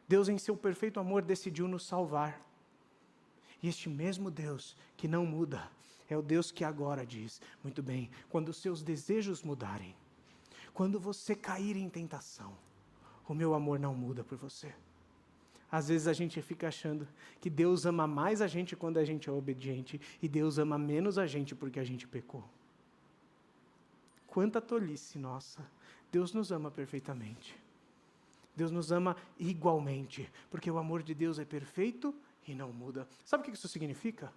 Deus, 0.07 0.29
em 0.29 0.37
seu 0.37 0.55
perfeito 0.55 0.99
amor, 0.99 1.21
decidiu 1.21 1.67
nos 1.67 1.85
salvar. 1.85 2.41
E 3.61 3.67
este 3.67 3.89
mesmo 3.89 4.29
Deus 4.29 4.75
que 4.97 5.07
não 5.07 5.25
muda, 5.25 5.69
é 6.09 6.17
o 6.17 6.21
Deus 6.21 6.51
que 6.51 6.63
agora 6.63 7.05
diz: 7.05 7.41
muito 7.63 7.81
bem, 7.81 8.09
quando 8.29 8.49
os 8.49 8.57
seus 8.57 8.83
desejos 8.83 9.41
mudarem, 9.43 9.95
quando 10.73 10.99
você 10.99 11.35
cair 11.35 11.75
em 11.75 11.89
tentação, 11.89 12.55
o 13.27 13.33
meu 13.33 13.53
amor 13.53 13.79
não 13.79 13.93
muda 13.93 14.23
por 14.23 14.37
você. 14.37 14.73
Às 15.71 15.87
vezes 15.87 16.07
a 16.07 16.13
gente 16.13 16.41
fica 16.41 16.67
achando 16.67 17.07
que 17.41 17.49
Deus 17.49 17.85
ama 17.85 18.05
mais 18.05 18.41
a 18.41 18.47
gente 18.47 18.75
quando 18.75 18.97
a 18.97 19.05
gente 19.05 19.27
é 19.27 19.31
obediente 19.31 19.99
e 20.21 20.27
Deus 20.27 20.59
ama 20.59 20.77
menos 20.77 21.17
a 21.17 21.25
gente 21.25 21.55
porque 21.55 21.79
a 21.79 21.83
gente 21.83 22.07
pecou. 22.07 22.43
Quanta 24.27 24.61
tolice 24.61 25.17
nossa! 25.17 25.65
Deus 26.11 26.31
nos 26.31 26.51
ama 26.51 26.69
perfeitamente. 26.69 27.57
Deus 28.55 28.69
nos 28.69 28.91
ama 28.91 29.17
igualmente, 29.39 30.31
porque 30.51 30.69
o 30.69 30.77
amor 30.77 31.01
de 31.01 31.15
Deus 31.15 31.39
é 31.39 31.45
perfeito 31.45 32.13
e 32.47 32.53
não 32.53 32.71
muda. 32.71 33.07
Sabe 33.25 33.41
o 33.41 33.45
que 33.45 33.57
isso 33.57 33.67
significa? 33.67 34.31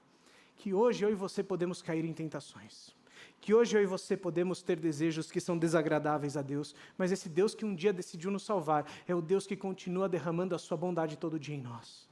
Que 0.57 0.72
hoje 0.72 1.05
eu 1.05 1.11
e 1.11 1.14
você 1.14 1.43
podemos 1.43 1.82
cair 1.82 2.03
em 2.03 2.14
tentações 2.14 2.95
que 3.41 3.55
hoje 3.55 3.77
eu 3.77 3.83
e 3.83 3.87
você 3.87 4.17
podemos 4.17 4.62
ter 4.62 4.79
desejos 4.79 5.31
que 5.31 5.41
são 5.41 5.57
desagradáveis 5.57 6.37
a 6.37 6.43
Deus, 6.43 6.75
mas 6.97 7.12
esse 7.12 7.29
Deus 7.29 7.55
que 7.55 7.64
um 7.64 7.75
dia 7.75 7.93
decidiu 7.93 8.31
nos 8.31 8.43
salvar 8.43 8.87
é 9.07 9.14
o 9.14 9.23
Deus 9.23 9.47
que 9.47 9.57
continua 9.57 10.09
derramando 10.09 10.55
a 10.55 10.59
sua 10.59 10.77
bondade 10.77 11.17
todo 11.17 11.39
dia 11.39 11.55
em 11.55 11.61
nós. 11.61 12.09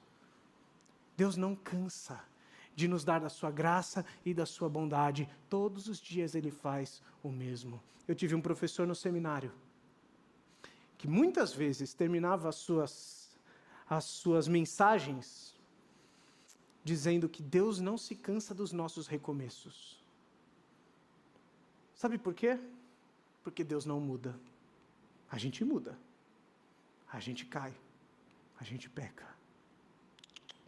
Deus 1.17 1.37
não 1.37 1.55
cansa 1.55 2.21
de 2.75 2.89
nos 2.89 3.05
dar 3.05 3.21
da 3.21 3.29
sua 3.29 3.51
graça 3.51 4.05
e 4.25 4.35
da 4.35 4.45
sua 4.45 4.69
bondade. 4.69 5.29
Todos 5.49 5.89
os 5.89 5.99
dias 6.01 6.35
ele 6.35 6.51
faz 6.51 7.03
o 7.23 7.31
mesmo. 7.31 7.81
Eu 8.07 8.15
tive 8.15 8.35
um 8.35 8.41
professor 8.41 8.87
no 8.87 8.95
seminário 8.95 9.53
que 10.99 11.09
muitas 11.09 11.53
vezes 11.53 11.93
terminava 11.93 12.49
as 12.49 12.57
suas 12.57 13.25
as 13.89 14.05
suas 14.05 14.49
mensagens 14.49 15.55
dizendo 16.83 17.29
que 17.29 17.43
Deus 17.43 17.81
não 17.81 17.97
se 17.97 18.15
cansa 18.15 18.55
dos 18.55 18.73
nossos 18.73 19.07
recomeços. 19.07 20.04
Sabe 22.05 22.19
por 22.19 22.35
quê? 22.35 22.61
Porque 23.43 23.65
Deus 23.65 23.87
não 23.87 23.99
muda. 23.99 24.39
A 25.31 25.39
gente 25.39 25.65
muda. 25.65 25.99
A 27.11 27.19
gente 27.19 27.47
cai. 27.47 27.73
A 28.61 28.63
gente 28.63 28.91
peca. 28.91 29.27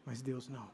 Mas 0.07 0.23
Deus 0.23 0.49
não. 0.49 0.71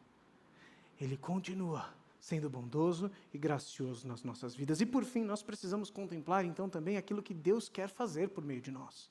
Ele 1.01 1.17
continua 1.17 1.93
sendo 2.21 2.49
bondoso 2.49 3.11
e 3.35 3.39
gracioso 3.39 4.07
nas 4.07 4.23
nossas 4.23 4.55
vidas. 4.55 4.81
E 4.81 4.87
por 4.87 5.03
fim, 5.03 5.25
nós 5.25 5.43
precisamos 5.43 5.91
contemplar 5.91 6.45
então 6.45 6.69
também 6.69 6.97
aquilo 6.97 7.25
que 7.25 7.35
Deus 7.35 7.69
quer 7.69 7.89
fazer 7.89 8.29
por 8.29 8.45
meio 8.45 8.61
de 8.61 8.71
nós 8.71 9.11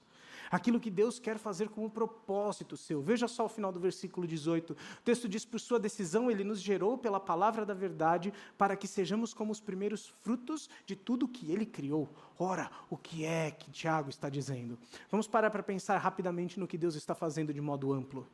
aquilo 0.52 0.80
que 0.80 0.92
Deus 0.92 1.18
quer 1.18 1.38
fazer 1.38 1.70
com 1.70 1.86
um 1.86 1.90
propósito 1.90 2.76
seu. 2.76 3.02
Veja 3.02 3.28
só 3.28 3.46
o 3.46 3.50
final 3.50 3.72
do 3.72 3.80
versículo 3.80 4.28
18. 4.28 4.74
O 4.74 4.76
texto 5.04 5.30
diz: 5.30 5.46
Por 5.46 5.60
sua 5.60 5.80
decisão, 5.80 6.30
ele 6.30 6.44
nos 6.44 6.60
gerou 6.60 6.98
pela 6.98 7.20
palavra 7.20 7.66
da 7.66 7.74
verdade, 7.74 8.34
para 8.58 8.76
que 8.76 8.88
sejamos 8.88 9.34
como 9.34 9.52
os 9.52 9.62
primeiros 9.62 10.08
frutos 10.08 10.70
de 10.86 10.96
tudo 10.96 11.28
que 11.28 11.52
ele 11.52 11.66
criou. 11.66 12.10
Ora, 12.38 12.70
o 12.90 12.98
que 12.98 13.24
é 13.24 13.52
que 13.52 13.72
Tiago 13.72 14.10
está 14.10 14.30
dizendo? 14.30 14.78
Vamos 15.10 15.28
parar 15.28 15.50
para 15.50 15.64
pensar 15.64 15.98
rapidamente 15.98 16.60
no 16.60 16.68
que 16.68 16.78
Deus 16.78 16.96
está 16.96 17.16
fazendo 17.16 17.54
de 17.54 17.62
modo 17.62 17.94
amplo. 17.94 18.28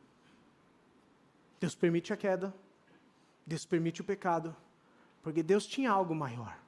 Deus 1.59 1.75
permite 1.75 2.13
a 2.13 2.17
queda, 2.17 2.53
Deus 3.45 3.65
permite 3.65 4.01
o 4.01 4.03
pecado, 4.03 4.55
porque 5.23 5.41
Deus 5.41 5.65
tinha 5.65 5.91
algo 5.91 6.13
maior. 6.13 6.66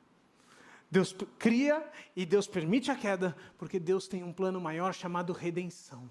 Deus 0.91 1.15
cria 1.37 1.87
e 2.15 2.25
Deus 2.25 2.47
permite 2.47 2.89
a 2.89 2.95
queda, 2.95 3.35
porque 3.57 3.79
Deus 3.79 4.07
tem 4.07 4.23
um 4.23 4.33
plano 4.33 4.59
maior 4.59 4.93
chamado 4.93 5.33
redenção. 5.33 6.09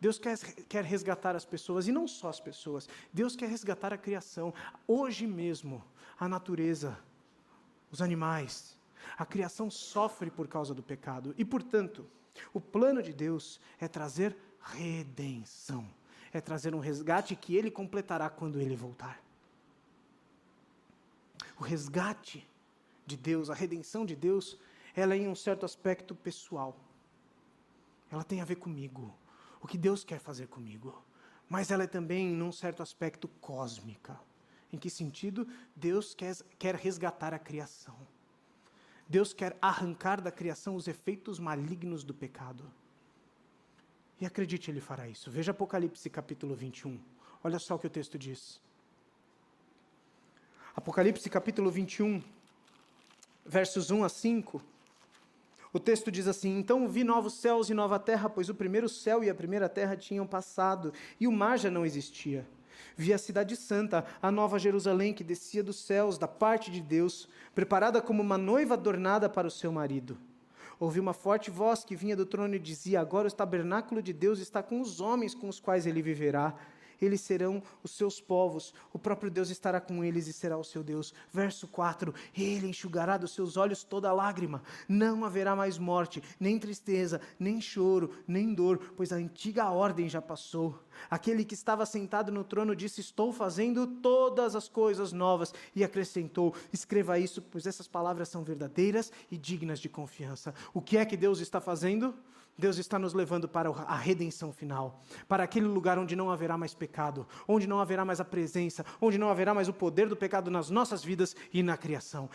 Deus 0.00 0.18
quer, 0.18 0.36
quer 0.68 0.84
resgatar 0.84 1.36
as 1.36 1.44
pessoas, 1.44 1.86
e 1.86 1.92
não 1.92 2.08
só 2.08 2.28
as 2.28 2.40
pessoas, 2.40 2.88
Deus 3.12 3.36
quer 3.36 3.48
resgatar 3.48 3.92
a 3.92 3.96
criação. 3.96 4.52
Hoje 4.86 5.26
mesmo, 5.26 5.82
a 6.18 6.28
natureza, 6.28 6.98
os 7.90 8.02
animais, 8.02 8.76
a 9.16 9.24
criação 9.24 9.70
sofre 9.70 10.30
por 10.30 10.48
causa 10.48 10.74
do 10.74 10.82
pecado, 10.82 11.34
e 11.38 11.44
portanto, 11.44 12.04
o 12.52 12.60
plano 12.60 13.02
de 13.02 13.12
Deus 13.12 13.60
é 13.78 13.86
trazer 13.86 14.36
redenção, 14.60 15.88
é 16.32 16.40
trazer 16.40 16.74
um 16.74 16.80
resgate 16.80 17.36
que 17.36 17.56
ele 17.56 17.70
completará 17.70 18.28
quando 18.28 18.60
ele 18.60 18.74
voltar. 18.74 19.22
O 21.58 21.62
resgate 21.62 22.46
de 23.06 23.16
Deus, 23.16 23.50
a 23.50 23.54
redenção 23.54 24.04
de 24.06 24.14
Deus, 24.14 24.58
ela 24.94 25.14
é 25.14 25.18
em 25.18 25.28
um 25.28 25.34
certo 25.34 25.64
aspecto 25.64 26.14
pessoal. 26.14 26.76
Ela 28.10 28.24
tem 28.24 28.40
a 28.40 28.44
ver 28.44 28.56
comigo, 28.56 29.14
o 29.60 29.66
que 29.66 29.78
Deus 29.78 30.04
quer 30.04 30.18
fazer 30.18 30.48
comigo. 30.48 31.02
Mas 31.48 31.70
ela 31.70 31.84
é 31.84 31.86
também, 31.86 32.28
num 32.28 32.52
certo 32.52 32.82
aspecto, 32.82 33.28
cósmica. 33.40 34.18
Em 34.72 34.78
que 34.78 34.88
sentido? 34.88 35.46
Deus 35.76 36.14
quer, 36.14 36.34
quer 36.58 36.74
resgatar 36.74 37.34
a 37.34 37.38
criação. 37.38 37.96
Deus 39.08 39.34
quer 39.34 39.56
arrancar 39.60 40.20
da 40.22 40.32
criação 40.32 40.74
os 40.74 40.88
efeitos 40.88 41.38
malignos 41.38 42.02
do 42.02 42.14
pecado. 42.14 42.70
E 44.20 44.24
acredite, 44.24 44.70
Ele 44.70 44.80
fará 44.80 45.08
isso. 45.08 45.30
Veja 45.30 45.50
Apocalipse 45.50 46.08
capítulo 46.08 46.54
21. 46.54 46.98
Olha 47.44 47.58
só 47.58 47.74
o 47.74 47.78
que 47.78 47.86
o 47.86 47.90
texto 47.90 48.18
diz. 48.18 48.60
Apocalipse 50.74 51.28
capítulo 51.28 51.70
21, 51.70 52.22
versos 53.44 53.90
1 53.90 54.04
a 54.04 54.08
5, 54.08 54.62
o 55.72 55.80
texto 55.80 56.10
diz 56.10 56.26
assim: 56.26 56.58
Então 56.58 56.86
vi 56.86 57.02
novos 57.02 57.34
céus 57.34 57.70
e 57.70 57.74
nova 57.74 57.98
terra, 57.98 58.28
pois 58.28 58.48
o 58.48 58.54
primeiro 58.54 58.88
céu 58.88 59.24
e 59.24 59.30
a 59.30 59.34
primeira 59.34 59.68
terra 59.68 59.96
tinham 59.96 60.26
passado, 60.26 60.92
e 61.18 61.26
o 61.26 61.32
mar 61.32 61.58
já 61.58 61.70
não 61.70 61.86
existia. 61.86 62.46
Vi 62.96 63.12
a 63.12 63.18
cidade 63.18 63.56
santa, 63.56 64.04
a 64.20 64.30
nova 64.30 64.58
Jerusalém, 64.58 65.14
que 65.14 65.24
descia 65.24 65.62
dos 65.62 65.76
céus, 65.76 66.18
da 66.18 66.28
parte 66.28 66.70
de 66.70 66.80
Deus, 66.80 67.28
preparada 67.54 68.02
como 68.02 68.22
uma 68.22 68.36
noiva 68.36 68.74
adornada 68.74 69.28
para 69.28 69.48
o 69.48 69.50
seu 69.50 69.72
marido. 69.72 70.18
Ouvi 70.78 71.00
uma 71.00 71.14
forte 71.14 71.50
voz 71.50 71.84
que 71.84 71.96
vinha 71.96 72.16
do 72.16 72.26
trono 72.26 72.54
e 72.54 72.58
dizia: 72.58 73.00
Agora 73.00 73.28
o 73.28 73.32
tabernáculo 73.32 74.02
de 74.02 74.12
Deus 74.12 74.40
está 74.40 74.62
com 74.62 74.80
os 74.80 75.00
homens 75.00 75.34
com 75.34 75.48
os 75.48 75.58
quais 75.58 75.86
ele 75.86 76.02
viverá 76.02 76.54
eles 77.04 77.20
serão 77.20 77.62
os 77.82 77.90
seus 77.90 78.20
povos, 78.20 78.72
o 78.92 78.98
próprio 78.98 79.30
Deus 79.30 79.50
estará 79.50 79.80
com 79.80 80.04
eles 80.04 80.28
e 80.28 80.32
será 80.32 80.56
o 80.56 80.64
seu 80.64 80.82
Deus. 80.84 81.12
Verso 81.32 81.66
4: 81.66 82.14
Ele 82.36 82.68
enxugará 82.68 83.16
dos 83.16 83.34
seus 83.34 83.56
olhos 83.56 83.82
toda 83.82 84.12
lágrima, 84.12 84.62
não 84.88 85.24
haverá 85.24 85.56
mais 85.56 85.78
morte, 85.78 86.22
nem 86.38 86.58
tristeza, 86.58 87.20
nem 87.38 87.60
choro, 87.60 88.10
nem 88.26 88.54
dor, 88.54 88.78
pois 88.96 89.12
a 89.12 89.16
antiga 89.16 89.68
ordem 89.70 90.08
já 90.08 90.22
passou. 90.22 90.78
Aquele 91.10 91.44
que 91.44 91.54
estava 91.54 91.84
sentado 91.84 92.30
no 92.30 92.44
trono 92.44 92.76
disse: 92.76 93.00
Estou 93.00 93.32
fazendo 93.32 93.86
todas 93.86 94.54
as 94.54 94.68
coisas 94.68 95.12
novas, 95.12 95.52
e 95.74 95.82
acrescentou: 95.82 96.54
Escreva 96.72 97.18
isso, 97.18 97.42
pois 97.42 97.66
essas 97.66 97.88
palavras 97.88 98.28
são 98.28 98.44
verdadeiras 98.44 99.10
e 99.30 99.36
dignas 99.36 99.80
de 99.80 99.88
confiança. 99.88 100.54
O 100.72 100.80
que 100.80 100.96
é 100.96 101.04
que 101.04 101.16
Deus 101.16 101.40
está 101.40 101.60
fazendo? 101.60 102.14
Deus 102.56 102.76
está 102.76 102.98
nos 102.98 103.14
levando 103.14 103.48
para 103.48 103.70
a 103.70 103.96
redenção 103.96 104.52
final, 104.52 105.02
para 105.26 105.42
aquele 105.42 105.66
lugar 105.66 105.98
onde 105.98 106.14
não 106.14 106.30
haverá 106.30 106.56
mais 106.56 106.74
pecado, 106.74 107.26
onde 107.48 107.66
não 107.66 107.80
haverá 107.80 108.04
mais 108.04 108.20
a 108.20 108.24
presença, 108.24 108.84
onde 109.00 109.18
não 109.18 109.28
haverá 109.28 109.54
mais 109.54 109.68
o 109.68 109.72
poder 109.72 110.08
do 110.08 110.16
pecado 110.16 110.50
nas 110.50 110.70
nossas 110.70 111.02
vidas 111.02 111.34
e 111.52 111.62
na 111.62 111.76
criação. 111.76 112.28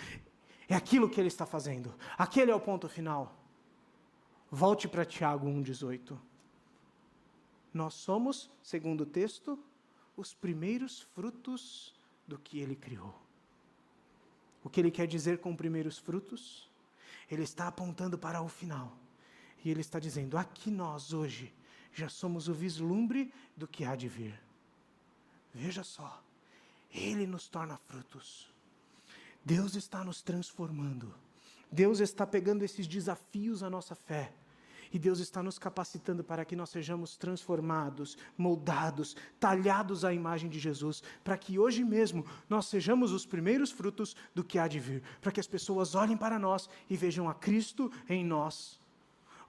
É 0.67 0.75
aquilo 0.75 1.09
que 1.09 1.19
ele 1.19 1.27
está 1.27 1.45
fazendo. 1.45 1.93
Aquele 2.17 2.51
é 2.51 2.55
o 2.55 2.59
ponto 2.59 2.89
final. 2.89 3.37
Volte 4.51 4.87
para 4.87 5.05
Tiago 5.05 5.47
1,18. 5.47 6.17
Nós 7.73 7.93
somos, 7.93 8.49
segundo 8.61 9.01
o 9.01 9.05
texto, 9.05 9.57
os 10.15 10.33
primeiros 10.33 11.01
frutos 11.01 11.93
do 12.27 12.37
que 12.37 12.59
ele 12.59 12.75
criou. 12.75 13.13
O 14.63 14.69
que 14.69 14.79
ele 14.79 14.91
quer 14.91 15.07
dizer 15.07 15.37
com 15.37 15.55
primeiros 15.55 15.97
frutos? 15.97 16.69
Ele 17.29 17.43
está 17.43 17.67
apontando 17.67 18.17
para 18.17 18.41
o 18.41 18.47
final. 18.47 18.97
E 19.63 19.69
ele 19.69 19.81
está 19.81 19.99
dizendo: 19.99 20.37
aqui 20.37 20.69
nós 20.71 21.13
hoje 21.13 21.53
já 21.93 22.09
somos 22.09 22.47
o 22.47 22.53
vislumbre 22.53 23.33
do 23.55 23.67
que 23.67 23.83
há 23.83 23.95
de 23.95 24.07
vir. 24.07 24.39
Veja 25.53 25.83
só, 25.83 26.21
ele 26.91 27.25
nos 27.25 27.47
torna 27.47 27.77
frutos. 27.77 28.51
Deus 29.43 29.75
está 29.75 30.03
nos 30.03 30.21
transformando. 30.21 31.13
Deus 31.71 31.99
está 31.99 32.25
pegando 32.25 32.63
esses 32.63 32.87
desafios 32.87 33.63
à 33.63 33.69
nossa 33.69 33.95
fé. 33.95 34.33
E 34.91 34.97
Deus 34.97 35.19
está 35.19 35.43
nos 35.43 35.59
capacitando 35.59 36.23
para 36.23 36.45
que 36.45 36.55
nós 36.55 36.69
sejamos 36.69 37.17
transformados, 37.17 38.17
moldados, 38.37 39.17
talhados 39.39 40.05
à 40.05 40.13
imagem 40.13 40.49
de 40.49 40.59
Jesus, 40.59 41.03
para 41.23 41.37
que 41.37 41.59
hoje 41.59 41.83
mesmo 41.83 42.25
nós 42.49 42.67
sejamos 42.67 43.11
os 43.11 43.25
primeiros 43.25 43.69
frutos 43.71 44.15
do 44.33 44.43
que 44.43 44.57
há 44.57 44.67
de 44.67 44.79
vir, 44.79 45.03
para 45.19 45.31
que 45.31 45.39
as 45.39 45.47
pessoas 45.47 45.93
olhem 45.93 46.15
para 46.15 46.39
nós 46.39 46.69
e 46.89 46.95
vejam 46.95 47.27
a 47.27 47.33
Cristo 47.33 47.91
em 48.07 48.23
nós. 48.23 48.79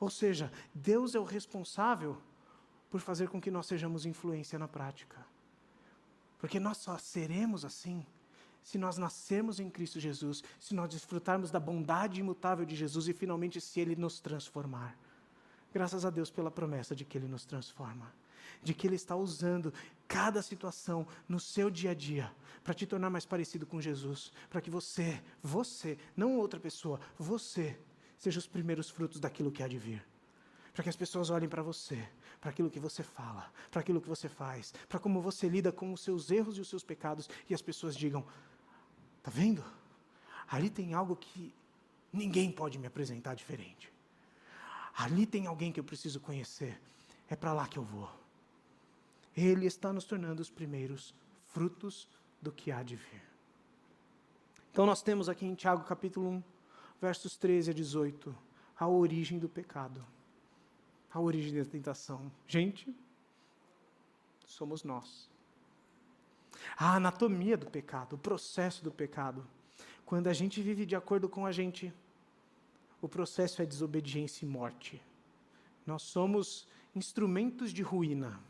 Ou 0.00 0.10
seja, 0.10 0.52
Deus 0.74 1.14
é 1.14 1.20
o 1.20 1.24
responsável 1.24 2.16
por 2.90 3.00
fazer 3.00 3.28
com 3.28 3.40
que 3.40 3.50
nós 3.50 3.66
sejamos 3.66 4.06
influência 4.06 4.58
na 4.58 4.68
prática. 4.68 5.24
Porque 6.38 6.60
nós 6.60 6.78
só 6.78 6.96
seremos 6.98 7.64
assim 7.64 8.06
se 8.62 8.76
nós 8.76 8.98
nascermos 8.98 9.60
em 9.60 9.70
Cristo 9.70 9.98
Jesus, 9.98 10.42
se 10.60 10.74
nós 10.74 10.90
desfrutarmos 10.90 11.50
da 11.50 11.58
bondade 11.58 12.20
imutável 12.20 12.66
de 12.66 12.76
Jesus 12.76 13.08
e 13.08 13.14
finalmente 13.14 13.60
se 13.60 13.80
Ele 13.80 13.96
nos 13.96 14.20
transformar. 14.20 14.96
Graças 15.72 16.04
a 16.04 16.10
Deus 16.10 16.30
pela 16.30 16.50
promessa 16.50 16.94
de 16.94 17.04
que 17.04 17.16
Ele 17.16 17.28
nos 17.28 17.46
transforma, 17.46 18.12
de 18.62 18.74
que 18.74 18.86
Ele 18.86 18.96
está 18.96 19.16
usando 19.16 19.72
cada 20.06 20.42
situação 20.42 21.06
no 21.28 21.40
seu 21.40 21.70
dia 21.70 21.92
a 21.92 21.94
dia 21.94 22.30
para 22.62 22.74
te 22.74 22.86
tornar 22.86 23.08
mais 23.08 23.24
parecido 23.24 23.66
com 23.66 23.80
Jesus, 23.80 24.32
para 24.50 24.60
que 24.60 24.70
você, 24.70 25.22
você, 25.42 25.96
não 26.14 26.36
outra 26.36 26.60
pessoa, 26.60 27.00
você, 27.18 27.78
seja 28.18 28.38
os 28.38 28.46
primeiros 28.46 28.90
frutos 28.90 29.20
daquilo 29.20 29.50
que 29.50 29.62
há 29.62 29.68
de 29.68 29.78
vir. 29.78 30.04
Para 30.74 30.82
que 30.82 30.90
as 30.90 30.96
pessoas 30.96 31.30
olhem 31.30 31.48
para 31.48 31.62
você, 31.62 32.06
para 32.40 32.50
aquilo 32.50 32.70
que 32.70 32.78
você 32.78 33.02
fala, 33.02 33.50
para 33.70 33.80
aquilo 33.80 34.00
que 34.00 34.08
você 34.08 34.28
faz, 34.28 34.72
para 34.88 35.00
como 35.00 35.20
você 35.20 35.48
lida 35.48 35.72
com 35.72 35.92
os 35.92 36.02
seus 36.02 36.30
erros 36.30 36.58
e 36.58 36.60
os 36.60 36.68
seus 36.68 36.84
pecados, 36.84 37.28
e 37.48 37.54
as 37.54 37.62
pessoas 37.62 37.96
digam: 37.96 38.24
Está 39.18 39.30
vendo? 39.30 39.64
Ali 40.48 40.70
tem 40.70 40.94
algo 40.94 41.16
que 41.16 41.54
ninguém 42.12 42.50
pode 42.50 42.78
me 42.78 42.86
apresentar 42.86 43.34
diferente. 43.34 43.92
Ali 44.96 45.26
tem 45.26 45.46
alguém 45.46 45.72
que 45.72 45.78
eu 45.78 45.84
preciso 45.84 46.20
conhecer. 46.20 46.80
É 47.28 47.36
para 47.36 47.52
lá 47.52 47.68
que 47.68 47.78
eu 47.78 47.84
vou. 47.84 48.10
Ele 49.36 49.66
está 49.66 49.92
nos 49.92 50.04
tornando 50.04 50.42
os 50.42 50.50
primeiros 50.50 51.14
frutos 51.46 52.08
do 52.40 52.50
que 52.50 52.72
há 52.72 52.82
de 52.82 52.96
vir. 52.96 53.22
Então 54.72 54.86
nós 54.86 55.02
temos 55.02 55.28
aqui 55.28 55.44
em 55.44 55.54
Tiago 55.54 55.84
capítulo 55.84 56.30
1, 56.30 56.42
versos 57.00 57.36
13 57.36 57.70
a 57.70 57.74
18, 57.74 58.34
a 58.78 58.88
origem 58.88 59.38
do 59.38 59.48
pecado. 59.48 60.04
A 61.12 61.20
origem 61.20 61.62
da 61.62 61.68
tentação. 61.68 62.30
Gente, 62.46 62.94
somos 64.44 64.84
nós 64.84 65.28
a 66.76 66.94
anatomia 66.94 67.56
do 67.56 67.66
pecado, 67.66 68.14
o 68.14 68.18
processo 68.18 68.82
do 68.82 68.90
pecado. 68.90 69.46
Quando 70.04 70.28
a 70.28 70.32
gente 70.32 70.62
vive 70.62 70.86
de 70.86 70.96
acordo 70.96 71.28
com 71.28 71.46
a 71.46 71.52
gente, 71.52 71.92
o 73.00 73.08
processo 73.08 73.62
é 73.62 73.66
desobediência 73.66 74.44
e 74.44 74.48
morte. 74.48 75.02
Nós 75.86 76.02
somos 76.02 76.66
instrumentos 76.94 77.72
de 77.72 77.82
ruína. 77.82 78.40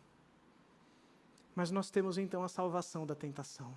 Mas 1.55 1.71
nós 1.71 1.91
temos 1.91 2.19
então 2.19 2.43
a 2.43 2.49
salvação 2.49 3.05
da 3.05 3.15
tentação. 3.15 3.75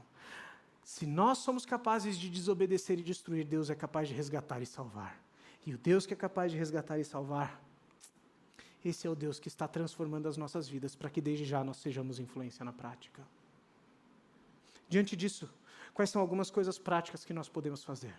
Se 0.83 1.05
nós 1.05 1.39
somos 1.39 1.65
capazes 1.65 2.17
de 2.17 2.29
desobedecer 2.29 2.99
e 2.99 3.03
destruir, 3.03 3.45
Deus 3.45 3.69
é 3.69 3.75
capaz 3.75 4.07
de 4.07 4.13
resgatar 4.13 4.61
e 4.61 4.65
salvar. 4.65 5.21
E 5.65 5.73
o 5.73 5.77
Deus 5.77 6.05
que 6.05 6.13
é 6.13 6.17
capaz 6.17 6.51
de 6.51 6.57
resgatar 6.57 6.97
e 6.99 7.03
salvar, 7.03 7.61
esse 8.83 9.05
é 9.05 9.09
o 9.09 9.15
Deus 9.15 9.39
que 9.39 9.47
está 9.47 9.67
transformando 9.67 10.27
as 10.27 10.37
nossas 10.37 10.67
vidas 10.67 10.95
para 10.95 11.09
que 11.09 11.21
desde 11.21 11.45
já 11.45 11.63
nós 11.63 11.77
sejamos 11.77 12.19
influência 12.19 12.65
na 12.65 12.73
prática. 12.73 13.21
Diante 14.89 15.15
disso, 15.15 15.47
quais 15.93 16.09
são 16.09 16.21
algumas 16.21 16.49
coisas 16.49 16.79
práticas 16.79 17.23
que 17.23 17.33
nós 17.33 17.47
podemos 17.47 17.83
fazer? 17.83 18.13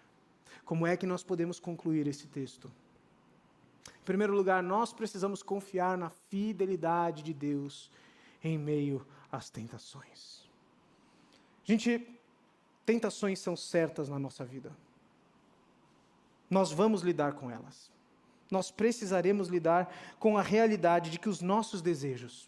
Como 0.64 0.86
é 0.86 0.96
que 0.96 1.06
nós 1.06 1.24
podemos 1.24 1.58
concluir 1.58 2.06
esse 2.06 2.28
texto? 2.28 2.70
Em 3.88 4.04
primeiro 4.04 4.34
lugar, 4.34 4.62
nós 4.62 4.92
precisamos 4.92 5.42
confiar 5.42 5.98
na 5.98 6.10
fidelidade 6.10 7.22
de 7.22 7.34
Deus 7.34 7.90
em 8.42 8.56
meio 8.56 9.04
às 9.30 9.50
tentações. 9.50 10.48
Gente, 11.64 12.20
tentações 12.84 13.38
são 13.38 13.56
certas 13.56 14.08
na 14.08 14.18
nossa 14.18 14.44
vida. 14.44 14.72
Nós 16.50 16.70
vamos 16.72 17.02
lidar 17.02 17.34
com 17.34 17.50
elas. 17.50 17.90
Nós 18.50 18.70
precisaremos 18.70 19.48
lidar 19.48 19.92
com 20.18 20.36
a 20.36 20.42
realidade 20.42 21.10
de 21.10 21.18
que 21.18 21.28
os 21.28 21.40
nossos 21.40 21.80
desejos, 21.80 22.46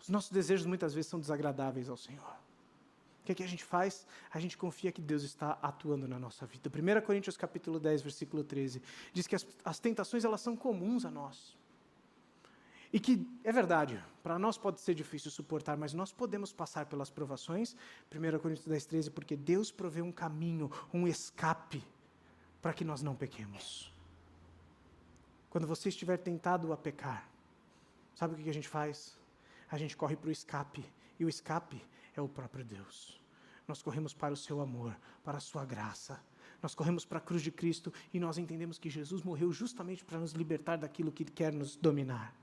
os 0.00 0.08
nossos 0.08 0.30
desejos 0.30 0.66
muitas 0.66 0.94
vezes 0.94 1.10
são 1.10 1.20
desagradáveis 1.20 1.90
ao 1.90 1.96
Senhor 1.96 2.36
que, 3.26 3.32
é 3.32 3.34
que 3.34 3.42
a 3.42 3.48
gente 3.48 3.64
faz? 3.64 4.06
A 4.32 4.38
gente 4.38 4.56
confia 4.56 4.92
que 4.92 5.02
Deus 5.02 5.22
está 5.22 5.58
atuando 5.60 6.06
na 6.06 6.18
nossa 6.18 6.46
vida. 6.46 6.70
1 6.70 7.04
Coríntios 7.04 7.36
capítulo 7.36 7.78
10, 7.80 8.00
versículo 8.02 8.44
13, 8.44 8.80
diz 9.12 9.26
que 9.26 9.34
as, 9.34 9.46
as 9.64 9.78
tentações 9.78 10.24
elas 10.24 10.40
são 10.40 10.56
comuns 10.56 11.04
a 11.04 11.10
nós. 11.10 11.56
E 12.92 13.00
que 13.00 13.26
é 13.42 13.52
verdade, 13.52 14.02
para 14.22 14.38
nós 14.38 14.56
pode 14.56 14.80
ser 14.80 14.94
difícil 14.94 15.30
suportar, 15.30 15.76
mas 15.76 15.92
nós 15.92 16.12
podemos 16.12 16.52
passar 16.52 16.86
pelas 16.86 17.10
provações. 17.10 17.76
1 18.14 18.38
Coríntios 18.38 18.66
10, 18.66 18.86
13, 18.86 19.10
porque 19.10 19.36
Deus 19.36 19.70
provê 19.70 20.02
um 20.02 20.12
caminho, 20.12 20.70
um 20.92 21.06
escape, 21.06 21.82
para 22.62 22.72
que 22.72 22.84
nós 22.84 23.02
não 23.02 23.14
pequemos. 23.14 23.92
Quando 25.50 25.66
você 25.66 25.88
estiver 25.88 26.18
tentado 26.18 26.72
a 26.72 26.76
pecar, 26.76 27.28
sabe 28.14 28.34
o 28.34 28.36
que 28.36 28.50
a 28.50 28.54
gente 28.54 28.68
faz? 28.68 29.16
A 29.70 29.78
gente 29.78 29.96
corre 29.96 30.16
para 30.16 30.28
o 30.28 30.32
escape. 30.32 30.84
E 31.18 31.24
o 31.24 31.28
escape 31.28 31.82
é 32.14 32.20
o 32.20 32.28
próprio 32.28 32.64
Deus. 32.64 33.20
Nós 33.66 33.82
corremos 33.82 34.14
para 34.14 34.34
o 34.34 34.36
seu 34.36 34.60
amor, 34.60 34.96
para 35.24 35.38
a 35.38 35.40
sua 35.40 35.64
graça. 35.64 36.20
Nós 36.62 36.74
corremos 36.74 37.04
para 37.04 37.18
a 37.18 37.20
cruz 37.20 37.42
de 37.42 37.50
Cristo 37.50 37.92
e 38.12 38.20
nós 38.20 38.38
entendemos 38.38 38.78
que 38.78 38.88
Jesus 38.88 39.22
morreu 39.22 39.52
justamente 39.52 40.04
para 40.04 40.18
nos 40.18 40.32
libertar 40.32 40.76
daquilo 40.76 41.12
que 41.12 41.24
quer 41.24 41.52
nos 41.52 41.76
dominar. 41.76 42.34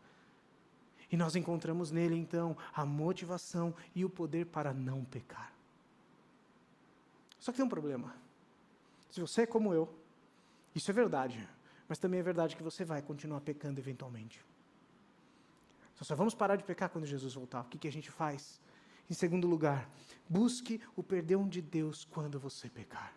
E 1.13 1.15
nós 1.15 1.35
encontramos 1.35 1.91
nele, 1.91 2.15
então, 2.15 2.57
a 2.73 2.83
motivação 2.83 3.71
e 3.93 4.03
o 4.03 4.09
poder 4.09 4.47
para 4.47 4.73
não 4.73 5.05
pecar. 5.05 5.53
Só 7.39 7.51
que 7.51 7.57
tem 7.57 7.65
um 7.67 7.69
problema. 7.69 8.15
Se 9.11 9.21
você 9.21 9.43
é 9.43 9.45
como 9.45 9.75
eu, 9.75 9.87
isso 10.73 10.89
é 10.89 10.93
verdade, 10.93 11.47
mas 11.87 11.99
também 11.99 12.19
é 12.19 12.23
verdade 12.23 12.55
que 12.55 12.63
você 12.63 12.83
vai 12.83 12.99
continuar 12.99 13.41
pecando 13.41 13.79
eventualmente. 13.79 14.43
Só 16.01 16.15
vamos 16.15 16.33
parar 16.33 16.55
de 16.55 16.63
pecar 16.63 16.89
quando 16.89 17.05
Jesus 17.05 17.35
voltar. 17.35 17.61
O 17.61 17.65
que, 17.65 17.77
que 17.77 17.87
a 17.87 17.91
gente 17.91 18.09
faz? 18.09 18.59
Em 19.07 19.13
segundo 19.13 19.47
lugar, 19.47 19.87
busque 20.27 20.81
o 20.95 21.03
perdão 21.03 21.47
de 21.47 21.61
Deus 21.61 22.05
quando 22.05 22.39
você 22.39 22.67
pecar. 22.67 23.13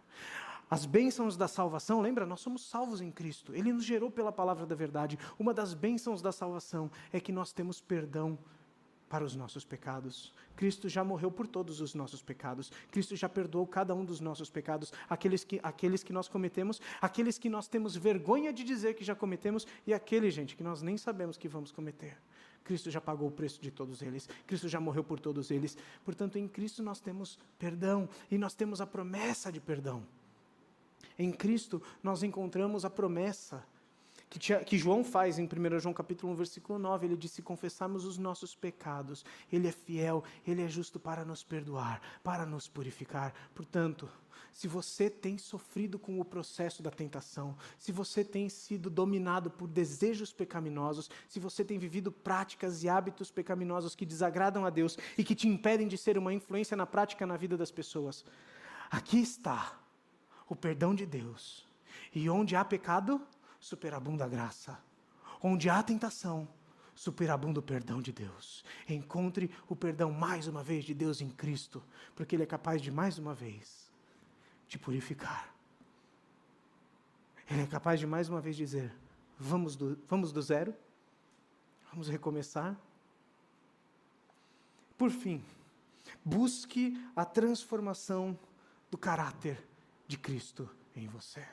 As 0.69 0.85
bênçãos 0.85 1.37
da 1.37 1.47
salvação, 1.47 2.01
lembra? 2.01 2.27
Nós 2.27 2.41
somos 2.41 2.67
salvos 2.67 3.01
em 3.01 3.11
Cristo. 3.11 3.55
Ele 3.55 3.73
nos 3.73 3.85
gerou 3.85 4.11
pela 4.11 4.33
palavra 4.33 4.67
da 4.67 4.75
verdade. 4.75 5.19
Uma 5.39 5.55
das 5.55 5.75
bênçãos 5.75 6.21
da 6.21 6.33
salvação 6.33 6.91
é 7.13 7.21
que 7.21 7.31
nós 7.31 7.53
temos 7.53 7.81
perdão 7.81 8.37
para 9.09 9.25
os 9.25 9.37
nossos 9.37 9.65
pecados. 9.65 10.35
Cristo 10.57 10.89
já 10.89 11.05
morreu 11.05 11.31
por 11.31 11.47
todos 11.47 11.81
os 11.81 11.95
nossos 11.95 12.21
pecados. 12.21 12.73
Cristo 12.91 13.15
já 13.15 13.29
perdoou 13.29 13.67
cada 13.67 13.95
um 13.95 14.05
dos 14.05 14.21
nossos 14.21 14.51
pecados, 14.51 14.93
aqueles 15.09 15.45
que, 15.45 15.61
aqueles 15.63 16.03
que 16.03 16.13
nós 16.13 16.29
cometemos, 16.29 16.81
aqueles 17.01 17.39
que 17.39 17.49
nós 17.49 17.69
temos 17.69 17.95
vergonha 17.95 18.53
de 18.53 18.65
dizer 18.65 18.95
que 18.95 19.05
já 19.05 19.15
cometemos 19.15 19.67
e 19.87 19.95
aqueles, 19.95 20.35
gente, 20.35 20.57
que 20.57 20.65
nós 20.65 20.83
nem 20.83 20.97
sabemos 20.97 21.37
que 21.37 21.47
vamos 21.49 21.71
cometer. 21.71 22.17
Cristo 22.65 22.91
já 22.91 23.01
pagou 23.01 23.29
o 23.29 23.31
preço 23.31 23.61
de 23.61 23.71
todos 23.71 24.03
eles, 24.03 24.29
Cristo 24.45 24.69
já 24.69 24.81
morreu 24.81 25.05
por 25.05 25.21
todos 25.21 25.53
eles. 25.53 25.79
Portanto, 26.05 26.37
em 26.37 26.49
Cristo 26.49 26.83
nós 26.83 26.99
temos 26.99 27.39
perdão 27.57 28.09
e 28.29 28.37
nós 28.37 28.55
temos 28.55 28.81
a 28.81 28.87
promessa 28.87 29.53
de 29.53 29.61
perdão. 29.61 30.03
Em 31.19 31.33
Cristo 31.33 31.83
nós 32.03 32.23
encontramos 32.23 32.85
a 32.85 32.91
promessa 32.91 33.65
que, 34.29 34.65
que, 34.65 34.79
João 34.79 35.05
faz 35.05 35.39
em 35.39 35.45
1 35.45 35.79
João 35.79 35.95
capítulo 35.95 36.33
1, 36.33 36.37
versículo 36.37 36.79
9, 36.79 37.07
ele 37.07 37.17
diz, 37.17 37.31
se 37.31 37.43
confessarmos 37.43 38.05
os 38.05 38.19
nossos 38.19 38.55
pecados, 38.55 39.25
ele 39.53 39.69
é 39.69 39.73
fiel, 39.73 40.25
ele 40.47 40.63
é 40.63 40.69
justo 40.69 40.99
para 40.99 41.25
nos 41.25 41.45
perdoar, 41.45 42.01
para 42.25 42.45
nos 42.45 42.67
purificar. 42.67 43.33
Portanto, 43.55 44.09
se 44.53 44.67
você 44.67 45.09
tem 45.09 45.39
sofrido 45.39 45.99
com 45.99 46.21
o 46.21 46.25
processo 46.25 46.83
da 46.83 46.91
tentação, 46.91 47.57
se 47.79 47.93
você 47.93 48.25
tem 48.25 48.49
sido 48.49 48.91
dominado 48.91 49.51
por 49.51 49.69
desejos 49.69 50.33
pecaminosos, 50.33 51.09
se 51.29 51.39
você 51.39 51.65
tem 51.65 51.79
vivido 51.79 52.11
práticas 52.11 52.83
e 52.83 52.89
hábitos 52.89 53.31
pecaminosos 53.31 53.95
que 53.95 54.05
desagradam 54.05 54.67
a 54.67 54.71
Deus 54.71 54.99
e 55.17 55.23
que 55.23 55.35
te 55.35 55.47
impedem 55.47 55.87
de 55.87 55.97
ser 55.97 56.19
uma 56.19 56.35
influência 56.35 56.77
na 56.77 56.87
prática 56.87 57.27
na 57.27 57.37
vida 57.37 57.57
das 57.57 57.71
pessoas, 57.71 58.25
aqui 58.91 59.21
está 59.21 59.79
o 60.49 60.55
perdão 60.55 60.95
de 60.95 61.07
Deus. 61.07 61.67
E 62.15 62.29
onde 62.31 62.55
há 62.57 62.65
pecado, 62.65 63.21
superabunda 63.61 64.25
a 64.25 64.29
graça. 64.29 64.79
Onde 65.43 65.69
há 65.69 65.83
tentação, 65.83 66.49
superabunda 66.95 67.61
o 67.61 67.63
perdão 67.63 68.01
de 68.01 68.13
Deus. 68.13 68.65
Encontre 68.89 69.51
o 69.69 69.77
perdão 69.77 70.11
mais 70.11 70.47
uma 70.47 70.63
vez 70.63 70.85
de 70.85 70.95
Deus 70.95 71.21
em 71.21 71.29
Cristo, 71.29 71.83
porque 72.15 72.35
Ele 72.37 72.43
é 72.43 72.47
capaz 72.47 72.81
de 72.81 72.91
mais 72.91 73.19
uma 73.19 73.35
vez 73.35 73.91
te 74.69 74.79
purificar. 74.79 75.55
Ele 77.49 77.63
é 77.63 77.67
capaz 77.67 78.01
de 78.01 78.07
mais 78.07 78.29
uma 78.29 78.41
vez 78.41 78.57
dizer: 78.57 78.93
vamos 79.39 79.77
do, 79.77 79.99
vamos 80.09 80.33
do 80.33 80.43
zero? 80.43 80.75
Vamos 81.91 82.09
recomeçar? 82.09 82.77
Por 84.99 85.11
fim, 85.11 85.45
busque 86.25 86.99
a 87.15 87.25
transformação 87.25 88.39
do 88.91 88.99
caráter 88.99 89.63
de 90.07 90.17
Cristo 90.17 90.69
em 90.95 91.07
você. 91.09 91.45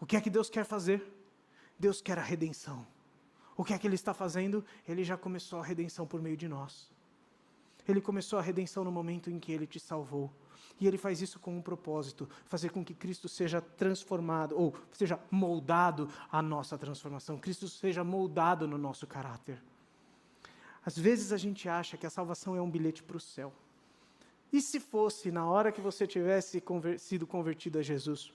O 0.00 0.06
que 0.06 0.16
é 0.16 0.20
que 0.20 0.30
Deus 0.30 0.48
quer 0.48 0.64
fazer? 0.64 1.02
Deus 1.78 2.00
quer 2.00 2.18
a 2.18 2.22
redenção. 2.22 2.86
O 3.56 3.64
que 3.64 3.74
é 3.74 3.78
que 3.78 3.86
Ele 3.86 3.94
está 3.94 4.14
fazendo? 4.14 4.64
Ele 4.88 5.04
já 5.04 5.16
começou 5.16 5.60
a 5.60 5.64
redenção 5.64 6.06
por 6.06 6.22
meio 6.22 6.36
de 6.36 6.48
nós. 6.48 6.90
Ele 7.86 8.00
começou 8.00 8.38
a 8.38 8.42
redenção 8.42 8.84
no 8.84 8.92
momento 8.92 9.30
em 9.30 9.38
que 9.38 9.52
Ele 9.52 9.66
te 9.66 9.78
salvou. 9.78 10.32
E 10.80 10.86
Ele 10.86 10.96
faz 10.96 11.20
isso 11.20 11.38
com 11.38 11.56
um 11.56 11.62
propósito: 11.62 12.28
fazer 12.46 12.70
com 12.70 12.84
que 12.84 12.94
Cristo 12.94 13.28
seja 13.28 13.60
transformado, 13.60 14.56
ou 14.56 14.74
seja 14.92 15.20
moldado 15.30 16.08
à 16.30 16.40
nossa 16.40 16.78
transformação. 16.78 17.38
Cristo 17.38 17.68
seja 17.68 18.02
moldado 18.02 18.66
no 18.66 18.78
nosso 18.78 19.06
caráter. 19.06 19.62
Às 20.84 20.98
vezes 20.98 21.32
a 21.32 21.36
gente 21.36 21.68
acha 21.68 21.96
que 21.96 22.06
a 22.06 22.10
salvação 22.10 22.56
é 22.56 22.62
um 22.62 22.70
bilhete 22.70 23.02
para 23.02 23.16
o 23.16 23.20
céu. 23.20 23.52
E 24.52 24.60
se 24.60 24.80
fosse 24.80 25.30
na 25.30 25.46
hora 25.46 25.70
que 25.70 25.80
você 25.80 26.06
tivesse 26.06 26.60
conver 26.60 26.98
sido 26.98 27.26
convertido 27.26 27.78
a 27.78 27.82
Jesus? 27.82 28.32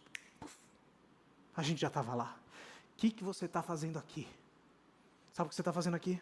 a 1.55 1.63
gente 1.63 1.79
já 1.79 1.87
estava 1.87 2.13
lá. 2.13 2.37
O 2.93 2.97
que, 2.97 3.09
que 3.09 3.23
você 3.23 3.45
está 3.45 3.61
fazendo 3.61 3.97
aqui? 3.97 4.27
Sabe 5.31 5.47
o 5.47 5.49
que 5.49 5.55
você 5.55 5.61
está 5.61 5.73
fazendo 5.73 5.95
aqui? 5.95 6.21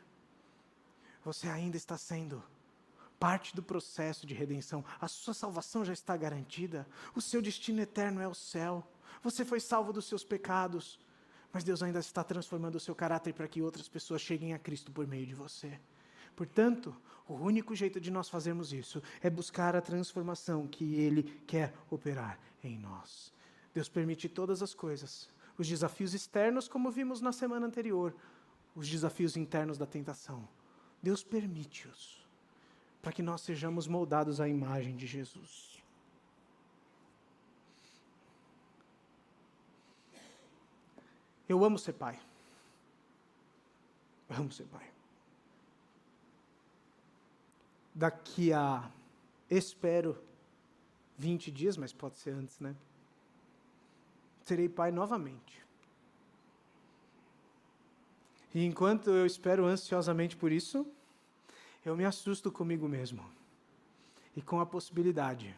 Você 1.26 1.48
ainda 1.48 1.78
está 1.78 1.98
sendo 1.98 2.44
parte 3.20 3.56
do 3.56 3.64
processo 3.64 4.28
de 4.28 4.34
redenção. 4.34 4.84
A 5.00 5.08
sua 5.08 5.34
salvação 5.34 5.84
já 5.84 5.94
está 5.94 6.16
garantida. 6.16 6.86
O 7.16 7.22
seu 7.22 7.42
destino 7.42 7.82
eterno 7.82 8.22
é 8.22 8.28
o 8.28 8.34
céu. 8.34 8.86
Você 9.24 9.46
foi 9.46 9.60
salvo 9.60 9.94
dos 9.94 10.06
seus 10.06 10.24
pecados. 10.24 11.00
Mas 11.52 11.64
Deus 11.64 11.82
ainda 11.84 12.00
está 12.00 12.24
transformando 12.24 12.76
o 12.76 12.80
seu 12.80 12.96
caráter 12.96 13.34
para 13.34 13.48
que 13.48 13.62
outras 13.62 13.88
pessoas 13.88 14.22
cheguem 14.22 14.54
a 14.54 14.60
Cristo 14.60 14.92
por 14.92 15.08
meio 15.08 15.26
de 15.26 15.36
você. 15.36 15.80
Portanto, 16.36 16.96
o 17.28 17.36
único 17.36 17.76
jeito 17.76 18.00
de 18.00 18.12
nós 18.12 18.30
fazermos 18.30 18.74
isso 18.74 19.02
é 19.22 19.30
buscar 19.30 19.76
a 19.76 19.82
transformação 19.82 20.68
que 20.68 20.96
Ele 20.96 21.24
quer 21.48 21.74
operar 21.90 22.40
em 22.64 22.78
nós. 22.78 23.34
Deus 23.74 23.90
permite 23.90 24.28
todas 24.28 24.62
as 24.62 24.74
coisas. 24.74 25.30
Os 25.58 25.68
desafios 25.68 26.14
externos, 26.14 26.68
como 26.68 26.92
vimos 26.92 27.22
na 27.22 27.32
semana 27.32 27.66
anterior, 27.66 28.16
os 28.76 28.90
desafios 28.90 29.38
internos 29.38 29.78
da 29.78 29.86
tentação. 29.86 30.48
Deus 31.02 31.24
permite-os 31.24 32.24
para 33.02 33.12
que 33.12 33.22
nós 33.22 33.42
sejamos 33.42 33.88
moldados 33.88 34.40
à 34.40 34.48
imagem 34.48 34.96
de 34.96 35.06
Jesus. 35.06 35.84
Eu 41.48 41.64
amo 41.64 41.78
ser 41.78 41.94
pai. 41.94 42.20
Eu 44.30 44.38
amo 44.38 44.52
ser 44.52 44.64
pai. 44.66 44.90
Daqui 47.94 48.52
a, 48.52 48.90
espero, 49.50 50.18
20 51.18 51.52
dias, 51.52 51.78
mas 51.78 51.94
pode 51.94 52.18
ser 52.18 52.32
antes, 52.32 52.60
né? 52.60 52.76
serei 54.46 54.70
pai 54.70 54.92
novamente. 54.92 55.64
E 58.54 58.64
enquanto 58.66 59.10
eu 59.10 59.26
espero 59.26 59.66
ansiosamente 59.66 60.36
por 60.36 60.52
isso, 60.52 60.86
eu 61.84 61.96
me 61.96 62.06
assusto 62.06 62.52
comigo 62.52 62.88
mesmo 62.88 63.26
e 64.36 64.42
com 64.42 64.60
a 64.60 64.66
possibilidade 64.66 65.56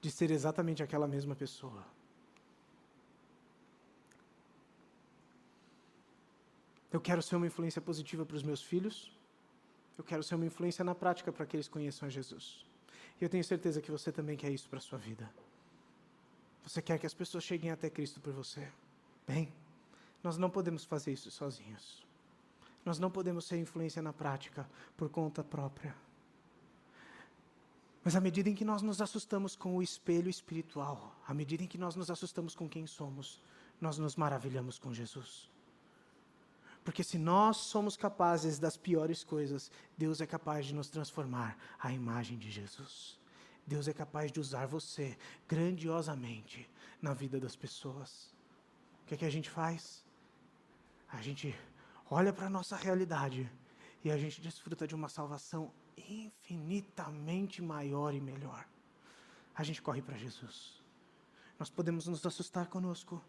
de 0.00 0.10
ser 0.10 0.30
exatamente 0.30 0.82
aquela 0.82 1.06
mesma 1.06 1.36
pessoa. 1.36 1.84
Eu 6.92 7.00
quero 7.00 7.22
ser 7.22 7.36
uma 7.36 7.46
influência 7.46 7.80
positiva 7.80 8.26
para 8.26 8.36
os 8.36 8.42
meus 8.42 8.62
filhos. 8.62 9.12
Eu 10.00 10.04
quero 10.04 10.22
ser 10.22 10.34
uma 10.34 10.46
influência 10.46 10.82
na 10.82 10.94
prática 10.94 11.30
para 11.30 11.44
que 11.44 11.54
eles 11.54 11.68
conheçam 11.68 12.06
a 12.06 12.10
Jesus. 12.10 12.64
E 13.20 13.22
eu 13.24 13.28
tenho 13.28 13.44
certeza 13.44 13.82
que 13.82 13.90
você 13.90 14.10
também 14.10 14.34
quer 14.34 14.50
isso 14.50 14.66
para 14.66 14.78
a 14.78 14.80
sua 14.80 14.98
vida. 14.98 15.30
Você 16.64 16.80
quer 16.80 16.98
que 16.98 17.04
as 17.04 17.12
pessoas 17.12 17.44
cheguem 17.44 17.70
até 17.70 17.90
Cristo 17.90 18.18
por 18.18 18.32
você. 18.32 18.66
Bem, 19.28 19.52
nós 20.22 20.38
não 20.38 20.48
podemos 20.48 20.86
fazer 20.86 21.12
isso 21.12 21.30
sozinhos. 21.30 22.02
Nós 22.82 22.98
não 22.98 23.10
podemos 23.10 23.44
ser 23.44 23.58
influência 23.58 24.00
na 24.00 24.10
prática 24.10 24.66
por 24.96 25.10
conta 25.10 25.44
própria. 25.44 25.94
Mas 28.02 28.16
à 28.16 28.22
medida 28.22 28.48
em 28.48 28.54
que 28.54 28.64
nós 28.64 28.80
nos 28.80 29.02
assustamos 29.02 29.54
com 29.54 29.76
o 29.76 29.82
espelho 29.82 30.30
espiritual, 30.30 31.14
à 31.28 31.34
medida 31.34 31.62
em 31.62 31.66
que 31.66 31.76
nós 31.76 31.94
nos 31.94 32.10
assustamos 32.10 32.54
com 32.54 32.66
quem 32.66 32.86
somos, 32.86 33.38
nós 33.78 33.98
nos 33.98 34.16
maravilhamos 34.16 34.78
com 34.78 34.94
Jesus. 34.94 35.50
Porque 36.90 37.04
se 37.04 37.18
nós 37.18 37.56
somos 37.56 37.96
capazes 37.96 38.58
das 38.58 38.76
piores 38.76 39.22
coisas, 39.22 39.70
Deus 39.96 40.20
é 40.20 40.26
capaz 40.26 40.66
de 40.66 40.74
nos 40.74 40.90
transformar 40.90 41.56
à 41.78 41.92
imagem 41.92 42.36
de 42.36 42.50
Jesus. 42.50 43.16
Deus 43.64 43.86
é 43.86 43.92
capaz 43.92 44.32
de 44.32 44.40
usar 44.40 44.66
você 44.66 45.16
grandiosamente 45.46 46.68
na 47.00 47.14
vida 47.14 47.38
das 47.38 47.54
pessoas. 47.54 48.34
O 49.04 49.06
que 49.06 49.14
é 49.14 49.18
que 49.18 49.24
a 49.24 49.30
gente 49.30 49.48
faz? 49.48 50.04
A 51.08 51.22
gente 51.22 51.56
olha 52.10 52.32
para 52.32 52.46
a 52.46 52.50
nossa 52.50 52.74
realidade 52.74 53.48
e 54.02 54.10
a 54.10 54.18
gente 54.18 54.40
desfruta 54.40 54.84
de 54.84 54.96
uma 54.96 55.08
salvação 55.08 55.72
infinitamente 55.96 57.62
maior 57.62 58.12
e 58.12 58.20
melhor. 58.20 58.66
A 59.54 59.62
gente 59.62 59.80
corre 59.80 60.02
para 60.02 60.18
Jesus. 60.18 60.82
Nós 61.56 61.70
podemos 61.70 62.08
nos 62.08 62.26
assustar 62.26 62.66
conosco, 62.66 63.24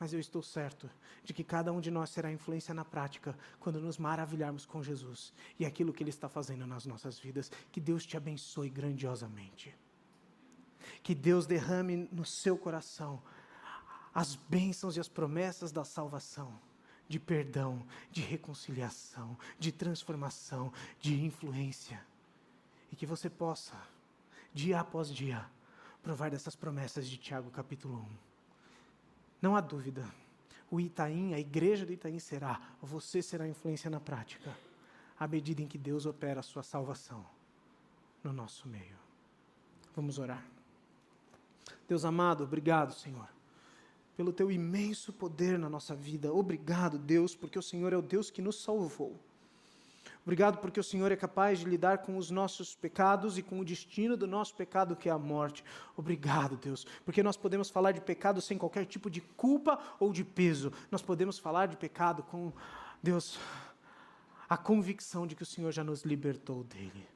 mas 0.00 0.14
eu 0.14 0.18
estou 0.18 0.42
certo 0.42 0.88
de 1.22 1.34
que 1.34 1.44
cada 1.44 1.70
um 1.70 1.78
de 1.78 1.90
nós 1.90 2.08
será 2.08 2.32
influência 2.32 2.72
na 2.72 2.86
prática 2.86 3.38
quando 3.60 3.78
nos 3.78 3.98
maravilharmos 3.98 4.64
com 4.64 4.82
Jesus 4.82 5.30
e 5.58 5.66
aquilo 5.66 5.92
que 5.92 6.02
Ele 6.02 6.08
está 6.08 6.26
fazendo 6.26 6.66
nas 6.66 6.86
nossas 6.86 7.18
vidas. 7.18 7.52
Que 7.70 7.78
Deus 7.78 8.06
te 8.06 8.16
abençoe 8.16 8.70
grandiosamente. 8.70 9.76
Que 11.02 11.14
Deus 11.14 11.46
derrame 11.46 12.08
no 12.10 12.24
seu 12.24 12.56
coração 12.56 13.22
as 14.14 14.34
bênçãos 14.34 14.96
e 14.96 15.00
as 15.00 15.08
promessas 15.08 15.70
da 15.70 15.84
salvação, 15.84 16.58
de 17.06 17.20
perdão, 17.20 17.86
de 18.10 18.22
reconciliação, 18.22 19.36
de 19.58 19.70
transformação, 19.70 20.72
de 20.98 21.22
influência. 21.22 22.02
E 22.90 22.96
que 22.96 23.04
você 23.04 23.28
possa, 23.28 23.76
dia 24.54 24.80
após 24.80 25.12
dia, 25.12 25.44
provar 26.02 26.30
dessas 26.30 26.56
promessas 26.56 27.06
de 27.06 27.18
Tiago 27.18 27.50
capítulo 27.50 27.98
1 27.98 28.29
não 29.40 29.56
há 29.56 29.60
dúvida. 29.60 30.04
O 30.70 30.80
Itaim, 30.80 31.34
a 31.34 31.40
igreja 31.40 31.84
do 31.84 31.92
Itaim 31.92 32.18
será, 32.18 32.60
você 32.80 33.20
será 33.20 33.48
influência 33.48 33.90
na 33.90 33.98
prática, 33.98 34.56
à 35.18 35.26
medida 35.26 35.62
em 35.62 35.66
que 35.66 35.76
Deus 35.76 36.06
opera 36.06 36.40
a 36.40 36.44
sua 36.44 36.62
salvação 36.62 37.26
no 38.22 38.32
nosso 38.32 38.68
meio. 38.68 38.96
Vamos 39.96 40.18
orar. 40.18 40.44
Deus 41.88 42.04
amado, 42.04 42.44
obrigado, 42.44 42.94
Senhor, 42.94 43.28
pelo 44.16 44.32
teu 44.32 44.50
imenso 44.50 45.12
poder 45.12 45.58
na 45.58 45.68
nossa 45.68 45.94
vida. 45.94 46.32
Obrigado, 46.32 46.98
Deus, 46.98 47.34
porque 47.34 47.58
o 47.58 47.62
Senhor 47.62 47.92
é 47.92 47.96
o 47.96 48.02
Deus 48.02 48.30
que 48.30 48.40
nos 48.40 48.62
salvou. 48.62 49.18
Obrigado 50.30 50.58
porque 50.58 50.78
o 50.78 50.84
Senhor 50.84 51.10
é 51.10 51.16
capaz 51.16 51.58
de 51.58 51.64
lidar 51.64 51.98
com 51.98 52.16
os 52.16 52.30
nossos 52.30 52.72
pecados 52.72 53.36
e 53.36 53.42
com 53.42 53.58
o 53.58 53.64
destino 53.64 54.16
do 54.16 54.28
nosso 54.28 54.54
pecado, 54.54 54.94
que 54.94 55.08
é 55.08 55.12
a 55.12 55.18
morte. 55.18 55.64
Obrigado, 55.96 56.56
Deus, 56.56 56.86
porque 57.04 57.20
nós 57.20 57.36
podemos 57.36 57.68
falar 57.68 57.90
de 57.90 58.00
pecado 58.00 58.40
sem 58.40 58.56
qualquer 58.56 58.86
tipo 58.86 59.10
de 59.10 59.20
culpa 59.20 59.76
ou 59.98 60.12
de 60.12 60.22
peso. 60.22 60.72
Nós 60.88 61.02
podemos 61.02 61.36
falar 61.36 61.66
de 61.66 61.76
pecado 61.76 62.22
com, 62.22 62.52
Deus, 63.02 63.40
a 64.48 64.56
convicção 64.56 65.26
de 65.26 65.34
que 65.34 65.42
o 65.42 65.46
Senhor 65.46 65.72
já 65.72 65.82
nos 65.82 66.04
libertou 66.04 66.62
dele. 66.62 67.08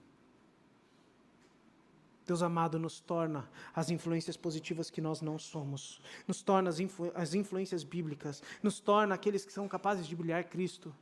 Deus 2.26 2.42
amado, 2.42 2.80
nos 2.80 2.98
torna 2.98 3.48
as 3.72 3.90
influências 3.90 4.36
positivas 4.36 4.90
que 4.90 5.00
nós 5.00 5.20
não 5.20 5.38
somos, 5.38 6.00
nos 6.26 6.42
torna 6.42 6.68
as, 6.68 6.80
influ 6.80 7.12
as 7.14 7.32
influências 7.32 7.84
bíblicas, 7.84 8.42
nos 8.60 8.80
torna 8.80 9.14
aqueles 9.14 9.44
que 9.44 9.52
são 9.52 9.68
capazes 9.68 10.04
de 10.04 10.16
brilhar 10.16 10.42
Cristo 10.42 10.92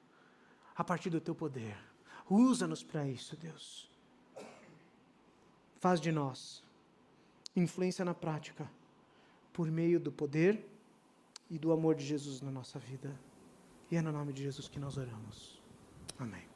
a 0.77 0.85
partir 0.85 1.09
do 1.09 1.19
teu 1.19 1.35
poder. 1.35 1.92
Usa-nos 2.33 2.83
para 2.83 3.07
isso, 3.07 3.37
Deus. 3.37 3.91
Faz 5.79 6.01
de 6.01 6.11
nós 6.11 6.63
influência 7.55 8.05
na 8.05 8.15
prática, 8.15 8.71
por 9.53 9.71
meio 9.71 10.01
do 10.01 10.11
poder 10.11 10.67
e 11.51 11.59
do 11.59 11.73
amor 11.73 11.95
de 11.95 12.07
Jesus 12.07 12.41
na 12.41 12.51
nossa 12.51 12.79
vida. 12.79 13.15
E 13.91 13.97
é 13.97 14.01
no 14.01 14.11
nome 14.11 14.33
de 14.33 14.43
Jesus 14.43 14.67
que 14.67 14.81
nós 14.81 14.97
oramos. 14.97 15.61
Amém. 16.19 16.52